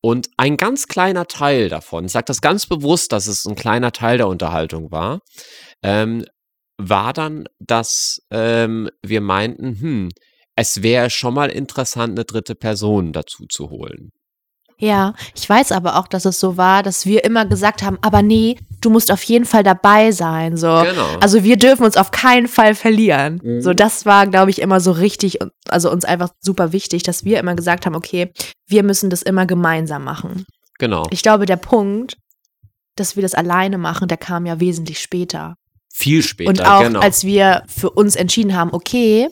Und 0.00 0.30
ein 0.36 0.56
ganz 0.56 0.86
kleiner 0.86 1.26
Teil 1.26 1.68
davon, 1.68 2.06
ich 2.06 2.12
sage 2.12 2.26
das 2.26 2.40
ganz 2.40 2.66
bewusst, 2.66 3.12
dass 3.12 3.26
es 3.26 3.44
ein 3.44 3.54
kleiner 3.54 3.92
Teil 3.92 4.18
der 4.18 4.28
Unterhaltung 4.28 4.90
war, 4.92 5.20
ähm, 5.82 6.24
war 6.78 7.12
dann, 7.12 7.48
dass 7.58 8.20
ähm, 8.30 8.88
wir 9.02 9.20
meinten, 9.20 9.80
hm, 9.80 10.08
es 10.54 10.82
wäre 10.82 11.10
schon 11.10 11.34
mal 11.34 11.50
interessant, 11.50 12.12
eine 12.12 12.24
dritte 12.24 12.54
Person 12.54 13.12
dazu 13.12 13.46
zu 13.46 13.68
holen. 13.68 14.12
Ja, 14.78 15.14
ich 15.34 15.48
weiß 15.48 15.72
aber 15.72 15.96
auch, 15.96 16.06
dass 16.06 16.26
es 16.26 16.38
so 16.38 16.58
war, 16.58 16.82
dass 16.82 17.06
wir 17.06 17.24
immer 17.24 17.46
gesagt 17.46 17.82
haben, 17.82 17.96
aber 18.02 18.20
nee, 18.20 18.58
du 18.82 18.90
musst 18.90 19.10
auf 19.10 19.22
jeden 19.22 19.46
Fall 19.46 19.62
dabei 19.62 20.12
sein. 20.12 20.58
So. 20.58 20.66
Genau. 20.66 21.16
Also 21.20 21.44
wir 21.44 21.56
dürfen 21.56 21.84
uns 21.84 21.96
auf 21.96 22.10
keinen 22.10 22.46
Fall 22.46 22.74
verlieren. 22.74 23.40
Mhm. 23.42 23.62
So, 23.62 23.72
das 23.72 24.04
war, 24.04 24.26
glaube 24.26 24.50
ich, 24.50 24.60
immer 24.60 24.80
so 24.80 24.92
richtig, 24.92 25.38
also 25.68 25.90
uns 25.90 26.04
einfach 26.04 26.28
super 26.40 26.72
wichtig, 26.72 27.02
dass 27.04 27.24
wir 27.24 27.38
immer 27.38 27.54
gesagt 27.54 27.86
haben, 27.86 27.94
okay, 27.94 28.30
wir 28.66 28.82
müssen 28.82 29.08
das 29.08 29.22
immer 29.22 29.46
gemeinsam 29.46 30.04
machen. 30.04 30.44
Genau. 30.78 31.04
Ich 31.10 31.22
glaube, 31.22 31.46
der 31.46 31.56
Punkt, 31.56 32.18
dass 32.96 33.16
wir 33.16 33.22
das 33.22 33.34
alleine 33.34 33.78
machen, 33.78 34.08
der 34.08 34.18
kam 34.18 34.44
ja 34.44 34.60
wesentlich 34.60 35.00
später. 35.00 35.56
Viel 35.90 36.22
später. 36.22 36.50
Und 36.50 36.66
auch 36.66 36.82
genau. 36.82 37.00
als 37.00 37.24
wir 37.24 37.62
für 37.66 37.88
uns 37.88 38.14
entschieden 38.14 38.54
haben, 38.54 38.74
okay, 38.74 39.28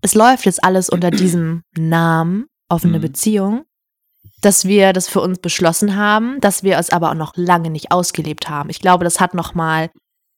es 0.00 0.14
läuft 0.14 0.46
jetzt 0.46 0.64
alles 0.64 0.88
unter 0.88 1.10
diesem 1.12 1.62
Namen 1.78 2.46
offene 2.68 2.98
mhm. 2.98 3.02
Beziehung 3.02 3.64
dass 4.42 4.66
wir 4.66 4.92
das 4.92 5.08
für 5.08 5.20
uns 5.20 5.38
beschlossen 5.38 5.96
haben, 5.96 6.38
dass 6.40 6.62
wir 6.62 6.78
es 6.78 6.90
aber 6.90 7.10
auch 7.10 7.14
noch 7.14 7.32
lange 7.36 7.70
nicht 7.70 7.90
ausgelebt 7.90 8.48
haben. 8.50 8.68
Ich 8.68 8.80
glaube, 8.80 9.04
das 9.04 9.20
hat 9.20 9.34
noch 9.34 9.54
mal 9.54 9.90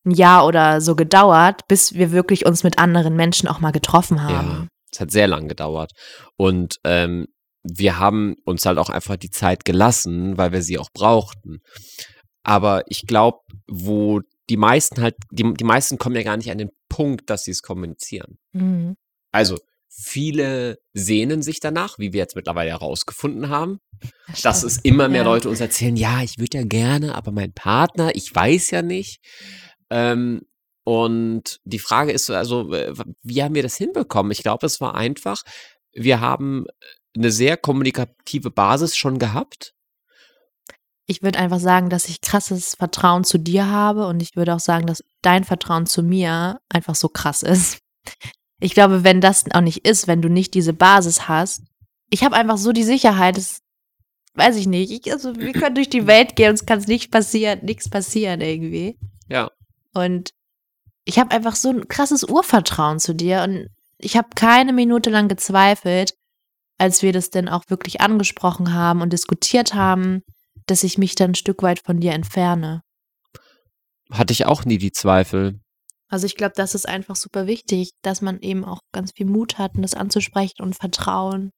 ein 0.06 0.10
Jahr 0.12 0.46
oder 0.46 0.80
so 0.80 0.94
gedauert, 0.94 1.62
bis 1.66 1.94
wir 1.94 2.12
wirklich 2.12 2.46
uns 2.46 2.62
mit 2.62 2.78
anderen 2.78 3.16
Menschen 3.16 3.48
auch 3.48 3.60
mal 3.60 3.72
getroffen 3.72 4.22
haben. 4.22 4.48
Ja, 4.48 4.66
es 4.92 5.00
hat 5.00 5.10
sehr 5.10 5.26
lang 5.26 5.48
gedauert. 5.48 5.92
Und 6.36 6.76
ähm, 6.84 7.26
wir 7.62 7.98
haben 7.98 8.36
uns 8.44 8.66
halt 8.66 8.78
auch 8.78 8.90
einfach 8.90 9.16
die 9.16 9.30
Zeit 9.30 9.64
gelassen, 9.64 10.36
weil 10.36 10.52
wir 10.52 10.62
sie 10.62 10.78
auch 10.78 10.90
brauchten. 10.92 11.60
Aber 12.42 12.82
ich 12.88 13.06
glaube, 13.06 13.38
wo 13.66 14.20
die 14.50 14.58
meisten 14.58 15.00
halt, 15.00 15.14
die, 15.30 15.54
die 15.54 15.64
meisten 15.64 15.96
kommen 15.96 16.16
ja 16.16 16.22
gar 16.22 16.36
nicht 16.36 16.50
an 16.50 16.58
den 16.58 16.68
Punkt, 16.90 17.30
dass 17.30 17.44
sie 17.44 17.52
es 17.52 17.62
kommunizieren. 17.62 18.36
Mhm. 18.52 18.96
Also 19.32 19.58
Viele 19.88 20.78
sehnen 20.92 21.42
sich 21.42 21.60
danach, 21.60 21.98
wie 21.98 22.12
wir 22.12 22.18
jetzt 22.18 22.36
mittlerweile 22.36 22.70
herausgefunden 22.70 23.48
haben, 23.48 23.78
Stimmt. 24.00 24.44
dass 24.44 24.62
es 24.64 24.78
immer 24.78 25.08
mehr 25.08 25.22
ja. 25.22 25.28
Leute 25.28 25.48
uns 25.48 25.60
erzählen, 25.60 25.96
ja, 25.96 26.22
ich 26.22 26.38
würde 26.38 26.58
ja 26.58 26.64
gerne, 26.64 27.14
aber 27.14 27.30
mein 27.30 27.52
Partner, 27.52 28.14
ich 28.14 28.34
weiß 28.34 28.70
ja 28.70 28.82
nicht. 28.82 29.20
Ähm, 29.90 30.42
und 30.84 31.60
die 31.64 31.78
Frage 31.78 32.12
ist 32.12 32.28
also, 32.30 32.70
wie 32.70 33.42
haben 33.42 33.54
wir 33.54 33.62
das 33.62 33.76
hinbekommen? 33.76 34.32
Ich 34.32 34.42
glaube, 34.42 34.66
es 34.66 34.80
war 34.80 34.94
einfach, 34.94 35.42
wir 35.92 36.20
haben 36.20 36.66
eine 37.16 37.30
sehr 37.30 37.56
kommunikative 37.56 38.50
Basis 38.50 38.96
schon 38.96 39.18
gehabt. 39.18 39.72
Ich 41.06 41.22
würde 41.22 41.38
einfach 41.38 41.60
sagen, 41.60 41.90
dass 41.90 42.08
ich 42.08 42.20
krasses 42.20 42.74
Vertrauen 42.74 43.24
zu 43.24 43.38
dir 43.38 43.66
habe 43.68 44.06
und 44.06 44.22
ich 44.22 44.36
würde 44.36 44.54
auch 44.54 44.60
sagen, 44.60 44.86
dass 44.86 45.04
dein 45.22 45.44
Vertrauen 45.44 45.86
zu 45.86 46.02
mir 46.02 46.60
einfach 46.68 46.94
so 46.94 47.08
krass 47.08 47.42
ist. 47.42 47.78
Ich 48.64 48.72
glaube, 48.72 49.04
wenn 49.04 49.20
das 49.20 49.44
auch 49.52 49.60
nicht 49.60 49.86
ist, 49.86 50.08
wenn 50.08 50.22
du 50.22 50.30
nicht 50.30 50.54
diese 50.54 50.72
Basis 50.72 51.28
hast, 51.28 51.64
ich 52.08 52.24
habe 52.24 52.34
einfach 52.34 52.56
so 52.56 52.72
die 52.72 52.82
Sicherheit, 52.82 53.36
das 53.36 53.58
weiß 54.32 54.56
ich 54.56 54.66
nicht. 54.66 54.90
Ich, 54.90 55.12
also, 55.12 55.36
wir 55.36 55.52
können 55.52 55.74
durch 55.74 55.90
die 55.90 56.06
Welt 56.06 56.34
gehen, 56.34 56.52
uns 56.52 56.64
kann 56.64 56.78
es 56.78 56.86
nicht 56.86 57.10
passieren, 57.10 57.58
nichts 57.62 57.90
passieren 57.90 58.40
irgendwie. 58.40 58.96
Ja. 59.28 59.50
Und 59.92 60.30
ich 61.04 61.18
habe 61.18 61.32
einfach 61.32 61.56
so 61.56 61.68
ein 61.68 61.88
krasses 61.88 62.24
Urvertrauen 62.24 63.00
zu 63.00 63.14
dir 63.14 63.42
und 63.42 63.68
ich 63.98 64.16
habe 64.16 64.28
keine 64.34 64.72
Minute 64.72 65.10
lang 65.10 65.28
gezweifelt, 65.28 66.14
als 66.78 67.02
wir 67.02 67.12
das 67.12 67.28
denn 67.28 67.50
auch 67.50 67.64
wirklich 67.68 68.00
angesprochen 68.00 68.72
haben 68.72 69.02
und 69.02 69.12
diskutiert 69.12 69.74
haben, 69.74 70.22
dass 70.64 70.84
ich 70.84 70.96
mich 70.96 71.14
dann 71.16 71.32
ein 71.32 71.34
Stück 71.34 71.62
weit 71.62 71.80
von 71.84 72.00
dir 72.00 72.12
entferne. 72.12 72.80
Hatte 74.10 74.32
ich 74.32 74.46
auch 74.46 74.64
nie 74.64 74.78
die 74.78 74.92
Zweifel. 74.92 75.60
Also 76.08 76.26
ich 76.26 76.36
glaube, 76.36 76.52
das 76.56 76.74
ist 76.74 76.88
einfach 76.88 77.16
super 77.16 77.46
wichtig, 77.46 77.90
dass 78.02 78.20
man 78.20 78.40
eben 78.40 78.64
auch 78.64 78.80
ganz 78.92 79.12
viel 79.16 79.26
Mut 79.26 79.58
hat, 79.58 79.72
das 79.76 79.94
anzusprechen 79.94 80.62
und 80.62 80.76
Vertrauen. 80.76 81.50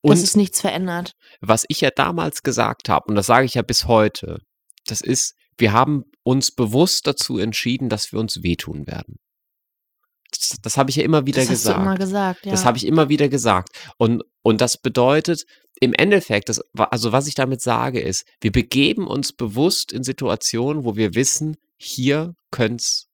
Und 0.00 0.10
dass 0.10 0.22
es 0.22 0.36
nichts 0.36 0.60
verändert. 0.60 1.12
Was 1.40 1.64
ich 1.68 1.80
ja 1.82 1.90
damals 1.90 2.42
gesagt 2.42 2.88
habe, 2.88 3.04
und 3.08 3.14
das 3.14 3.26
sage 3.26 3.44
ich 3.44 3.54
ja 3.54 3.62
bis 3.62 3.86
heute, 3.86 4.38
das 4.86 5.00
ist, 5.00 5.34
wir 5.58 5.72
haben 5.72 6.04
uns 6.22 6.50
bewusst 6.50 7.06
dazu 7.06 7.38
entschieden, 7.38 7.88
dass 7.88 8.12
wir 8.12 8.18
uns 8.18 8.42
wehtun 8.42 8.86
werden. 8.86 9.16
Das, 10.30 10.58
das 10.62 10.76
habe 10.76 10.90
ich 10.90 10.96
ja 10.96 11.04
immer 11.04 11.26
wieder 11.26 11.40
das 11.40 11.48
gesagt. 11.48 11.76
Hast 11.76 11.84
du 11.84 11.88
immer 11.88 11.98
gesagt, 11.98 12.46
ja. 12.46 12.52
Das 12.52 12.64
habe 12.64 12.78
ich 12.78 12.86
immer 12.86 13.08
wieder 13.08 13.28
gesagt. 13.28 13.70
Und, 13.98 14.22
und 14.42 14.60
das 14.60 14.78
bedeutet 14.78 15.44
im 15.80 15.94
Endeffekt, 15.94 16.48
das, 16.48 16.60
also 16.74 17.12
was 17.12 17.26
ich 17.26 17.34
damit 17.34 17.60
sage, 17.60 18.00
ist, 18.00 18.26
wir 18.40 18.52
begeben 18.52 19.06
uns 19.06 19.32
bewusst 19.32 19.92
in 19.92 20.02
Situationen, 20.02 20.84
wo 20.84 20.96
wir 20.96 21.14
wissen, 21.14 21.56
hier 21.76 22.34
könnte 22.50 22.82
es 22.82 23.07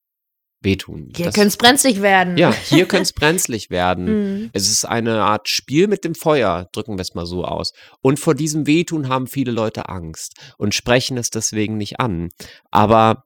wehtun. 0.64 1.10
Hier 1.14 1.26
könnte 1.26 1.48
es 1.48 1.56
brenzlig 1.56 2.02
werden. 2.02 2.36
ja, 2.36 2.52
hier 2.52 2.86
könnte 2.86 3.04
es 3.04 3.12
brenzlig 3.12 3.70
werden. 3.70 4.04
Mhm. 4.14 4.50
Es 4.52 4.68
ist 4.68 4.84
eine 4.84 5.22
Art 5.22 5.48
Spiel 5.48 5.88
mit 5.88 6.04
dem 6.04 6.14
Feuer, 6.14 6.68
drücken 6.72 6.96
wir 6.96 7.02
es 7.02 7.14
mal 7.14 7.26
so 7.26 7.44
aus. 7.44 7.72
Und 8.00 8.20
vor 8.20 8.34
diesem 8.34 8.66
Wehtun 8.66 9.08
haben 9.08 9.26
viele 9.26 9.50
Leute 9.50 9.88
Angst 9.88 10.34
und 10.56 10.74
sprechen 10.74 11.16
es 11.16 11.30
deswegen 11.30 11.76
nicht 11.76 12.00
an. 12.00 12.30
Aber 12.70 13.24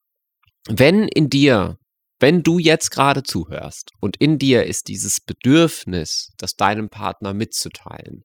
wenn 0.68 1.09
in 1.09 1.28
dir, 1.28 1.78
wenn 2.20 2.43
du 2.43 2.59
jetzt 2.59 2.91
gerade 2.91 3.22
zuhörst 3.22 3.93
und 4.01 4.16
in 4.16 4.39
dir 4.39 4.64
ist 4.64 4.89
dieses 4.89 5.20
Bedürfnis, 5.20 6.32
das 6.39 6.57
deinem 6.57 6.89
Partner 6.89 7.34
mitzuteilen, 7.34 8.24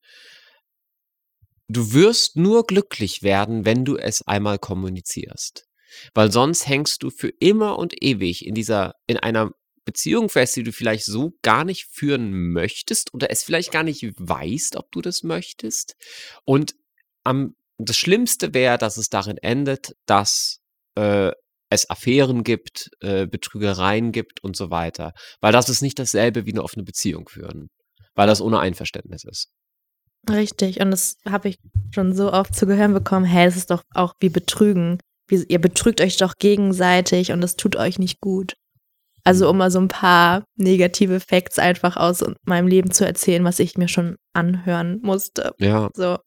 du 1.67 1.93
wirst 1.93 2.37
nur 2.37 2.65
glücklich 2.65 3.23
werden, 3.23 3.65
wenn 3.65 3.85
du 3.85 3.97
es 3.97 4.25
einmal 4.27 4.59
kommunizierst. 4.59 5.65
Weil 6.13 6.31
sonst 6.31 6.67
hängst 6.67 7.03
du 7.03 7.09
für 7.09 7.29
immer 7.39 7.77
und 7.77 7.93
ewig 8.01 8.45
in 8.45 8.55
dieser, 8.55 8.95
in 9.07 9.17
einer 9.17 9.51
Beziehung 9.85 10.29
fest, 10.29 10.55
die 10.55 10.63
du 10.63 10.71
vielleicht 10.71 11.05
so 11.05 11.33
gar 11.41 11.65
nicht 11.65 11.87
führen 11.91 12.51
möchtest 12.51 13.13
oder 13.13 13.29
es 13.29 13.43
vielleicht 13.43 13.71
gar 13.71 13.83
nicht 13.83 14.03
weißt, 14.17 14.75
ob 14.77 14.91
du 14.91 15.01
das 15.01 15.23
möchtest. 15.23 15.95
Und 16.45 16.75
am, 17.23 17.55
das 17.77 17.97
Schlimmste 17.97 18.53
wäre, 18.53 18.77
dass 18.77 18.97
es 18.97 19.09
darin 19.09 19.37
endet, 19.37 19.95
dass 20.05 20.59
äh, 20.95 21.31
es 21.69 21.89
Affären 21.89 22.43
gibt, 22.43 22.91
äh, 23.01 23.27
Betrügereien 23.27 24.11
gibt 24.11 24.43
und 24.43 24.55
so 24.55 24.69
weiter. 24.69 25.13
Weil 25.41 25.51
das 25.51 25.69
ist 25.69 25.81
nicht 25.81 25.99
dasselbe 25.99 26.45
wie 26.45 26.51
eine 26.51 26.63
offene 26.63 26.83
Beziehung 26.83 27.27
führen. 27.27 27.69
Weil 28.15 28.27
das 28.27 28.41
ohne 28.41 28.59
Einverständnis 28.59 29.23
ist. 29.23 29.49
Richtig. 30.29 30.79
Und 30.79 30.91
das 30.91 31.17
habe 31.27 31.49
ich 31.49 31.57
schon 31.93 32.15
so 32.15 32.31
oft 32.31 32.55
zu 32.55 32.65
gehören 32.65 32.93
bekommen. 32.93 33.25
Hey, 33.25 33.47
es 33.47 33.57
ist 33.57 33.71
doch 33.71 33.83
auch 33.93 34.13
wie 34.19 34.29
Betrügen. 34.29 34.99
Ihr 35.29 35.59
betrügt 35.59 36.01
euch 36.01 36.17
doch 36.17 36.35
gegenseitig 36.37 37.31
und 37.31 37.41
das 37.41 37.55
tut 37.55 37.75
euch 37.75 37.97
nicht 37.97 38.19
gut. 38.19 38.55
Also 39.23 39.49
um 39.49 39.57
mal 39.57 39.71
so 39.71 39.79
ein 39.79 39.87
paar 39.87 40.43
negative 40.57 41.19
Facts 41.19 41.57
einfach 41.57 41.95
aus 41.95 42.23
meinem 42.45 42.67
Leben 42.67 42.91
zu 42.91 43.05
erzählen, 43.05 43.43
was 43.43 43.59
ich 43.59 43.77
mir 43.77 43.87
schon 43.87 44.17
anhören 44.33 44.99
musste. 45.01 45.53
Ja, 45.59 45.89
So, 45.95 46.17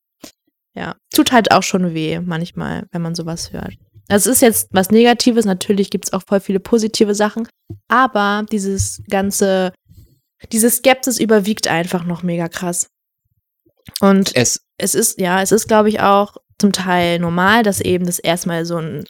ja. 0.74 0.96
Tut 1.14 1.32
halt 1.32 1.52
auch 1.52 1.62
schon 1.62 1.92
weh 1.94 2.20
manchmal, 2.20 2.86
wenn 2.92 3.02
man 3.02 3.14
sowas 3.14 3.52
hört. 3.52 3.74
Es 4.08 4.26
ist 4.26 4.40
jetzt 4.40 4.68
was 4.72 4.90
Negatives, 4.90 5.44
natürlich 5.44 5.90
gibt 5.90 6.06
es 6.06 6.12
auch 6.12 6.22
voll 6.26 6.40
viele 6.40 6.60
positive 6.60 7.14
Sachen, 7.14 7.48
aber 7.88 8.46
dieses 8.50 9.02
ganze, 9.10 9.72
diese 10.52 10.70
Skepsis 10.70 11.18
überwiegt 11.18 11.68
einfach 11.68 12.04
noch 12.04 12.22
mega 12.22 12.48
krass. 12.48 12.88
Und 14.00 14.34
es, 14.36 14.64
es 14.78 14.94
ist, 14.94 15.20
ja, 15.20 15.42
es 15.42 15.52
ist, 15.52 15.66
glaube 15.66 15.88
ich, 15.88 16.00
auch 16.00 16.36
zum 16.58 16.72
Teil 16.72 17.18
normal, 17.18 17.62
dass 17.62 17.80
eben 17.80 18.06
das 18.06 18.18
erstmal 18.18 18.64
so 18.64 18.76
ein, 18.76 19.04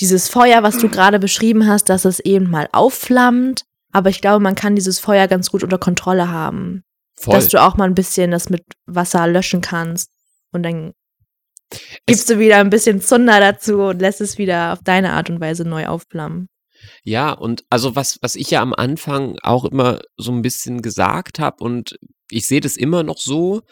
dieses 0.00 0.28
Feuer, 0.28 0.62
was 0.62 0.78
du 0.78 0.88
gerade 0.88 1.18
beschrieben 1.18 1.66
hast, 1.66 1.88
dass 1.88 2.04
es 2.04 2.20
eben 2.20 2.50
mal 2.50 2.68
aufflammt. 2.72 3.62
Aber 3.92 4.10
ich 4.10 4.20
glaube, 4.20 4.42
man 4.42 4.54
kann 4.56 4.74
dieses 4.74 4.98
Feuer 4.98 5.28
ganz 5.28 5.50
gut 5.50 5.62
unter 5.62 5.78
Kontrolle 5.78 6.28
haben. 6.30 6.82
voll. 7.16 7.34
Dass 7.34 7.48
du 7.48 7.62
auch 7.62 7.76
mal 7.76 7.84
ein 7.88 7.94
bisschen 7.94 8.32
das 8.32 8.50
mit 8.50 8.62
Wasser 8.86 9.26
löschen 9.28 9.60
kannst. 9.60 10.10
Und 10.52 10.64
dann 10.64 10.92
Es- 11.70 11.80
gibst 12.06 12.30
du 12.30 12.38
wieder 12.40 12.56
ein 12.58 12.70
bisschen 12.70 13.00
Zunder 13.00 13.38
dazu 13.38 13.78
und 13.82 14.00
lässt 14.00 14.20
es 14.20 14.36
wieder 14.36 14.72
auf 14.72 14.80
deine 14.82 15.12
Art 15.12 15.30
und 15.30 15.40
Weise 15.40 15.64
neu 15.64 15.86
aufflammen. 15.86 16.48
Ja, 17.04 17.30
und 17.32 17.62
also 17.70 17.94
was, 17.96 18.18
was 18.20 18.34
ich 18.34 18.50
ja 18.50 18.60
am 18.62 18.74
Anfang 18.74 19.36
auch 19.42 19.64
immer 19.64 20.00
so 20.16 20.32
ein 20.32 20.42
bisschen 20.42 20.82
gesagt 20.82 21.38
habe 21.38 21.62
und 21.62 21.96
ich 22.30 22.46
sehe 22.48 22.60
das 22.60 22.76
immer 22.76 23.04
noch 23.04 23.18
so, 23.18 23.62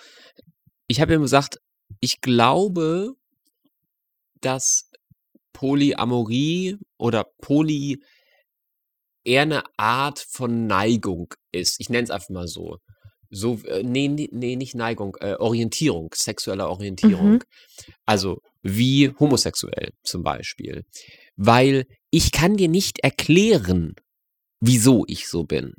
ich 0.86 1.00
habe 1.00 1.14
ihm 1.14 1.22
gesagt, 1.22 1.58
ich 2.00 2.20
glaube, 2.20 3.14
dass 4.40 4.90
Polyamorie 5.52 6.76
oder 6.98 7.24
Poly 7.40 8.02
eher 9.24 9.42
eine 9.42 9.62
Art 9.76 10.18
von 10.18 10.66
Neigung 10.66 11.32
ist. 11.52 11.76
Ich 11.78 11.88
nenne 11.88 12.04
es 12.04 12.10
einfach 12.10 12.30
mal 12.30 12.48
so. 12.48 12.78
So, 13.30 13.58
äh, 13.64 13.82
nee, 13.82 14.08
nee, 14.08 14.56
nicht 14.56 14.74
Neigung, 14.74 15.16
äh, 15.20 15.34
Orientierung, 15.34 16.10
sexuelle 16.14 16.68
Orientierung. 16.68 17.32
Mhm. 17.34 17.42
Also 18.04 18.40
wie 18.62 19.10
homosexuell 19.18 19.92
zum 20.02 20.22
Beispiel. 20.22 20.84
Weil 21.36 21.86
ich 22.10 22.30
kann 22.32 22.56
dir 22.56 22.68
nicht 22.68 22.98
erklären, 23.00 23.94
wieso 24.60 25.04
ich 25.06 25.28
so 25.28 25.44
bin. 25.44 25.72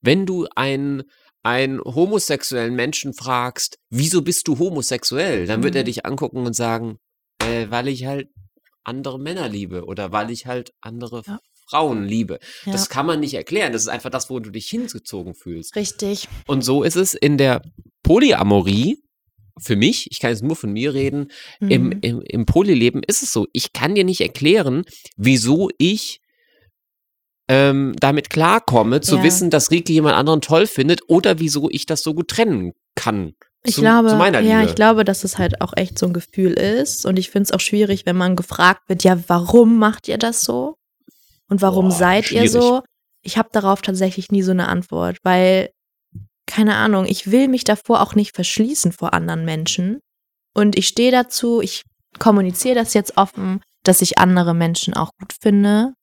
Wenn 0.00 0.26
du 0.26 0.46
einen, 0.54 1.02
einen 1.42 1.80
homosexuellen 1.80 2.74
Menschen 2.74 3.14
fragst, 3.14 3.78
wieso 3.90 4.22
bist 4.22 4.46
du 4.48 4.58
homosexuell, 4.58 5.46
dann 5.46 5.62
wird 5.62 5.74
er 5.74 5.82
Mhm. 5.82 5.86
dich 5.86 6.04
angucken 6.06 6.46
und 6.46 6.54
sagen, 6.54 6.98
äh, 7.42 7.66
weil 7.70 7.88
ich 7.88 8.04
halt 8.06 8.28
andere 8.84 9.18
Männer 9.18 9.48
liebe 9.48 9.84
oder 9.84 10.12
weil 10.12 10.30
ich 10.30 10.46
halt 10.46 10.72
andere 10.80 11.22
Ja. 11.26 11.38
Frauen 11.68 12.04
liebe. 12.04 12.40
Ja. 12.66 12.72
Das 12.72 12.88
kann 12.88 13.06
man 13.06 13.20
nicht 13.20 13.34
erklären. 13.34 13.72
Das 13.72 13.82
ist 13.82 13.88
einfach 13.88 14.10
das, 14.10 14.28
wo 14.28 14.40
du 14.40 14.50
dich 14.50 14.66
hingezogen 14.68 15.34
fühlst. 15.34 15.76
Richtig. 15.76 16.28
Und 16.46 16.62
so 16.62 16.82
ist 16.82 16.96
es 16.96 17.14
in 17.14 17.38
der 17.38 17.62
Polyamorie. 18.02 18.98
Für 19.62 19.76
mich, 19.76 20.08
ich 20.10 20.20
kann 20.20 20.30
jetzt 20.30 20.42
nur 20.42 20.56
von 20.56 20.72
mir 20.72 20.94
reden, 20.94 21.30
im, 21.60 21.84
Mhm. 21.88 21.98
im, 22.00 22.20
im 22.22 22.46
Polyleben 22.46 23.02
ist 23.06 23.22
es 23.22 23.32
so. 23.32 23.46
Ich 23.52 23.72
kann 23.74 23.94
dir 23.94 24.04
nicht 24.04 24.20
erklären, 24.22 24.84
wieso 25.16 25.68
ich 25.78 26.19
ähm, 27.52 27.94
damit 27.98 28.30
klarkomme, 28.30 29.00
zu 29.00 29.16
Ja. 29.16 29.22
wissen, 29.24 29.50
dass 29.50 29.72
Rike 29.72 29.92
jemand 29.92 30.14
anderen 30.14 30.40
toll 30.40 30.68
findet 30.68 31.00
oder 31.08 31.40
wieso 31.40 31.68
ich 31.68 31.84
das 31.84 32.02
so 32.02 32.14
gut 32.14 32.28
trennen 32.28 32.74
kann. 32.94 33.34
Ich 33.64 33.74
zu, 33.74 33.80
glaube, 33.80 34.08
zu 34.10 34.16
meiner 34.16 34.38
ja, 34.40 34.60
Liebe. 34.60 34.70
ich 34.70 34.76
glaube, 34.76 35.04
dass 35.04 35.24
es 35.24 35.36
halt 35.36 35.60
auch 35.60 35.72
echt 35.76 35.98
so 35.98 36.06
ein 36.06 36.12
Gefühl 36.12 36.52
ist. 36.52 37.04
Und 37.04 37.18
ich 37.18 37.28
finde 37.30 37.48
es 37.48 37.52
auch 37.52 37.58
schwierig, 37.60 38.06
wenn 38.06 38.16
man 38.16 38.36
gefragt 38.36 38.88
wird, 38.88 39.02
ja, 39.02 39.18
warum 39.26 39.78
macht 39.78 40.06
ihr 40.06 40.16
das 40.16 40.42
so? 40.42 40.76
Und 41.48 41.60
warum 41.60 41.88
Boah, 41.88 41.94
seid 41.96 42.30
ihr 42.30 42.42
schwierig. 42.46 42.52
so? 42.52 42.82
Ich 43.22 43.36
habe 43.36 43.48
darauf 43.52 43.82
tatsächlich 43.82 44.30
nie 44.30 44.42
so 44.42 44.52
eine 44.52 44.68
Antwort, 44.68 45.18
weil, 45.24 45.70
keine 46.46 46.76
Ahnung, 46.76 47.04
ich 47.06 47.32
will 47.32 47.48
mich 47.48 47.64
davor 47.64 48.00
auch 48.00 48.14
nicht 48.14 48.34
verschließen 48.36 48.92
vor 48.92 49.12
anderen 49.12 49.44
Menschen. 49.44 49.98
Und 50.54 50.78
ich 50.78 50.86
stehe 50.86 51.10
dazu, 51.10 51.60
ich 51.60 51.82
kommuniziere 52.20 52.76
das 52.76 52.94
jetzt 52.94 53.16
offen, 53.18 53.60
dass 53.82 54.02
ich 54.02 54.18
andere 54.18 54.54
Menschen 54.54 54.94
auch 54.94 55.10
gut 55.18 55.34
finde. 55.40 55.94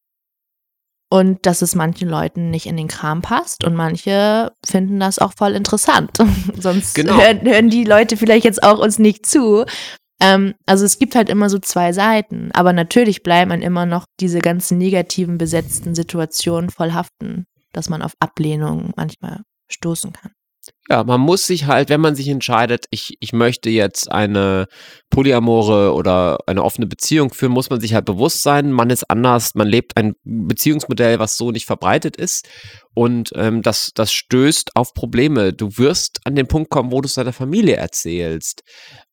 Und 1.09 1.45
dass 1.45 1.61
es 1.61 1.73
manchen 1.73 2.09
Leuten 2.09 2.49
nicht 2.49 2.65
in 2.65 2.75
den 2.75 2.89
Kram 2.89 3.21
passt 3.21 3.63
und 3.63 3.75
manche 3.75 4.51
finden 4.65 4.99
das 4.99 5.19
auch 5.19 5.33
voll 5.37 5.53
interessant. 5.53 6.11
Sonst 6.59 6.95
Genau. 6.95 7.17
hören, 7.17 7.41
hören 7.41 7.69
die 7.69 7.85
Leute 7.85 8.17
vielleicht 8.17 8.43
jetzt 8.43 8.61
auch 8.61 8.79
uns 8.79 8.99
nicht 8.99 9.25
zu. 9.25 9.63
Ähm, 10.19 10.55
also 10.65 10.83
es 10.83 10.99
gibt 10.99 11.15
halt 11.15 11.29
immer 11.29 11.49
so 11.49 11.59
zwei 11.59 11.93
Seiten. 11.93 12.51
Aber 12.53 12.73
natürlich 12.73 13.23
bleiben 13.23 13.49
man 13.49 13.61
immer 13.61 13.85
noch 13.85 14.05
diese 14.19 14.39
ganzen 14.39 14.77
negativen 14.77 15.37
besetzten 15.37 15.95
Situationen 15.95 16.69
voll 16.69 16.91
haften, 16.91 17.45
dass 17.71 17.87
man 17.87 18.01
auf 18.01 18.11
Ablehnung 18.19 18.91
manchmal 18.97 19.43
stoßen 19.69 20.11
kann. 20.11 20.31
Ja, 20.89 21.03
man 21.03 21.19
muss 21.19 21.45
sich 21.45 21.65
halt, 21.65 21.89
wenn 21.89 21.99
man 21.99 22.15
sich 22.15 22.29
entscheidet, 22.29 22.85
ich, 22.91 23.17
ich 23.19 23.33
möchte 23.33 23.69
jetzt 23.69 24.09
eine 24.11 24.67
polyamore 25.09 25.93
oder 25.93 26.37
eine 26.47 26.63
offene 26.63 26.87
Beziehung 26.87 27.33
führen, 27.33 27.51
muss 27.51 27.69
man 27.69 27.81
sich 27.81 27.93
halt 27.93 28.05
bewusst 28.05 28.41
sein, 28.41 28.71
man 28.71 28.89
ist 28.89 29.09
anders, 29.09 29.53
man 29.55 29.67
lebt 29.67 29.97
ein 29.97 30.13
Beziehungsmodell, 30.23 31.19
was 31.19 31.37
so 31.37 31.51
nicht 31.51 31.65
verbreitet 31.65 32.15
ist 32.15 32.47
und 32.97 33.31
ähm, 33.35 33.61
das, 33.61 33.91
das 33.93 34.11
stößt 34.11 34.75
auf 34.75 34.95
Probleme. 34.95 35.53
Du 35.53 35.77
wirst 35.77 36.21
an 36.23 36.33
den 36.33 36.47
Punkt 36.47 36.71
kommen, 36.71 36.91
wo 36.91 36.99
du 36.99 37.05
es 37.05 37.13
deiner 37.13 37.31
Familie 37.31 37.75
erzählst 37.75 38.63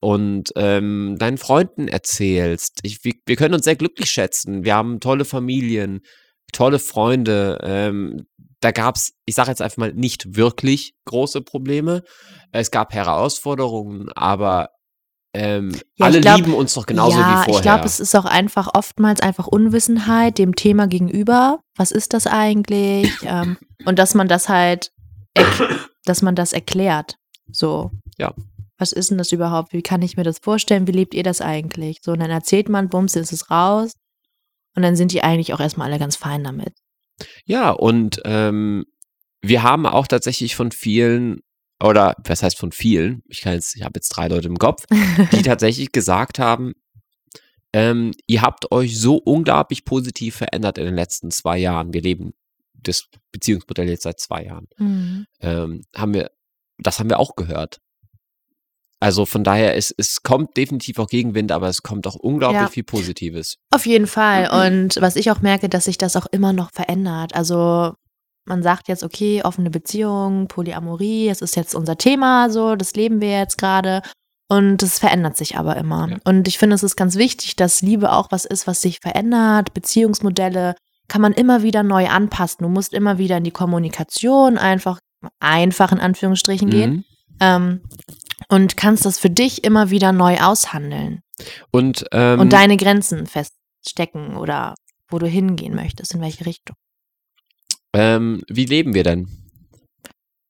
und 0.01 0.53
ähm, 0.57 1.17
deinen 1.19 1.37
Freunden 1.37 1.89
erzählst. 1.89 2.79
Ich, 2.83 3.05
wir, 3.05 3.13
wir 3.27 3.37
können 3.37 3.53
uns 3.53 3.65
sehr 3.65 3.77
glücklich 3.77 4.09
schätzen. 4.09 4.65
Wir 4.65 4.75
haben 4.75 5.01
tolle 5.01 5.27
Familien, 5.27 6.01
tolle 6.55 6.79
Freunde. 6.79 7.59
Ähm, 7.63 8.27
da 8.65 8.71
gab 8.71 8.97
es, 8.97 9.13
ich 9.27 9.35
sage 9.35 9.51
jetzt 9.51 9.61
einfach 9.61 9.77
mal, 9.77 9.93
nicht 9.93 10.37
wirklich 10.37 10.95
große 11.05 11.43
Probleme. 11.43 12.03
Es 12.51 12.71
gab 12.71 12.95
Herausforderungen, 12.95 14.11
aber 14.15 14.71
ähm, 15.35 15.73
Ja, 15.97 16.07
alle 16.07 16.21
glaub- 16.21 16.39
lieben 16.39 16.55
uns 16.55 16.73
doch 16.75 16.87
genauso 16.87 17.19
ja, 17.19 17.29
wie 17.29 17.45
vorher. 17.45 17.55
ich 17.57 17.63
glaube, 17.63 17.85
es 17.85 18.01
ist 18.01 18.15
auch 18.15 18.25
einfach 18.25 18.71
oftmals 18.75 19.21
einfach 19.21 19.47
Unwissenheit 19.47 20.39
dem 20.39 20.55
Thema 20.55 20.87
gegenüber. 20.87 21.61
Was 21.77 21.91
ist 21.91 22.15
das 22.15 22.27
eigentlich? 22.27 23.11
ähm, 23.25 23.59
und 23.85 23.99
dass 23.99 24.15
man 24.15 24.29
das 24.29 24.49
halt, 24.49 24.93
dass 26.05 26.23
man 26.23 26.35
das 26.35 26.53
erklärt. 26.53 27.17
So. 27.51 27.91
Ja. 28.17 28.33
Was 28.79 28.93
ist 28.93 29.11
denn 29.11 29.19
das 29.19 29.33
überhaupt? 29.33 29.73
Wie 29.73 29.83
kann 29.83 30.03
ich 30.03 30.17
mir 30.17 30.25
das 30.25 30.39
vorstellen? 30.39 30.87
Wie 30.87 30.93
lebt 30.93 31.15
ihr 31.15 31.23
das 31.23 31.41
eigentlich? 31.41 31.99
So, 32.03 32.13
und 32.13 32.21
dann 32.21 32.31
erzählt 32.31 32.69
man, 32.69 32.89
bums, 32.89 33.15
ist 33.15 33.33
es 33.33 33.51
raus. 33.51 33.93
Und 34.75 34.83
dann 34.83 34.97
sind 34.97 35.13
die 35.13 35.23
eigentlich 35.23 35.53
auch 35.53 35.61
erstmal 35.61 35.91
alle 35.91 35.99
ganz 36.01 36.17
fein 36.17 36.43
damit. 36.43 36.75
Ja, 37.45 37.71
und 37.71 38.21
ähm, 38.25 38.85
wir 39.43 39.63
haben 39.63 39.87
auch 39.87 40.07
tatsächlich 40.07 40.57
von 40.57 40.73
vielen, 40.73 41.41
oder 41.83 42.17
was 42.25 42.43
heißt 42.43 42.59
von 42.59 42.73
vielen, 42.73 43.23
ich 43.29 43.41
kann 43.43 43.55
jetzt, 43.55 43.77
ich 43.77 43.83
habe 43.83 43.93
jetzt 43.97 44.09
drei 44.11 44.29
Leute 44.29 44.49
im 44.49 44.59
Kopf, 44.59 44.85
die 45.33 45.43
tatsächlich 45.43 45.93
gesagt 45.93 46.39
haben, 46.39 46.75
ähm, 47.73 48.13
ihr 48.27 48.43
habt 48.43 48.71
euch 48.71 48.99
so 48.99 49.17
unglaublich 49.17 49.85
positiv 49.85 50.37
verändert 50.37 50.79
in 50.79 50.85
den 50.85 50.95
letzten 50.95 51.31
zwei 51.31 51.59
Jahren. 51.59 51.93
Wir 51.93 52.03
leben 52.03 52.33
das 52.73 53.09
Beziehungsmodell 53.33 53.89
jetzt 53.89 54.05
seit 54.05 54.21
zwei 54.21 54.45
Jahren. 54.45 54.69
Mhm. 54.79 55.27
Ähm, 55.41 55.83
haben 55.95 56.15
wir, 56.15 56.31
das 56.79 57.01
haben 57.01 57.11
wir 57.11 57.19
auch 57.19 57.35
gehört. 57.35 57.81
Also 59.05 59.27
von 59.27 59.45
daher, 59.45 59.77
es, 59.77 59.95
es 59.99 60.23
kommt 60.23 60.57
definitiv 60.57 60.99
auch 60.99 61.09
Gegenwind, 61.09 61.53
aber 61.53 61.69
es 61.69 61.83
kommt 61.83 62.07
auch 62.07 62.15
unglaublich 62.15 62.63
Ja. 62.63 62.69
viel 62.69 62.85
Positives. 62.85 63.59
Auf 63.71 63.85
jeden 63.85 64.07
Fall. 64.07 64.49
Und 64.67 64.99
was 64.99 65.17
ich 65.17 65.31
auch 65.31 65.43
merke, 65.43 65.69
dass 65.69 65.85
sich 65.85 65.99
das 65.99 66.17
auch 66.17 66.25
immer 66.33 66.55
noch 66.55 66.71
verändert. 66.73 67.35
Also 67.35 67.93
man 68.47 68.63
sagt 68.63 68.89
jetzt, 68.89 69.05
okay, 69.05 69.43
offene 69.45 69.69
Beziehung, 69.69 70.49
Polyamorie, 70.49 71.29
es 71.29 71.43
ist 71.43 71.55
jetzt 71.55 71.75
unser 71.75 71.99
Thema, 71.99 72.49
so, 72.49 72.77
das 72.77 72.95
leben 72.95 73.21
wir 73.21 73.39
jetzt 73.39 73.59
gerade. 73.59 74.01
Und 74.49 74.83
es 74.83 74.99
verändert 74.99 75.37
sich 75.37 75.59
aber 75.59 75.77
immer. 75.77 76.09
Ja. 76.09 76.17
Und 76.25 76.49
ich 76.49 76.57
finde, 76.57 76.75
es 76.75 76.83
ist 76.83 76.97
ganz 76.97 77.17
wichtig, 77.17 77.57
dass 77.57 77.83
Liebe 77.83 78.11
auch 78.11 78.29
was 78.31 78.47
ist, 78.47 78.67
was 78.67 78.81
sich 78.81 79.01
verändert. 79.01 79.75
Beziehungsmodelle 79.75 80.77
kann 81.09 81.21
man 81.21 81.35
immer 81.35 81.63
wieder 81.63 81.83
neu 81.83 82.09
anpassen. 82.09 82.63
Du 82.63 82.71
musst 82.71 82.95
immer 82.95 83.19
wieder 83.19 83.37
in 83.37 83.45
die 83.45 83.51
Kommunikation 83.51 84.57
einfach, 84.57 84.99
einfach 85.41 85.93
in 85.93 86.01
Anführungsstrichen 86.01 86.71
gehen. 86.71 86.93
Mhm. 86.93 87.05
Ähm, 87.41 87.81
und 88.49 88.77
kannst 88.77 89.05
das 89.05 89.19
für 89.19 89.31
dich 89.31 89.65
immer 89.65 89.91
wieder 89.91 90.13
neu 90.13 90.37
aushandeln 90.39 91.21
Und, 91.71 92.05
ähm, 92.13 92.41
und 92.41 92.53
deine 92.53 92.77
Grenzen 92.77 93.27
feststecken 93.27 94.37
oder 94.37 94.75
wo 95.09 95.19
du 95.19 95.27
hingehen 95.27 95.75
möchtest, 95.75 96.15
in 96.15 96.21
welche 96.21 96.47
Richtung. 96.47 96.77
ähm, 97.95 98.43
wie 98.49 98.65
leben 98.65 98.95
wir 98.95 99.05
denn? 99.05 99.29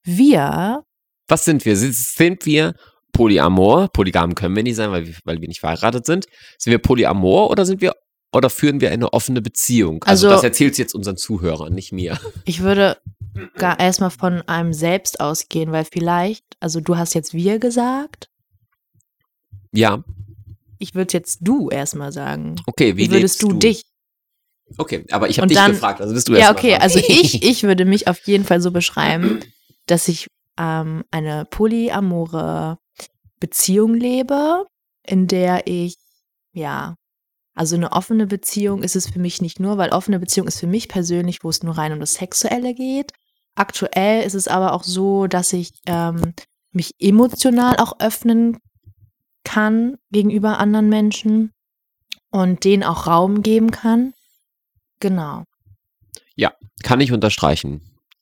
Wir, 0.05 0.83
Was 1.29 1.45
sind 1.45 1.65
wir? 1.65 1.77
Sind, 1.77 2.45
wir 2.47 2.75
Polyamor? 3.13 3.89
Polygam 3.89 4.35
können 4.35 4.55
wir 4.57 4.63
nicht 4.63 4.77
sein, 4.77 4.91
weil 4.91 5.07
wir, 5.07 5.15
weil 5.25 5.41
wir 5.41 5.49
nicht 5.49 5.61
verheiratet 5.61 6.05
sind. 6.07 6.27
Sind 6.59 6.71
wir 6.73 6.79
Polyamor 6.79 7.51
oder 7.51 7.65
sind 7.65 7.81
wir 7.81 7.95
oder 8.33 8.51
führen 8.51 8.81
wir 8.81 8.91
eine 8.91 9.13
offene 9.13 9.41
Beziehung? 9.41 10.03
Also, 10.05 10.27
Also- 10.27 10.37
das 10.37 10.45
erzählst 10.45 10.79
du 10.79 10.83
jetzt 10.83 10.95
unseren 10.95 11.17
Zuhörern, 11.17 11.73
nicht 11.73 11.93
mir. 11.93 12.19
ich 12.45 12.61
würde 12.61 12.99
gar 13.57 13.79
erstmal 13.81 14.11
von 14.11 14.43
einem 14.43 14.73
selbst 14.73 15.21
ausgehen, 15.21 15.73
weil 15.73 15.85
vielleicht, 15.85 16.45
also 16.61 16.81
du 16.81 16.97
hast 16.97 17.15
jetzt 17.15 17.35
wir 17.35 17.59
gesagt, 17.59 18.29
Ja, 19.73 20.05
ich 20.79 20.95
würde 20.95 21.13
jetzt 21.15 21.39
du 21.43 21.69
erstmal 21.71 22.13
sagen. 22.13 22.57
okay. 22.67 22.97
Wie, 22.97 23.07
Wie 23.07 23.11
würdest 23.11 23.43
du, 23.43 23.53
dich? 23.53 23.83
Okay, 24.79 25.05
aber 25.11 25.29
ich 25.29 25.39
habe 25.39 25.49
dich 25.49 25.57
dann- 25.57 25.73
gefragt, 25.73 26.01
also 26.01 26.15
bist 26.15 26.29
du 26.29 26.33
Ja, 26.33 26.39
erst 26.39 26.53
mal 26.53 26.59
okay, 26.59 26.71
dran. 26.73 26.83
also 26.83 26.99
ich, 26.99 27.43
ich 27.43 27.63
würde 27.65 27.85
mich 27.85 28.09
auf 28.09 28.21
jeden 28.27 28.45
Fall 28.45 28.61
so 28.61 28.71
beschreiben, 28.71 29.41
dass 29.87 30.09
ich 30.09 30.27
ähm, 30.59 31.05
eine 31.11 31.45
polyamore 31.47 32.79
Beziehung 33.41 33.95
lebe, 33.95 34.65
in 35.07 35.27
der 35.27 35.67
ich, 35.67 35.97
ja, 36.53 36.95
also 37.55 37.77
eine 37.77 37.93
offene 37.93 38.27
Beziehung 38.27 38.83
ist 38.83 38.97
es 38.97 39.09
für 39.09 39.19
mich 39.19 39.41
nicht 39.43 39.61
nur, 39.61 39.77
weil 39.79 39.91
offene 39.91 40.19
Beziehung 40.19 40.49
ist 40.49 40.59
für 40.61 40.67
mich 40.67 40.89
persönlich, 40.89 41.45
wo 41.45 41.51
es 41.51 41.63
nur 41.63 41.77
rein 41.77 41.93
um 41.93 42.01
das 42.01 42.15
Sexuelle 42.15 42.75
geht. 42.75 43.13
Aktuell 43.55 44.25
ist 44.25 44.35
es 44.35 44.49
aber 44.49 44.73
auch 44.73 44.83
so, 44.83 45.27
dass 45.27 45.53
ich 45.53 45.73
ähm, 45.87 46.35
mich 46.73 46.93
emotional 46.99 47.77
auch 47.77 48.01
öffnen 48.01 48.59
kann 49.45 49.97
gegenüber 50.11 50.59
anderen 50.59 50.89
Menschen 50.89 51.53
und 52.31 52.65
denen 52.65 52.83
auch 52.83 53.07
Raum 53.07 53.43
geben 53.43 53.71
kann. 53.71 54.15
Genau. 55.01 55.45
Kann 56.85 57.01
ich 57.01 57.13
unterstreichen. 57.13 57.81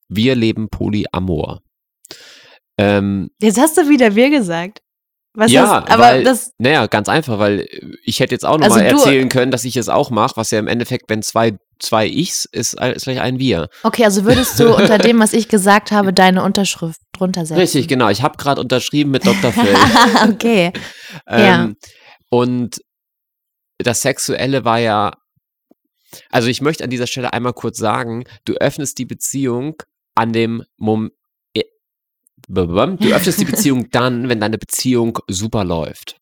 Wir 0.08 0.34
leben 0.36 0.68
Polyamor. 0.68 1.62
Ähm, 2.78 3.30
Jetzt 3.40 3.58
hast 3.58 3.76
du 3.76 3.88
wieder 3.88 4.14
wir 4.14 4.30
gesagt. 4.30 4.82
Was 5.34 5.50
Ja, 5.50 5.82
hast, 5.82 5.90
aber 5.90 6.02
weil- 6.02 6.24
das, 6.24 6.52
naja, 6.58 6.86
ganz 6.88 7.08
einfach, 7.08 7.38
weil 7.38 7.60
äh, 7.60 7.80
ich 8.04 8.20
hätte 8.20 8.34
jetzt 8.34 8.44
auch 8.44 8.60
Also 8.60 8.68
nochmal 8.76 8.90
du- 8.90 8.96
erzählen 8.98 9.28
können, 9.30 9.50
dass 9.50 9.64
ich 9.64 9.76
es 9.78 9.88
auch 9.88 10.10
mache, 10.10 10.36
was 10.36 10.50
ja 10.50 10.58
im 10.58 10.66
Endeffekt, 10.66 11.08
wenn 11.08 11.22
zwei, 11.22 11.56
zwei 11.78 12.06
Ichs 12.06 12.44
ist, 12.44 12.74
ist 12.74 13.04
gleich 13.04 13.20
ein 13.20 13.38
Wir. 13.38 13.68
okay, 13.82 14.04
also 14.04 14.24
würdest 14.24 14.60
du 14.60 14.74
unter 14.76 14.98
dem, 14.98 15.18
was 15.20 15.32
ich 15.32 15.48
gesagt 15.48 15.90
habe, 15.90 16.12
deine 16.12 16.42
Unterschrift 16.42 17.00
drunter 17.12 17.46
setzen? 17.46 17.58
Richtig, 17.60 17.88
genau. 17.88 18.10
Ich 18.10 18.22
habe 18.22 18.36
gerade 18.36 18.60
unterschrieben 18.60 19.10
mit 19.10 19.24
Dr. 19.26 19.52
Phil. 19.52 19.74
okay. 20.30 20.72
Ja. 21.28 21.64
ähm, 21.64 21.76
und 22.30 22.80
das 23.78 24.00
Sexuelle 24.02 24.64
war 24.64 24.78
ja, 24.78 25.12
also 26.30 26.48
ich 26.48 26.60
möchte 26.60 26.84
an 26.84 26.90
dieser 26.90 27.06
Stelle 27.06 27.32
einmal 27.32 27.52
kurz 27.54 27.78
sagen, 27.78 28.24
du 28.44 28.54
öffnest 28.54 28.98
die 28.98 29.04
Beziehung 29.06 29.76
an 30.14 30.32
dem 30.32 30.62
Moment, 30.76 31.12
du 32.48 33.12
öffnest 33.14 33.40
die 33.40 33.44
Beziehung 33.44 33.88
dann, 33.92 34.28
wenn 34.28 34.40
deine 34.40 34.58
Beziehung 34.58 35.18
super 35.28 35.64
läuft. 35.64 36.16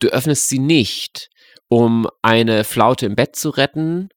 Du 0.00 0.08
öffnest 0.08 0.48
sie 0.48 0.58
nicht, 0.58 1.28
um 1.68 2.08
eine 2.22 2.64
Flaute 2.64 3.06
im 3.06 3.14
Bett 3.14 3.36
zu 3.36 3.50
retten 3.50 4.08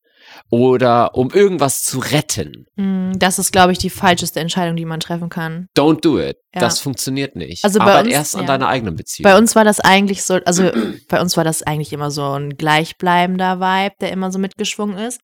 oder 0.49 1.15
um 1.15 1.29
irgendwas 1.31 1.83
zu 1.83 1.99
retten. 1.99 2.65
Hm, 2.77 3.13
Das 3.17 3.39
ist, 3.39 3.51
glaube 3.51 3.71
ich, 3.73 3.77
die 3.79 3.89
falscheste 3.89 4.39
Entscheidung, 4.39 4.75
die 4.75 4.85
man 4.85 4.99
treffen 4.99 5.29
kann. 5.29 5.67
Don't 5.77 6.01
do 6.01 6.19
it. 6.19 6.37
Ja. 6.53 6.61
Das 6.61 6.79
funktioniert 6.79 7.35
nicht. 7.35 7.63
Also 7.65 7.79
bei 7.79 7.85
Arbeit 7.85 8.05
uns- 8.05 8.13
erst 8.13 8.35
an 8.35 8.41
ja. 8.41 8.47
deiner 8.47 8.67
eigenen 8.67 8.95
Beziehung. 8.95 9.23
Bei 9.29 9.37
uns 9.37 9.55
war 9.55 9.63
das 9.63 9.79
eigentlich 9.79 10.23
so, 10.23 10.35
also 10.45 10.71
bei 11.09 11.19
uns 11.21 11.35
war 11.37 11.43
das 11.43 11.63
eigentlich 11.63 11.91
immer 11.93 12.11
so 12.11 12.23
ein 12.37 12.55
gleichbleibender 12.57 13.59
Vibe, 13.59 13.95
der 13.99 14.11
immer 14.11 14.31
so 14.31 14.39
mitgeschwungen 14.39 14.97
ist. 14.97 15.19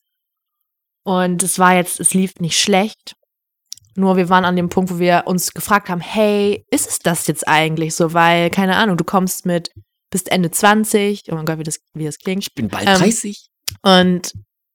Und 1.04 1.42
es 1.44 1.58
war 1.58 1.76
jetzt, 1.76 2.00
es 2.02 2.14
lief 2.14 2.36
nicht 2.40 2.60
schlecht. 2.60 3.14
Nur 3.98 4.16
wir 4.16 4.30
waren 4.30 4.46
an 4.46 4.56
dem 4.56 4.70
Punkt, 4.70 4.92
wo 4.92 5.00
wir 5.00 5.24
uns 5.26 5.54
gefragt 5.54 5.90
haben, 5.90 6.02
hey, 6.02 6.64
ist 6.70 6.88
es 6.88 7.00
das 7.00 7.26
jetzt 7.26 7.48
eigentlich 7.48 7.96
so? 7.96 8.14
Weil, 8.14 8.52
keine 8.52 8.76
Ahnung, 8.76 8.96
du 8.96 9.04
kommst 9.04 9.48
mit, 9.48 9.72
bist 10.12 10.32
Ende 10.32 10.52
20, 10.52 11.24
oh 11.32 11.36
mein 11.36 11.46
Gott, 11.46 11.58
wie 11.58 11.64
das, 11.64 11.80
wie 11.96 12.06
das 12.06 12.20
klingt. 12.20 12.44
ich 12.44 12.54
bin 12.54 12.68
bald 12.68 12.88
Ähm, 12.88 13.00
30. 13.00 13.50
Und 13.82 14.34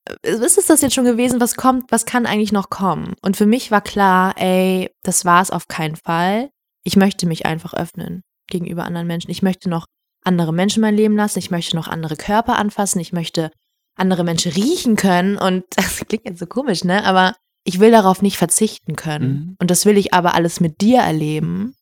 äh, 0.08 0.28
ist 0.28 0.58
es 0.58 0.66
das 0.66 0.80
jetzt 0.80 0.94
schon 0.94 1.04
gewesen? 1.04 1.40
Was 1.40 1.54
kommt, 1.54 1.92
was 1.92 2.04
kann 2.04 2.26
eigentlich 2.26 2.50
noch 2.50 2.68
kommen? 2.68 3.14
Und 3.22 3.36
für 3.36 3.46
mich 3.46 3.70
war 3.70 3.80
klar, 3.80 4.34
ey, 4.38 4.90
das 5.04 5.24
war 5.24 5.40
es 5.40 5.52
auf 5.52 5.68
keinen 5.68 5.96
Fall. 5.96 6.50
Ich 6.82 6.96
möchte 6.96 7.26
mich 7.26 7.46
einfach 7.46 7.74
öffnen 7.74 8.22
gegenüber 8.48 8.82
anderen 8.82 9.06
Menschen. 9.06 9.30
Ich 9.30 9.42
möchte 9.42 9.70
noch 9.70 9.86
andere 10.24 10.52
Menschen 10.52 10.80
mein 10.80 10.96
Leben 10.96 11.14
lassen. 11.14 11.38
Ich 11.38 11.52
möchte 11.52 11.76
noch 11.76 11.86
andere 11.86 12.16
Körper 12.16 12.56
anfassen. 12.58 12.98
Ich 12.98 13.12
möchte 13.12 13.52
andere 13.94 14.24
Menschen 14.24 14.50
riechen 14.50 14.96
können. 14.96 15.38
Und 15.38 15.64
das 15.76 15.98
klingt 16.08 16.24
jetzt 16.24 16.40
so 16.40 16.46
komisch, 16.46 16.82
ne? 16.82 17.04
Aber 17.04 17.34
ich 17.64 17.80
will 17.80 17.90
darauf 17.90 18.22
nicht 18.22 18.38
verzichten 18.38 18.96
können. 18.96 19.28
Mhm. 19.28 19.56
Und 19.60 19.70
das 19.70 19.86
will 19.86 19.96
ich 19.96 20.14
aber 20.14 20.34
alles 20.34 20.60
mit 20.60 20.80
dir 20.80 21.00
erleben. 21.00 21.74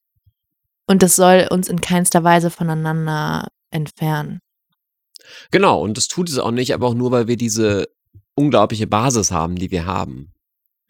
Und 0.86 1.02
das 1.02 1.16
soll 1.16 1.46
uns 1.50 1.68
in 1.68 1.80
keinster 1.80 2.24
Weise 2.24 2.50
voneinander 2.50 3.48
entfernen. 3.70 4.40
Genau, 5.50 5.80
und 5.80 5.96
das 5.96 6.08
tut 6.08 6.28
es 6.28 6.38
auch 6.38 6.50
nicht, 6.50 6.74
aber 6.74 6.88
auch 6.88 6.94
nur, 6.94 7.10
weil 7.12 7.28
wir 7.28 7.36
diese 7.36 7.88
unglaubliche 8.34 8.86
Basis 8.86 9.30
haben, 9.30 9.56
die 9.56 9.70
wir 9.70 9.86
haben. 9.86 10.32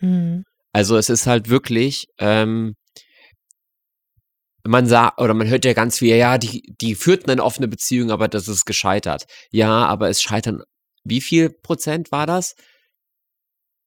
Mhm. 0.00 0.44
Also 0.72 0.96
es 0.96 1.08
ist 1.08 1.26
halt 1.26 1.48
wirklich, 1.48 2.06
ähm, 2.18 2.74
man 4.64 4.86
sagt, 4.86 5.20
oder 5.20 5.34
man 5.34 5.48
hört 5.48 5.64
ja 5.64 5.72
ganz 5.72 5.98
viel, 5.98 6.14
ja, 6.16 6.38
die, 6.38 6.62
die 6.80 6.94
führten 6.94 7.30
eine 7.30 7.42
offene 7.42 7.68
Beziehung, 7.68 8.10
aber 8.10 8.28
das 8.28 8.48
ist 8.48 8.64
gescheitert. 8.64 9.24
Ja, 9.50 9.86
aber 9.86 10.08
es 10.08 10.22
scheitern, 10.22 10.62
wie 11.04 11.20
viel 11.20 11.50
Prozent 11.50 12.12
war 12.12 12.26
das? 12.26 12.54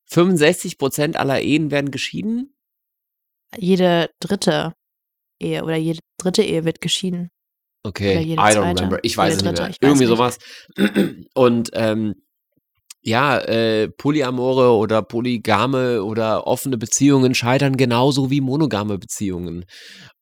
65 0.09 0.77
Prozent 0.77 1.17
aller 1.17 1.41
Ehen 1.41 1.71
werden 1.71 1.91
geschieden? 1.91 2.49
jede 3.57 4.09
dritte 4.19 4.73
Ehe 5.39 5.63
oder 5.63 5.75
jede 5.75 5.99
dritte 6.17 6.43
Ehe 6.43 6.65
wird 6.65 6.81
geschieden. 6.81 7.29
Okay, 7.83 8.17
I 8.19 8.25
jede 8.25 8.41
don't 8.41 8.51
zweite. 8.53 8.79
remember. 8.79 8.99
Ich 9.03 9.11
Jede 9.11 9.17
weiß 9.17 9.35
es 9.35 9.43
nicht 9.43 9.49
dritte, 9.49 9.61
mehr. 9.63 9.69
ich 9.71 9.77
weiß 9.81 9.89
Irgendwie 9.89 10.05
nicht. 10.05 10.17
sowas. 10.17 10.37
Und 11.35 11.69
ähm, 11.73 12.15
ja, 13.01 13.37
äh, 13.39 13.89
Polyamore 13.89 14.71
oder 14.77 15.01
polygame 15.01 16.03
oder 16.03 16.47
offene 16.47 16.77
Beziehungen 16.77 17.35
scheitern 17.35 17.75
genauso 17.75 18.31
wie 18.31 18.39
monogame 18.39 18.97
Beziehungen. 18.97 19.65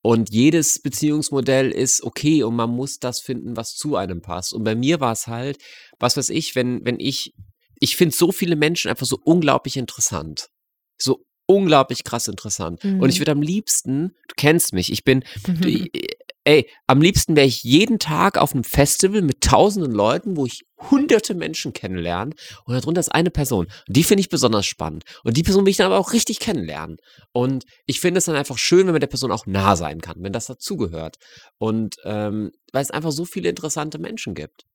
Und 0.01 0.32
jedes 0.34 0.82
Beziehungsmodell 0.82 1.69
ist 1.69 2.01
okay 2.03 2.41
und 2.41 2.55
man 2.55 2.71
muss 2.71 2.97
das 2.97 3.21
finden, 3.21 3.55
was 3.55 3.75
zu 3.75 3.95
einem 3.95 4.21
passt. 4.21 4.51
Und 4.53 4.63
bei 4.63 4.73
mir 4.73 4.99
war 4.99 5.11
es 5.11 5.27
halt, 5.27 5.59
was 5.99 6.17
weiß 6.17 6.29
ich, 6.29 6.55
wenn, 6.55 6.84
wenn 6.84 6.99
ich, 6.99 7.34
ich 7.82 7.97
finde 7.97 8.15
so 8.15 8.32
viele 8.32 8.55
Menschen 8.55 8.89
einfach 8.89 9.07
so 9.07 9.19
unglaublich 9.23 9.75
interessant. 9.75 10.49
So 10.97 11.25
unglaublich 11.47 12.03
krass 12.05 12.27
interessant. 12.27 12.82
Mhm. 12.84 13.01
Und 13.01 13.09
ich 13.09 13.19
würde 13.19 13.32
am 13.32 13.41
liebsten, 13.41 14.15
du 14.27 14.36
kennst 14.38 14.71
mich, 14.71 14.91
ich 14.91 15.03
bin, 15.03 15.23
Mhm. 15.47 15.61
Du, 15.61 15.67
ey, 16.43 16.69
am 16.88 17.01
liebsten 17.01 17.36
wäre 17.36 17.47
ich 17.47 17.63
jeden 17.63 17.99
Tag 17.99 18.38
auf 18.38 18.53
einem 18.53 18.63
Festival 18.63 19.21
mit 19.21 19.41
tausenden 19.41 19.91
Leuten, 19.91 20.38
wo 20.38 20.45
ich 20.45 20.61
hunderte 20.89 21.36
Menschen 21.36 21.73
kennenlerne 21.73 22.34
und 22.65 22.73
darunter 22.73 22.99
ist 22.99 23.13
eine 23.13 23.32
Person. 23.32 23.65
Und 23.88 23.97
die 23.97 24.03
finde 24.03 24.21
ich 24.21 24.29
besonders 24.29 24.65
spannend. 24.65 25.03
Und 25.23 25.38
die 25.38 25.43
Person 25.43 25.65
will 25.65 25.71
ich 25.71 25.77
dann 25.77 25.88
aber 25.88 25.99
auch 25.99 26.13
richtig 26.13 26.39
kennenlernen. 26.39 26.97
Und 27.32 27.65
ich 27.86 27.99
finde 27.99 28.19
es 28.19 28.25
dann 28.25 28.36
einfach 28.36 28.57
schön, 28.57 28.86
wenn 28.86 28.93
man 28.93 29.01
der 29.01 29.07
Person 29.07 29.32
auch 29.32 29.45
nah 29.45 29.75
sein 29.75 30.01
kann, 30.01 30.17
wenn 30.19 30.34
das 30.34 30.47
dazugehört. 30.47 31.17
Und 31.57 31.97
ähm, 32.05 32.51
weil 32.71 32.84
es 32.84 32.91
einfach 32.91 33.11
so 33.11 33.25
viele 33.25 33.49
interessante 33.49 33.99
Menschen 33.99 34.34
gibt. 34.34 34.65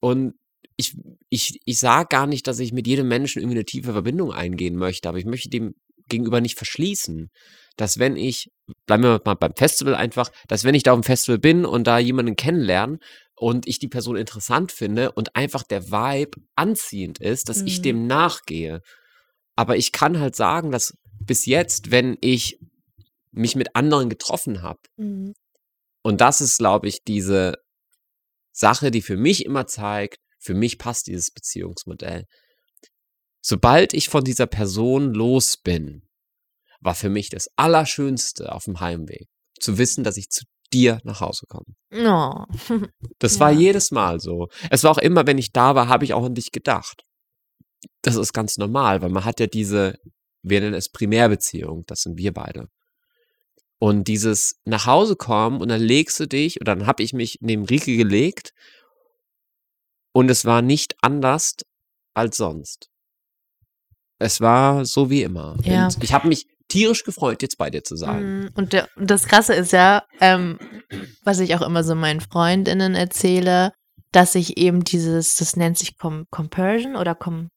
Und 0.00 0.34
ich, 0.80 0.96
ich, 1.28 1.60
ich 1.64 1.78
sage 1.78 2.08
gar 2.10 2.26
nicht, 2.26 2.46
dass 2.46 2.58
ich 2.58 2.72
mit 2.72 2.86
jedem 2.86 3.08
Menschen 3.08 3.40
irgendwie 3.40 3.58
eine 3.58 3.64
tiefe 3.64 3.92
Verbindung 3.92 4.32
eingehen 4.32 4.76
möchte, 4.76 5.08
aber 5.08 5.18
ich 5.18 5.24
möchte 5.26 5.48
dem 5.48 5.74
gegenüber 6.08 6.40
nicht 6.40 6.56
verschließen, 6.56 7.30
dass 7.76 7.98
wenn 7.98 8.16
ich, 8.16 8.50
bleiben 8.86 9.04
wir 9.04 9.20
mal 9.24 9.34
beim 9.34 9.54
Festival 9.54 9.94
einfach, 9.94 10.30
dass 10.48 10.64
wenn 10.64 10.74
ich 10.74 10.82
da 10.82 10.92
auf 10.92 10.98
dem 11.00 11.04
Festival 11.04 11.38
bin 11.38 11.64
und 11.64 11.86
da 11.86 11.98
jemanden 11.98 12.34
kennenlerne 12.34 12.98
und 13.36 13.68
ich 13.68 13.78
die 13.78 13.88
Person 13.88 14.16
interessant 14.16 14.72
finde 14.72 15.12
und 15.12 15.36
einfach 15.36 15.62
der 15.62 15.90
Vibe 15.90 16.40
anziehend 16.56 17.20
ist, 17.20 17.48
dass 17.48 17.62
ich 17.62 17.78
Mhm. 17.78 17.82
dem 17.82 18.06
nachgehe. 18.08 18.80
Aber 19.56 19.76
ich 19.76 19.92
kann 19.92 20.18
halt 20.18 20.34
sagen, 20.34 20.72
dass 20.72 20.94
bis 21.20 21.46
jetzt, 21.46 21.90
wenn 21.90 22.16
ich 22.20 22.58
mich 23.30 23.54
mit 23.54 23.76
anderen 23.76 24.08
getroffen 24.10 24.62
habe, 24.62 24.80
Mhm. 24.96 25.34
und 26.02 26.20
das 26.20 26.40
ist, 26.40 26.58
glaube 26.58 26.88
ich, 26.88 27.04
diese 27.04 27.54
Sache, 28.52 28.90
die 28.90 29.02
für 29.02 29.16
mich 29.16 29.44
immer 29.44 29.66
zeigt, 29.66 30.18
für 30.40 30.54
mich 30.54 30.78
passt 30.78 31.06
dieses 31.06 31.30
Beziehungsmodell. 31.30 32.24
Sobald 33.42 33.94
ich 33.94 34.08
von 34.08 34.24
dieser 34.24 34.46
Person 34.46 35.14
los 35.14 35.56
bin, 35.56 36.02
war 36.80 36.94
für 36.94 37.08
mich 37.10 37.28
das 37.28 37.48
Allerschönste 37.56 38.52
auf 38.52 38.64
dem 38.64 38.80
Heimweg, 38.80 39.28
zu 39.60 39.78
wissen, 39.78 40.02
dass 40.02 40.16
ich 40.16 40.30
zu 40.30 40.44
dir 40.72 41.00
nach 41.04 41.20
Hause 41.20 41.46
komme. 41.46 41.66
Oh. 41.92 42.44
Das 43.18 43.34
Ja. 43.34 43.40
war 43.40 43.50
jedes 43.52 43.90
Mal 43.90 44.20
so. 44.20 44.48
Es 44.70 44.84
war 44.84 44.92
auch 44.92 44.98
immer, 44.98 45.26
wenn 45.26 45.38
ich 45.38 45.52
da 45.52 45.74
war, 45.74 45.88
habe 45.88 46.04
ich 46.04 46.14
auch 46.14 46.24
an 46.24 46.34
dich 46.34 46.52
gedacht. 46.52 47.02
Das 48.02 48.16
ist 48.16 48.32
ganz 48.32 48.56
normal, 48.56 49.02
weil 49.02 49.10
man 49.10 49.24
hat 49.24 49.40
ja 49.40 49.46
diese, 49.46 49.94
wir 50.42 50.60
nennen 50.60 50.74
es 50.74 50.90
Primärbeziehung, 50.90 51.84
das 51.86 52.02
sind 52.02 52.16
wir 52.18 52.32
beide. 52.32 52.68
Und 53.78 54.08
dieses 54.08 54.60
nach 54.64 54.86
Hause 54.86 55.16
kommen 55.16 55.60
und 55.60 55.68
dann 55.68 55.80
legst 55.80 56.20
du 56.20 56.26
dich, 56.26 56.60
oder 56.60 56.76
dann 56.76 56.86
habe 56.86 57.02
ich 57.02 57.12
mich 57.14 57.38
neben 57.40 57.64
Rike 57.64 57.96
gelegt 57.96 58.52
und 60.12 60.30
es 60.30 60.44
war 60.44 60.62
nicht 60.62 60.96
anders 61.02 61.56
als 62.14 62.36
sonst. 62.36 62.88
Es 64.18 64.40
war 64.40 64.84
so 64.84 65.10
wie 65.10 65.22
immer. 65.22 65.56
Ja. 65.62 65.86
Und 65.86 66.04
ich 66.04 66.12
habe 66.12 66.28
mich 66.28 66.46
tierisch 66.68 67.04
gefreut, 67.04 67.42
jetzt 67.42 67.58
bei 67.58 67.70
dir 67.70 67.82
zu 67.82 67.96
sein. 67.96 68.44
Mm, 68.44 68.48
Und, 68.54 68.72
der, 68.72 68.88
das 68.96 69.26
Krasse 69.26 69.54
ist 69.54 69.72
ja, 69.72 70.04
ähm, 70.20 70.58
was 71.24 71.40
ich 71.40 71.54
auch 71.54 71.62
immer 71.62 71.84
so 71.84 71.94
meinen 71.94 72.20
Freundinnen 72.20 72.94
erzähle, 72.94 73.72
dass 74.12 74.34
ich 74.34 74.56
eben 74.56 74.84
dieses, 74.84 75.36
das 75.36 75.56
nennt 75.56 75.78
sich 75.78 75.96
Com 75.98 76.26
Compersion 76.30 76.96
oder 76.96 77.14
Com 77.14 77.48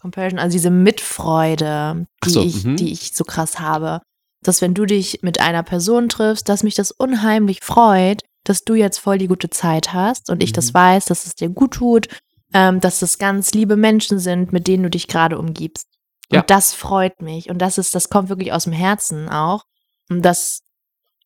Compersion, 0.00 0.38
also 0.38 0.52
diese 0.52 0.70
Mitfreude, 0.70 2.06
die, 2.24 2.30
so, 2.30 2.42
ich, 2.42 2.64
mhm. 2.64 2.76
die 2.76 2.92
ich 2.92 3.14
so 3.14 3.24
krass 3.24 3.58
habe. 3.58 4.00
Dass 4.42 4.60
wenn 4.60 4.74
du 4.74 4.84
dich 4.84 5.20
mit 5.22 5.40
einer 5.40 5.62
Person 5.62 6.10
triffst, 6.10 6.48
dass 6.48 6.62
mich 6.62 6.74
das 6.74 6.90
unheimlich 6.90 7.60
freut, 7.62 8.20
dass 8.44 8.62
du 8.64 8.74
jetzt 8.74 8.98
voll 8.98 9.18
die 9.18 9.26
gute 9.28 9.50
Zeit 9.50 9.92
hast 9.92 10.30
und 10.30 10.42
ich 10.42 10.52
das 10.52 10.68
Mhm. 10.70 10.74
weiß, 10.74 11.04
dass 11.06 11.26
es 11.26 11.34
dir 11.34 11.48
gut 11.48 11.74
tut, 11.74 12.08
ähm, 12.52 12.80
dass 12.80 13.00
das 13.00 13.18
ganz 13.18 13.52
liebe 13.52 13.76
Menschen 13.76 14.18
sind, 14.18 14.52
mit 14.52 14.68
denen 14.68 14.84
du 14.84 14.90
dich 14.90 15.08
gerade 15.08 15.38
umgibst. 15.38 15.86
Und 16.30 16.36
Ja. 16.36 16.42
das 16.42 16.72
freut 16.74 17.20
mich. 17.22 17.50
Und 17.50 17.58
das 17.58 17.78
ist, 17.78 17.94
das 17.94 18.08
kommt 18.08 18.28
wirklich 18.28 18.52
aus 18.52 18.64
dem 18.64 18.72
Herzen 18.72 19.28
auch. 19.28 19.62
Und 20.10 20.22
das, 20.22 20.60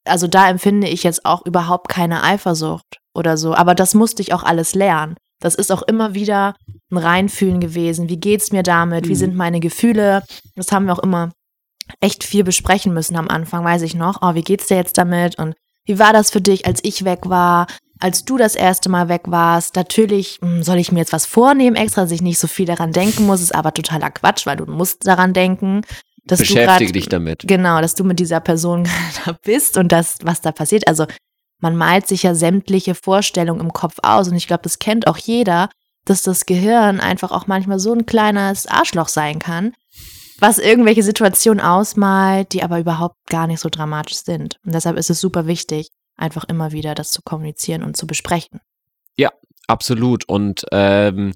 also 0.05 0.27
da 0.27 0.49
empfinde 0.49 0.89
ich 0.89 1.03
jetzt 1.03 1.25
auch 1.27 1.45
überhaupt 1.45 1.89
keine 1.89 2.23
Eifersucht 2.23 2.99
oder 3.15 3.37
so. 3.37 3.55
Aber 3.55 3.75
das 3.75 3.95
musste 3.95 4.23
ich 4.23 4.33
auch 4.33 4.43
alles 4.43 4.75
lernen. 4.75 5.17
Das 5.41 5.55
ist 5.55 5.71
auch 5.71 5.83
immer 5.83 6.15
wieder 6.15 6.55
ein 6.91 6.97
Reinfühlen 6.99 7.61
gewesen. 7.61 8.09
Wie 8.09 8.19
geht's 8.19 8.51
mir 8.51 8.63
damit? 8.63 9.07
Wie 9.07 9.13
Mhm. 9.13 9.17
sind 9.17 9.37
meine 9.37 9.61
Gefühle? 9.61 10.25
Das 10.57 10.73
haben 10.73 10.87
wir 10.87 10.95
auch 10.95 10.99
immer 11.03 11.31
echt 12.01 12.25
viel 12.25 12.43
besprechen 12.45 12.93
müssen 12.93 13.17
am 13.17 13.29
Anfang, 13.29 13.65
weiß 13.65 13.83
ich 13.83 13.95
noch. 13.95 14.19
Oh, 14.23 14.35
wie 14.35 14.43
geht's 14.43 14.67
dir 14.67 14.77
jetzt 14.77 14.99
damit? 14.99 15.39
Und 15.39 15.55
wie 15.89 15.99
war 15.99 16.13
das 16.13 16.31
für 16.31 16.41
dich, 16.41 16.67
als 16.67 16.81
ich 16.85 17.05
weg 17.05 17.21
war? 17.25 17.67
Als 17.99 18.25
du 18.25 18.37
das 18.37 18.55
erste 18.55 18.89
Mal 18.89 19.09
weg 19.09 19.23
warst, 19.27 19.75
natürlich 19.75 20.39
hm, 20.41 20.63
soll 20.63 20.77
ich 20.79 20.93
mir 20.93 21.01
jetzt 21.01 21.13
was 21.13 21.27
vornehmen, 21.27 21.75
extra, 21.75 22.03
dass 22.03 22.13
ich 22.13 22.23
nicht 22.23 22.39
so 22.39 22.47
viel 22.47 22.67
daran 22.67 22.93
denken 22.93 23.27
muss, 23.27 23.41
ist 23.41 23.55
aber 23.55 23.75
totaler 23.75 24.11
Quatsch, 24.11 24.47
weil 24.47 24.57
du 24.57 24.67
musst 24.67 25.07
daran 25.07 25.33
denken, 25.33 25.81
dass 26.25 26.39
du 26.39 26.45
Beschäftige 26.45 26.85
grad- 26.85 26.95
dich 26.95 27.09
damit. 27.09 27.43
Genau, 27.49 27.81
dass 27.81 27.95
du 27.97 28.05
mit 28.05 28.21
dieser 28.21 28.39
Person 28.41 28.85
gerade 29.25 29.39
bist 29.43 29.77
und 29.79 29.91
das, 29.91 30.19
was 30.23 30.41
da 30.43 30.53
passiert. 30.53 30.87
Also 30.87 31.07
man 31.61 31.75
malt 31.75 32.07
sich 32.07 32.23
ja 32.23 32.35
sämtliche 32.37 32.95
Vorstellungen 32.95 33.61
im 33.61 33.73
Kopf 33.73 33.97
aus 34.03 34.29
und 34.29 34.37
ich 34.37 34.47
glaube, 34.47 34.63
das 34.63 34.79
kennt 34.79 35.09
auch 35.09 35.17
jeder, 35.17 35.71
dass 36.05 36.23
das 36.23 36.47
Gehirn 36.47 37.01
einfach 37.01 37.33
auch 37.33 37.47
manchmal 37.49 37.81
so 37.81 37.93
ein 37.93 38.07
kleines 38.07 38.67
Arschloch 38.67 39.09
sein 39.09 39.39
kann, 39.41 39.73
was 40.39 40.59
irgendwelche 40.59 41.03
Situationen 41.03 41.65
ausmalt, 41.65 42.53
die 42.53 42.63
aber 42.63 42.79
überhaupt 42.79 43.17
gar 43.27 43.47
nicht 43.47 43.61
so 43.61 43.69
dramatisch 43.69 44.19
sind. 44.19 44.59
Und 44.65 44.75
deshalb 44.75 44.97
ist 44.97 45.11
es 45.11 45.21
super 45.21 45.47
wichtig, 45.47 45.91
einfach 46.17 46.45
immer 46.45 46.73
wieder 46.73 46.95
das 46.95 47.11
zu 47.11 47.23
kommunizieren 47.23 47.83
und 47.83 47.97
zu 47.97 48.07
besprechen. 48.07 48.61
Absolut. 49.69 50.27
Und 50.27 50.65
ähm, 50.73 51.35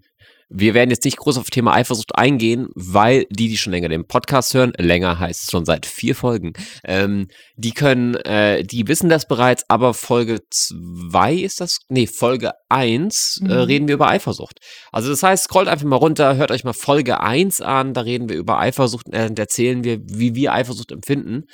wir 0.55 0.75
werden 0.75 0.91
jetzt 0.91 1.05
nicht 1.05 1.17
groß 1.17 1.39
auf 1.39 1.45
das 1.45 1.51
Thema 1.51 1.75
Eifersucht 1.75 2.17
eingehen, 2.17 2.69
weil 2.75 3.27
die, 3.31 3.49
die 3.49 3.57
schon 3.57 3.73
länger 3.73 3.89
den 3.89 4.07
Podcast 4.07 4.55
hören, 4.55 4.73
länger 4.77 5.19
heißt 5.19 5.45
es 5.45 5.51
schon 5.51 5.65
seit 5.65 5.87
vier 5.87 6.15
Folgen, 6.15 6.53
ähm, 6.85 7.29
die 7.57 7.73
können, 7.73 8.15
äh, 8.17 8.63
die 8.63 8.87
wissen 8.89 9.09
das 9.09 9.27
bereits, 9.27 9.65
aber 9.69 9.95
Folge 9.95 10.41
zwei 10.51 11.35
ist 11.35 11.61
das, 11.61 11.79
nee, 11.89 12.07
Folge 12.07 12.53
eins 12.69 13.41
äh, 13.43 13.45
Mhm. 13.45 13.53
reden 13.53 13.89
wir 13.89 13.95
über 13.95 14.09
Eifersucht. 14.09 14.59
Also 14.91 15.11
das 15.11 15.23
heißt, 15.23 15.45
scrollt 15.45 15.69
einfach 15.69 15.87
mal 15.87 15.97
runter, 15.97 16.37
hört 16.37 16.51
euch 16.51 16.65
mal 16.65 16.73
Folge 16.73 17.21
eins 17.21 17.61
an, 17.61 17.95
da 17.95 18.03
reden 18.03 18.29
wir 18.29 18.37
über 18.37 18.59
Eifersucht 18.59 19.07
äh, 19.11 19.27
und 19.27 19.39
erzählen 19.39 19.85
wir, 19.85 20.01
wie 20.03 20.35
wir 20.35 20.53
Eifersucht 20.53 20.93
empfinden. 20.93 21.45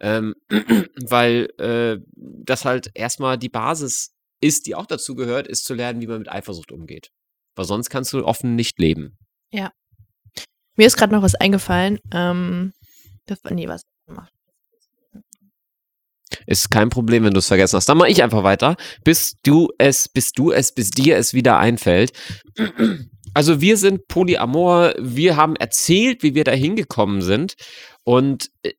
Ähm, 0.00 0.34
weil 1.08 1.48
äh, 1.58 1.98
das 2.14 2.64
halt 2.64 2.90
erstmal 2.94 3.38
die 3.38 3.50
Basis 3.50 4.14
ist, 4.40 4.66
die 4.66 4.74
auch 4.74 4.86
dazu 4.86 5.14
gehört, 5.14 5.46
ist 5.46 5.64
zu 5.64 5.74
lernen, 5.74 6.00
wie 6.00 6.06
man 6.06 6.18
mit 6.18 6.30
Eifersucht 6.30 6.72
umgeht. 6.72 7.10
Weil 7.56 7.64
sonst 7.64 7.90
kannst 7.90 8.12
du 8.12 8.24
offen 8.24 8.54
nicht 8.54 8.78
leben. 8.78 9.16
Mir 10.76 10.86
ist 10.86 10.96
gerade 10.96 11.12
noch 11.14 11.22
was 11.22 11.34
eingefallen. 11.34 11.98
Ähm, 12.12 12.72
das 13.26 13.44
war 13.44 13.52
nie 13.52 13.68
was 13.68 13.82
gemacht. 14.06 14.32
Ist 16.46 16.70
kein 16.70 16.88
Problem, 16.88 17.24
wenn 17.24 17.34
du 17.34 17.38
es 17.38 17.48
vergessen 17.48 17.76
hast. 17.76 17.88
Dann 17.88 17.98
mache 17.98 18.08
ich 18.08 18.22
einfach 18.22 18.44
weiter, 18.44 18.76
bis 19.04 19.36
du 19.42 19.68
es, 19.78 20.08
bis 20.08 20.32
du 20.32 20.52
es, 20.52 20.72
bis 20.72 20.90
dir 20.90 21.16
es 21.16 21.34
wieder 21.34 21.58
einfällt. 21.58 22.12
Also 23.34 23.60
wir 23.60 23.76
sind 23.76 24.08
Polyamor, 24.08 24.94
wir 24.98 25.36
haben 25.36 25.54
erzählt, 25.56 26.22
wie 26.22 26.34
wir 26.34 26.44
da 26.44 26.52
hingekommen 26.52 27.22
sind. 27.22 27.54
Und 28.04 28.50
äh, 28.62 28.72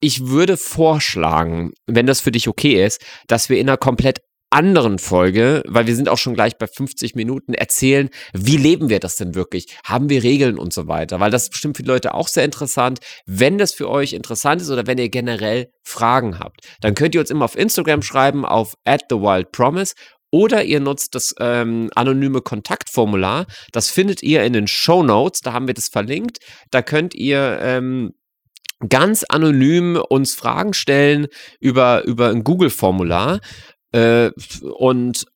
ich 0.00 0.26
würde 0.26 0.56
vorschlagen, 0.56 1.72
wenn 1.86 2.06
das 2.06 2.20
für 2.20 2.30
dich 2.30 2.48
okay 2.48 2.84
ist, 2.84 3.02
dass 3.28 3.48
wir 3.48 3.58
in 3.58 3.68
einer 3.68 3.78
komplett 3.78 4.20
anderen 4.50 4.98
Folge, 4.98 5.62
weil 5.66 5.86
wir 5.86 5.96
sind 5.96 6.08
auch 6.08 6.18
schon 6.18 6.34
gleich 6.34 6.56
bei 6.56 6.66
50 6.66 7.14
Minuten, 7.14 7.54
erzählen, 7.54 8.08
wie 8.32 8.56
leben 8.56 8.88
wir 8.88 9.00
das 9.00 9.16
denn 9.16 9.34
wirklich? 9.34 9.76
Haben 9.84 10.08
wir 10.08 10.22
Regeln 10.22 10.58
und 10.58 10.72
so 10.72 10.86
weiter? 10.86 11.20
Weil 11.20 11.30
das 11.30 11.44
ist 11.44 11.50
bestimmt 11.50 11.76
für 11.76 11.82
die 11.82 11.88
Leute 11.88 12.14
auch 12.14 12.28
sehr 12.28 12.44
interessant. 12.44 13.00
Wenn 13.26 13.58
das 13.58 13.72
für 13.72 13.90
euch 13.90 14.12
interessant 14.12 14.62
ist 14.62 14.70
oder 14.70 14.86
wenn 14.86 14.98
ihr 14.98 15.08
generell 15.08 15.70
Fragen 15.82 16.38
habt, 16.38 16.60
dann 16.80 16.94
könnt 16.94 17.14
ihr 17.14 17.20
uns 17.20 17.30
immer 17.30 17.44
auf 17.44 17.56
Instagram 17.56 18.02
schreiben, 18.02 18.44
auf 18.44 18.74
at 18.84 19.04
the 19.10 19.16
wild 19.16 19.52
promise 19.52 19.94
oder 20.30 20.64
ihr 20.64 20.80
nutzt 20.80 21.14
das 21.14 21.34
ähm, 21.40 21.90
anonyme 21.94 22.40
Kontaktformular. 22.40 23.46
Das 23.72 23.90
findet 23.90 24.22
ihr 24.22 24.44
in 24.44 24.52
den 24.52 24.66
Show 24.66 25.02
Notes. 25.02 25.40
Da 25.40 25.52
haben 25.52 25.66
wir 25.66 25.74
das 25.74 25.88
verlinkt. 25.88 26.38
Da 26.70 26.82
könnt 26.82 27.14
ihr 27.14 27.58
ähm, 27.62 28.12
ganz 28.88 29.24
anonym 29.24 29.96
uns 29.96 30.34
Fragen 30.34 30.74
stellen 30.74 31.28
über, 31.60 32.04
über 32.04 32.28
ein 32.28 32.44
Google-Formular. 32.44 33.40
Äh, 33.96 34.30
und 34.62 35.26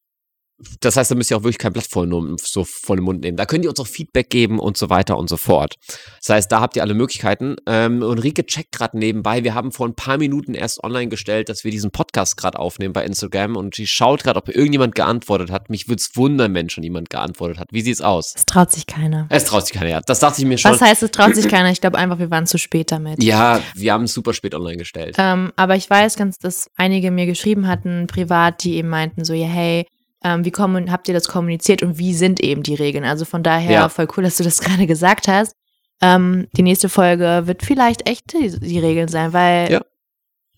das 0.81 0.97
heißt, 0.97 1.11
da 1.11 1.15
müsst 1.15 1.31
ihr 1.31 1.37
auch 1.37 1.43
wirklich 1.43 1.59
kein 1.59 1.73
Blatt 1.73 1.87
voll, 1.87 2.07
nur 2.07 2.37
so 2.41 2.65
voll 2.65 2.99
im 2.99 3.05
Mund 3.05 3.23
nehmen. 3.23 3.37
Da 3.37 3.47
könnt 3.47 3.65
ihr 3.65 3.71
uns 3.71 3.81
auch 3.81 3.87
Feedback 3.87 4.31
geben 4.31 4.59
und 4.59 4.77
so 4.77 4.91
weiter 4.91 5.17
und 5.17 5.29
so 5.29 5.37
fort. 5.37 5.77
Das 6.19 6.29
heißt, 6.29 6.53
da 6.53 6.61
habt 6.61 6.77
ihr 6.77 6.83
alle 6.83 6.95
Möglichkeiten. 6.95 7.57
Ähm, 7.67 8.03
Ulrike 8.03 8.45
checkt 8.45 8.73
gerade 8.73 8.99
nebenbei. 8.99 9.45
Wir 9.45 9.55
haben 9.55 9.73
vor 9.73 9.87
ein 9.87 9.95
paar 9.95 10.19
Minuten 10.19 10.55
erst 10.55 10.83
online 10.85 11.09
gestellt, 11.09 11.49
dass 11.49 11.65
wir 11.65 11.71
diesen 11.71 11.91
Podcast 11.91 12.37
gerade 12.37 12.59
aufnehmen 12.59 12.93
bei 12.93 13.05
Instagram 13.05 13.57
und 13.57 13.75
sie 13.75 13.87
schaut 13.87 14.23
gerade, 14.23 14.39
ob 14.39 14.49
irgendjemand 14.49 14.95
geantwortet 14.95 15.51
hat. 15.51 15.71
Mich 15.71 15.89
würde 15.89 16.01
es 16.01 16.17
wundern, 16.17 16.55
wenn 16.55 16.69
schon 16.69 16.85
jemand 16.85 17.11
geantwortet 17.11 17.59
hat. 17.59 17.69
Wie 17.73 17.81
sieht's 17.81 18.01
aus? 18.01 18.35
Es 18.37 18.45
traut 18.47 18.71
sich 18.71 18.87
keiner. 18.87 19.27
Es 19.31 19.45
traut 19.45 19.67
sich 19.67 19.77
keiner. 19.77 19.91
Ja. 19.91 20.01
Das 20.01 20.21
dachte 20.21 20.41
ich 20.41 20.47
mir 20.47 20.59
schon. 20.59 20.73
Was 20.73 20.81
heißt, 20.81 21.03
es 21.03 21.11
traut 21.11 21.35
sich 21.35 21.49
keiner? 21.49 21.71
Ich 21.71 21.81
glaube 21.81 21.99
einfach, 21.99 22.19
wir 22.19 22.31
waren 22.31 22.47
zu 22.47 22.59
spät 22.59 22.93
damit. 22.93 23.23
Ja, 23.23 23.61
wir 23.75 23.93
haben 23.93 24.05
es 24.05 24.13
super 24.13 24.35
spät 24.35 24.55
online 24.55 24.77
gestellt. 24.77 25.17
Ähm, 25.19 25.53
aber 25.57 25.77
ich 25.77 25.89
weiß 25.89 26.17
ganz, 26.17 26.39
dass 26.39 26.71
einige 26.77 27.11
mir 27.11 27.27
geschrieben 27.27 27.67
hatten, 27.67 28.07
privat, 28.07 28.65
die 28.65 28.77
eben 28.77 28.89
meinten 28.89 29.25
so, 29.25 29.33
ja, 29.33 29.47
hey, 29.47 29.87
ähm, 30.23 30.45
wie 30.45 30.51
kommen, 30.51 30.91
habt 30.93 31.09
ihr 31.09 31.15
das 31.15 31.29
kommuniziert 31.29 31.83
und 31.83 31.99
wie 31.99 32.15
sind 32.15 32.41
eben 32.41 32.63
die 32.63 32.75
Regeln? 32.75 33.05
Also 33.05 33.25
von 33.25 33.43
daher 33.43 33.73
Ja. 33.73 33.89
voll 33.89 34.09
cool, 34.17 34.25
dass 34.25 34.37
du 34.37 34.45
das 34.45 34.61
gerade 34.61 34.87
gesagt 34.87 35.29
hast. 35.29 35.55
Ähm, 36.03 36.49
die 36.57 36.63
nächste 36.63 36.89
Folge 36.89 37.43
wird 37.45 37.63
vielleicht 37.63 38.09
echt 38.09 38.33
die, 38.33 38.59
die 38.59 38.79
Regeln 38.79 39.09
sein, 39.09 39.33
weil 39.33 39.71
Ja. 39.71 39.81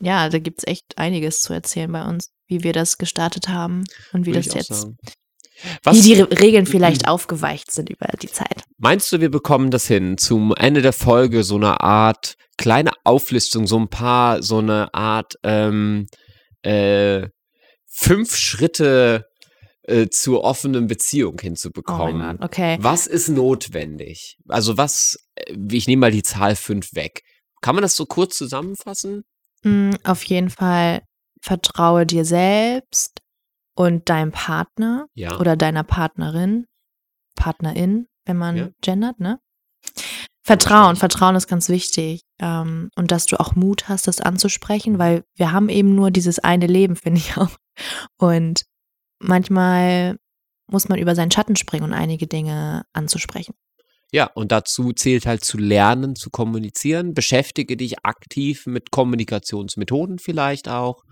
ja, 0.00 0.28
da 0.28 0.38
gibt's 0.38 0.64
echt 0.66 0.96
einiges 0.98 1.42
zu 1.42 1.52
erzählen 1.52 1.90
bei 1.90 2.04
uns, 2.04 2.30
wie 2.46 2.62
wir 2.62 2.72
das 2.72 2.98
gestartet 2.98 3.48
haben 3.48 3.84
und 4.12 4.26
wie 4.26 4.34
Würde 4.34 4.48
das 4.48 4.54
jetzt. 4.54 4.86
Was, 5.84 5.96
wie 5.96 6.00
die 6.02 6.14
Re 6.20 6.28
Regeln 6.40 6.66
vielleicht 6.66 7.06
aufgeweicht 7.06 7.70
sind 7.70 7.88
über 7.88 8.06
die 8.20 8.30
Zeit. 8.30 8.64
Meinst 8.78 9.12
du, 9.12 9.20
wir 9.20 9.30
bekommen 9.30 9.70
das 9.70 9.86
hin, 9.86 10.18
zum 10.18 10.52
Ende 10.56 10.82
der 10.82 10.92
Folge 10.92 11.44
so 11.44 11.54
eine 11.56 11.80
Art 11.80 12.34
kleine 12.58 12.90
Auflistung, 13.04 13.66
so 13.68 13.78
ein 13.78 13.88
paar, 13.88 14.42
so 14.42 14.58
eine 14.58 14.92
Art 14.92 15.34
ähm, 15.44 16.06
äh, 16.62 17.28
fünf 17.86 18.36
Schritte 18.36 19.26
äh, 19.84 20.08
zur 20.08 20.44
offenen 20.44 20.86
Beziehung 20.86 21.34
Oh 21.38 21.42
hinzubekommen? 21.42 22.38
Gott, 22.38 22.44
okay. 22.44 22.78
Was 22.80 23.06
ist 23.06 23.28
notwendig? 23.28 24.38
Also 24.48 24.76
was, 24.76 25.18
äh, 25.34 25.54
ich 25.70 25.86
nehme 25.86 26.00
mal 26.00 26.10
die 26.10 26.22
Zahl 26.22 26.56
fünf 26.56 26.94
weg. 26.94 27.22
Kann 27.60 27.74
man 27.74 27.82
das 27.82 27.96
so 27.96 28.06
kurz 28.06 28.36
zusammenfassen? 28.36 29.22
Mm, 29.62 29.90
Auf 30.04 30.24
jeden 30.24 30.50
Fall 30.50 31.02
vertraue 31.40 32.06
dir 32.06 32.24
selbst 32.24 33.18
und 33.76 34.08
deinem 34.08 34.32
Partner 34.32 35.06
Ja. 35.14 35.38
oder 35.38 35.56
deiner 35.56 35.84
Partnerin, 35.84 36.66
Partnerin, 37.36 38.06
wenn 38.26 38.36
man 38.36 38.56
Ja. 38.56 38.68
gendert, 38.82 39.18
ne? 39.20 39.38
Vertrauen, 40.44 40.96
Vertrauen 40.96 41.36
ist 41.36 41.46
ganz 41.46 41.68
wichtig. 41.68 42.22
Ähm, 42.40 42.90
und 42.96 43.12
dass 43.12 43.26
du 43.26 43.38
auch 43.38 43.54
Mut 43.54 43.88
hast, 43.88 44.08
das 44.08 44.20
anzusprechen, 44.20 44.98
weil 44.98 45.22
wir 45.36 45.52
haben 45.52 45.68
eben 45.68 45.94
nur 45.94 46.10
dieses 46.10 46.38
eine 46.40 46.66
Leben, 46.66 46.96
finde 47.02 47.18
ich 47.20 47.36
auch. 47.36 47.50
Und 48.18 48.64
manchmal 49.22 50.16
muss 50.66 50.88
man 50.88 50.98
über 50.98 51.14
seinen 51.14 51.30
Schatten 51.30 51.56
springen 51.56 51.84
und 51.84 51.92
einige 51.92 52.26
Dinge 52.26 52.84
anzusprechen. 52.92 53.54
Ja, 54.12 54.26
und 54.34 54.52
dazu 54.52 54.92
zählt 54.92 55.24
halt 55.26 55.42
zu 55.44 55.56
lernen, 55.56 56.16
zu 56.16 56.28
kommunizieren. 56.30 57.14
Beschäftige 57.14 57.76
dich 57.78 58.04
aktiv 58.04 58.66
mit 58.66 58.90
Kommunikationsmethoden 58.90 60.18
vielleicht 60.18 60.68
auch. 60.68 61.02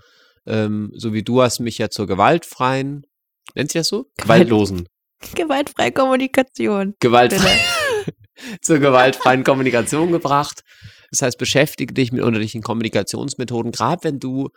Ähm, 0.46 0.92
so 0.94 1.12
wie 1.14 1.22
du 1.22 1.40
hast 1.40 1.60
mich 1.60 1.78
ja 1.78 1.88
zur 1.88 2.06
gewaltfreien, 2.06 3.06
nennt 3.54 3.72
sich 3.72 3.80
das 3.80 3.88
so? 3.88 4.06
Gewaltlosen. 4.18 4.86
Gewaltfreie 5.34 5.92
Kommunikation. 5.92 6.94
Gewaltfrei 7.00 7.58
zur 8.62 8.78
gewaltfreien 8.78 9.44
Kommunikation 9.44 10.12
gebracht. 10.12 10.62
Das 11.10 11.22
heißt, 11.22 11.38
beschäftige 11.38 11.92
dich 11.92 12.12
mit 12.12 12.22
unterschiedlichen 12.22 12.62
Kommunikationsmethoden, 12.62 13.72
gerade 13.72 14.04
wenn 14.04 14.18
du 14.18 14.50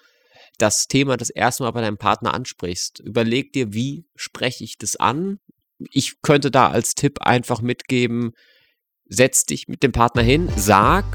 das 0.58 0.88
Thema 0.88 1.18
das 1.18 1.30
erste 1.30 1.64
Mal 1.64 1.72
bei 1.72 1.82
deinem 1.82 1.98
Partner 1.98 2.34
ansprichst. 2.34 3.00
Überleg 3.00 3.54
dir, 3.54 3.74
wie 3.74 4.06
spreche 4.16 4.64
ich 4.64 4.78
das 4.78 4.96
an? 4.96 5.40
Ich 5.92 6.22
könnte 6.22 6.52
da 6.52 6.70
als 6.70 6.96
Tipp 6.96 7.22
einfach 7.22 7.62
mitgeben, 7.62 8.34
setz 9.06 9.46
dich 9.46 9.68
mit 9.68 9.84
dem 9.84 9.92
Partner 9.92 10.22
hin, 10.22 10.50
sag 10.56 11.06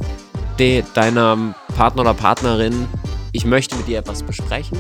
de, 0.59 0.83
deiner 0.95 1.55
Partner 1.77 2.03
oder 2.03 2.15
Partnerin, 2.15 2.87
ich 3.33 3.45
möchte 3.45 3.77
mit 3.77 3.87
dir 3.87 3.99
etwas 3.99 4.23
besprechen 4.23 4.79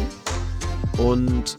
und 0.98 1.58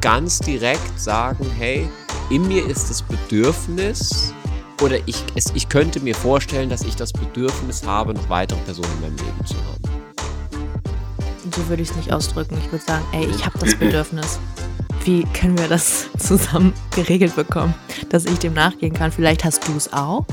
ganz 0.00 0.38
direkt 0.38 1.00
sagen, 1.00 1.48
hey, 1.56 1.88
in 2.30 2.46
mir 2.46 2.66
ist 2.66 2.90
das 2.90 3.02
Bedürfnis 3.02 4.34
oder 4.82 4.98
ich, 5.06 5.16
es, 5.34 5.52
ich 5.54 5.68
könnte 5.68 6.00
mir 6.00 6.14
vorstellen, 6.14 6.68
dass 6.68 6.82
ich 6.82 6.96
das 6.96 7.12
Bedürfnis 7.12 7.84
habe, 7.84 8.14
noch 8.14 8.28
weitere 8.28 8.58
Personen 8.60 8.90
in 8.96 9.00
meinem 9.00 9.16
Leben 9.16 9.46
zu 9.46 9.54
haben. 9.54 9.95
So 11.56 11.66
würde 11.70 11.82
ich 11.82 11.88
es 11.88 11.96
nicht 11.96 12.12
ausdrücken. 12.12 12.58
Ich 12.62 12.70
würde 12.70 12.84
sagen, 12.84 13.04
ey, 13.12 13.26
ich 13.26 13.46
habe 13.46 13.58
das 13.58 13.74
Bedürfnis. 13.78 14.38
Wie 15.04 15.24
können 15.32 15.56
wir 15.56 15.68
das 15.68 16.06
zusammen 16.18 16.74
geregelt 16.94 17.34
bekommen, 17.34 17.74
dass 18.10 18.26
ich 18.26 18.38
dem 18.38 18.52
nachgehen 18.52 18.92
kann? 18.92 19.10
Vielleicht 19.10 19.42
hast 19.42 19.66
du 19.66 19.74
es 19.74 19.90
auch. 19.90 20.26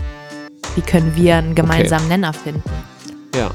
Wie 0.75 0.81
können 0.81 1.15
wir 1.15 1.37
einen 1.37 1.55
gemeinsamen 1.55 2.05
okay. 2.05 2.17
Nenner 2.17 2.33
finden? 2.33 2.69
Ja. 3.35 3.51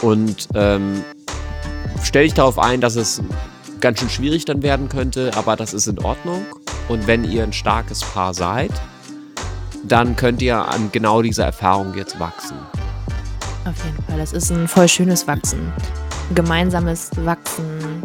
Und 0.00 0.48
ähm, 0.54 1.04
stell 2.02 2.24
dich 2.24 2.34
darauf 2.34 2.58
ein, 2.58 2.80
dass 2.80 2.96
es 2.96 3.20
ganz 3.80 4.00
schön 4.00 4.08
schwierig 4.08 4.46
dann 4.46 4.62
werden 4.62 4.88
könnte, 4.88 5.32
aber 5.36 5.54
das 5.54 5.74
ist 5.74 5.86
in 5.86 5.98
Ordnung. 5.98 6.46
Und 6.88 7.06
wenn 7.06 7.24
ihr 7.24 7.42
ein 7.42 7.52
starkes 7.52 8.00
Paar 8.00 8.32
seid, 8.32 8.72
dann 9.84 10.16
könnt 10.16 10.40
ihr 10.40 10.56
an 10.56 10.90
genau 10.92 11.20
dieser 11.20 11.44
Erfahrung 11.44 11.94
jetzt 11.94 12.18
wachsen. 12.18 12.56
Auf 13.66 13.84
jeden 13.84 14.02
Fall, 14.04 14.16
das 14.16 14.32
ist 14.32 14.50
ein 14.50 14.66
voll 14.66 14.88
schönes 14.88 15.26
Wachsen. 15.26 15.72
Ein 16.30 16.34
gemeinsames 16.34 17.10
Wachsen 17.24 18.02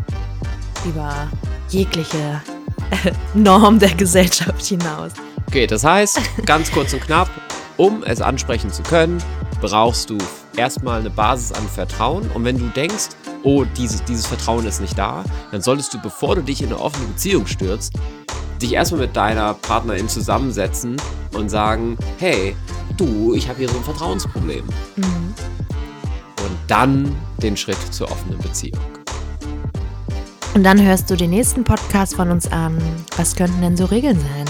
über 0.86 1.28
jegliche 1.70 2.42
Norm 3.34 3.80
der 3.80 3.94
Gesellschaft 3.96 4.64
hinaus. 4.64 5.12
Okay, 5.48 5.68
das 5.68 5.84
heißt, 5.84 6.20
ganz 6.46 6.72
kurz 6.72 6.94
und 6.94 7.02
knapp, 7.02 7.30
um 7.78 8.04
es 8.04 8.22
ansprechen 8.22 8.72
zu 8.72 8.82
können, 8.84 9.22
brauchst 9.62 10.10
du 10.10 10.18
erstmal 10.58 11.00
eine 11.00 11.10
Basis 11.10 11.52
an 11.52 11.68
Vertrauen. 11.68 12.30
Und 12.32 12.44
wenn 12.46 12.58
du 12.58 12.68
denkst, 12.68 13.10
oh, 13.44 13.66
dieses, 13.78 14.04
dieses 14.04 14.26
Vertrauen 14.26 14.66
ist 14.66 14.82
nicht 14.82 14.98
da, 14.98 15.24
dann 15.52 15.62
solltest 15.62 15.94
du, 15.94 16.00
bevor 16.02 16.36
du 16.36 16.42
dich 16.42 16.62
in 16.62 16.68
eine 16.68 16.80
offene 16.80 17.08
Beziehung 17.08 17.46
stürzt, 17.46 17.94
dich 18.62 18.74
erstmal 18.74 19.02
mit 19.02 19.16
deiner 19.16 19.54
Partnerin 19.54 20.08
zusammensetzen 20.08 20.96
und 21.34 21.50
sagen, 21.50 21.98
hey, 22.20 22.56
du, 22.98 23.34
ich 23.34 23.50
habe 23.50 23.60
hier 23.60 23.70
so 23.70 23.78
ein 23.78 23.84
Vertrauensproblem. 23.84 24.66
Mhm. 24.96 25.34
Und 26.44 26.58
dann 26.68 27.16
den 27.42 27.56
Schritt 27.56 27.78
zur 27.92 28.12
offenen 28.12 28.38
Beziehung. 28.40 28.80
Und 30.54 30.64
dann 30.64 30.82
hörst 30.82 31.10
du 31.10 31.16
den 31.16 31.32
nächsten 31.32 31.64
Podcast 31.64 32.16
von 32.16 32.30
uns 32.30 32.52
an. 32.52 32.78
Was 33.18 33.36
könnten 33.36 33.62
denn 33.62 33.76
so 33.76 33.86
Regeln 33.86 34.20
sein? 34.20 34.46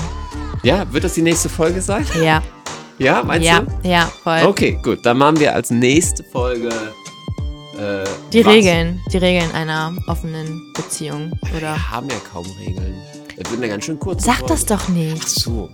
Ja, 0.63 0.91
wird 0.91 1.03
das 1.03 1.13
die 1.13 1.21
nächste 1.21 1.49
Folge 1.49 1.81
sein? 1.81 2.05
Ja. 2.21 2.41
Ja, 2.99 3.23
meinst 3.23 3.47
ja, 3.47 3.61
du? 3.61 3.89
Ja, 3.89 4.05
voll. 4.23 4.43
Okay, 4.45 4.79
gut. 4.83 5.03
Dann 5.03 5.17
machen 5.17 5.39
wir 5.39 5.55
als 5.55 5.71
nächste 5.71 6.23
Folge 6.23 6.69
äh, 6.69 8.03
die 8.31 8.45
was? 8.45 8.53
Regeln, 8.53 9.01
die 9.11 9.17
Regeln 9.17 9.51
einer 9.53 9.95
offenen 10.07 10.71
Beziehung, 10.75 11.31
oder? 11.57 11.73
Wir 11.73 11.91
haben 11.91 12.07
ja 12.07 12.17
kaum 12.31 12.45
Regeln. 12.59 12.95
Das 13.35 13.49
wird 13.49 13.61
eine 13.61 13.67
ganz 13.67 13.85
schön 13.85 13.99
kurz. 13.99 14.23
Sag 14.23 14.37
Folge. 14.37 14.53
das 14.53 14.65
doch 14.65 14.87
nicht. 14.89 15.23
Ach 15.23 15.27
so. 15.27 15.69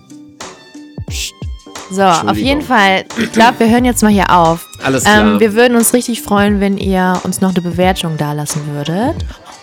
Psst. 1.07 1.36
So, 1.92 2.04
auf 2.04 2.38
jeden 2.38 2.62
Fall. 2.62 3.06
Ich 3.18 3.32
glaube, 3.32 3.60
wir 3.60 3.70
hören 3.70 3.86
jetzt 3.86 4.04
mal 4.04 4.12
hier 4.12 4.30
auf. 4.30 4.68
Alles 4.84 5.04
klar. 5.04 5.34
Ähm, 5.34 5.40
wir 5.40 5.54
würden 5.54 5.76
uns 5.76 5.94
richtig 5.94 6.22
freuen, 6.22 6.60
wenn 6.60 6.78
ihr 6.78 7.20
uns 7.24 7.42
noch 7.42 7.50
eine 7.50 7.62
Bewertung 7.62 8.18
dalassen 8.18 8.62
würdet. 8.74 9.16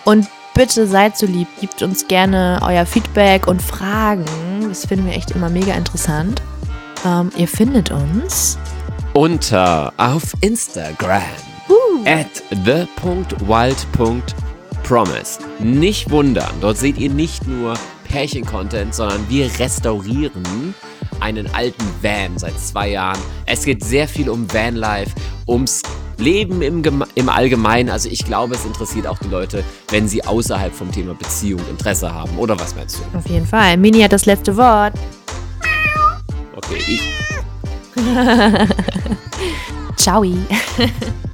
Und 0.03 0.27
bitte 0.53 0.87
seid 0.87 1.17
so 1.17 1.25
lieb, 1.25 1.47
gebt 1.61 1.81
uns 1.81 2.07
gerne 2.07 2.59
euer 2.63 2.85
Feedback 2.85 3.47
und 3.47 3.61
Fragen. 3.61 4.25
Das 4.67 4.85
finden 4.85 5.05
wir 5.05 5.13
echt 5.13 5.31
immer 5.31 5.49
mega 5.49 5.73
interessant. 5.73 6.41
Ähm, 7.05 7.31
ihr 7.37 7.47
findet 7.47 7.91
uns 7.91 8.57
unter 9.13 9.93
auf 9.97 10.33
Instagram 10.41 11.21
uh. 11.69 12.03
at 12.05 12.43
the.wild.promise. 12.65 15.39
Nicht 15.59 16.11
wundern, 16.11 16.51
dort 16.61 16.77
seht 16.77 16.97
ihr 16.97 17.09
nicht 17.09 17.47
nur 17.47 17.75
Pärchen-Content, 18.09 18.95
sondern 18.95 19.29
wir 19.29 19.49
restaurieren 19.59 20.73
einen 21.21 21.47
alten 21.53 21.85
Van 22.01 22.37
seit 22.37 22.59
zwei 22.59 22.89
Jahren. 22.89 23.19
Es 23.45 23.63
geht 23.63 23.83
sehr 23.83 24.07
viel 24.07 24.29
um 24.29 24.51
Vanlife, 24.51 25.11
ums 25.47 25.83
Leben 26.17 26.61
im, 26.61 26.83
im 27.15 27.29
Allgemeinen. 27.29 27.89
Also 27.89 28.09
ich 28.09 28.25
glaube, 28.25 28.55
es 28.55 28.65
interessiert 28.65 29.07
auch 29.07 29.19
die 29.19 29.29
Leute, 29.29 29.63
wenn 29.89 30.07
sie 30.07 30.25
außerhalb 30.25 30.73
vom 30.73 30.91
Thema 30.91 31.13
Beziehung 31.13 31.61
Interesse 31.69 32.13
haben. 32.13 32.37
Oder 32.37 32.59
was 32.59 32.75
meinst 32.75 32.99
du? 32.99 33.17
Auf 33.17 33.27
jeden 33.27 33.45
Fall. 33.45 33.77
Mini 33.77 34.01
hat 34.01 34.13
das 34.13 34.25
letzte 34.25 34.57
Wort. 34.57 34.93
Okay, 36.55 36.81
ich. 36.87 37.01
Ciao. 39.95 40.23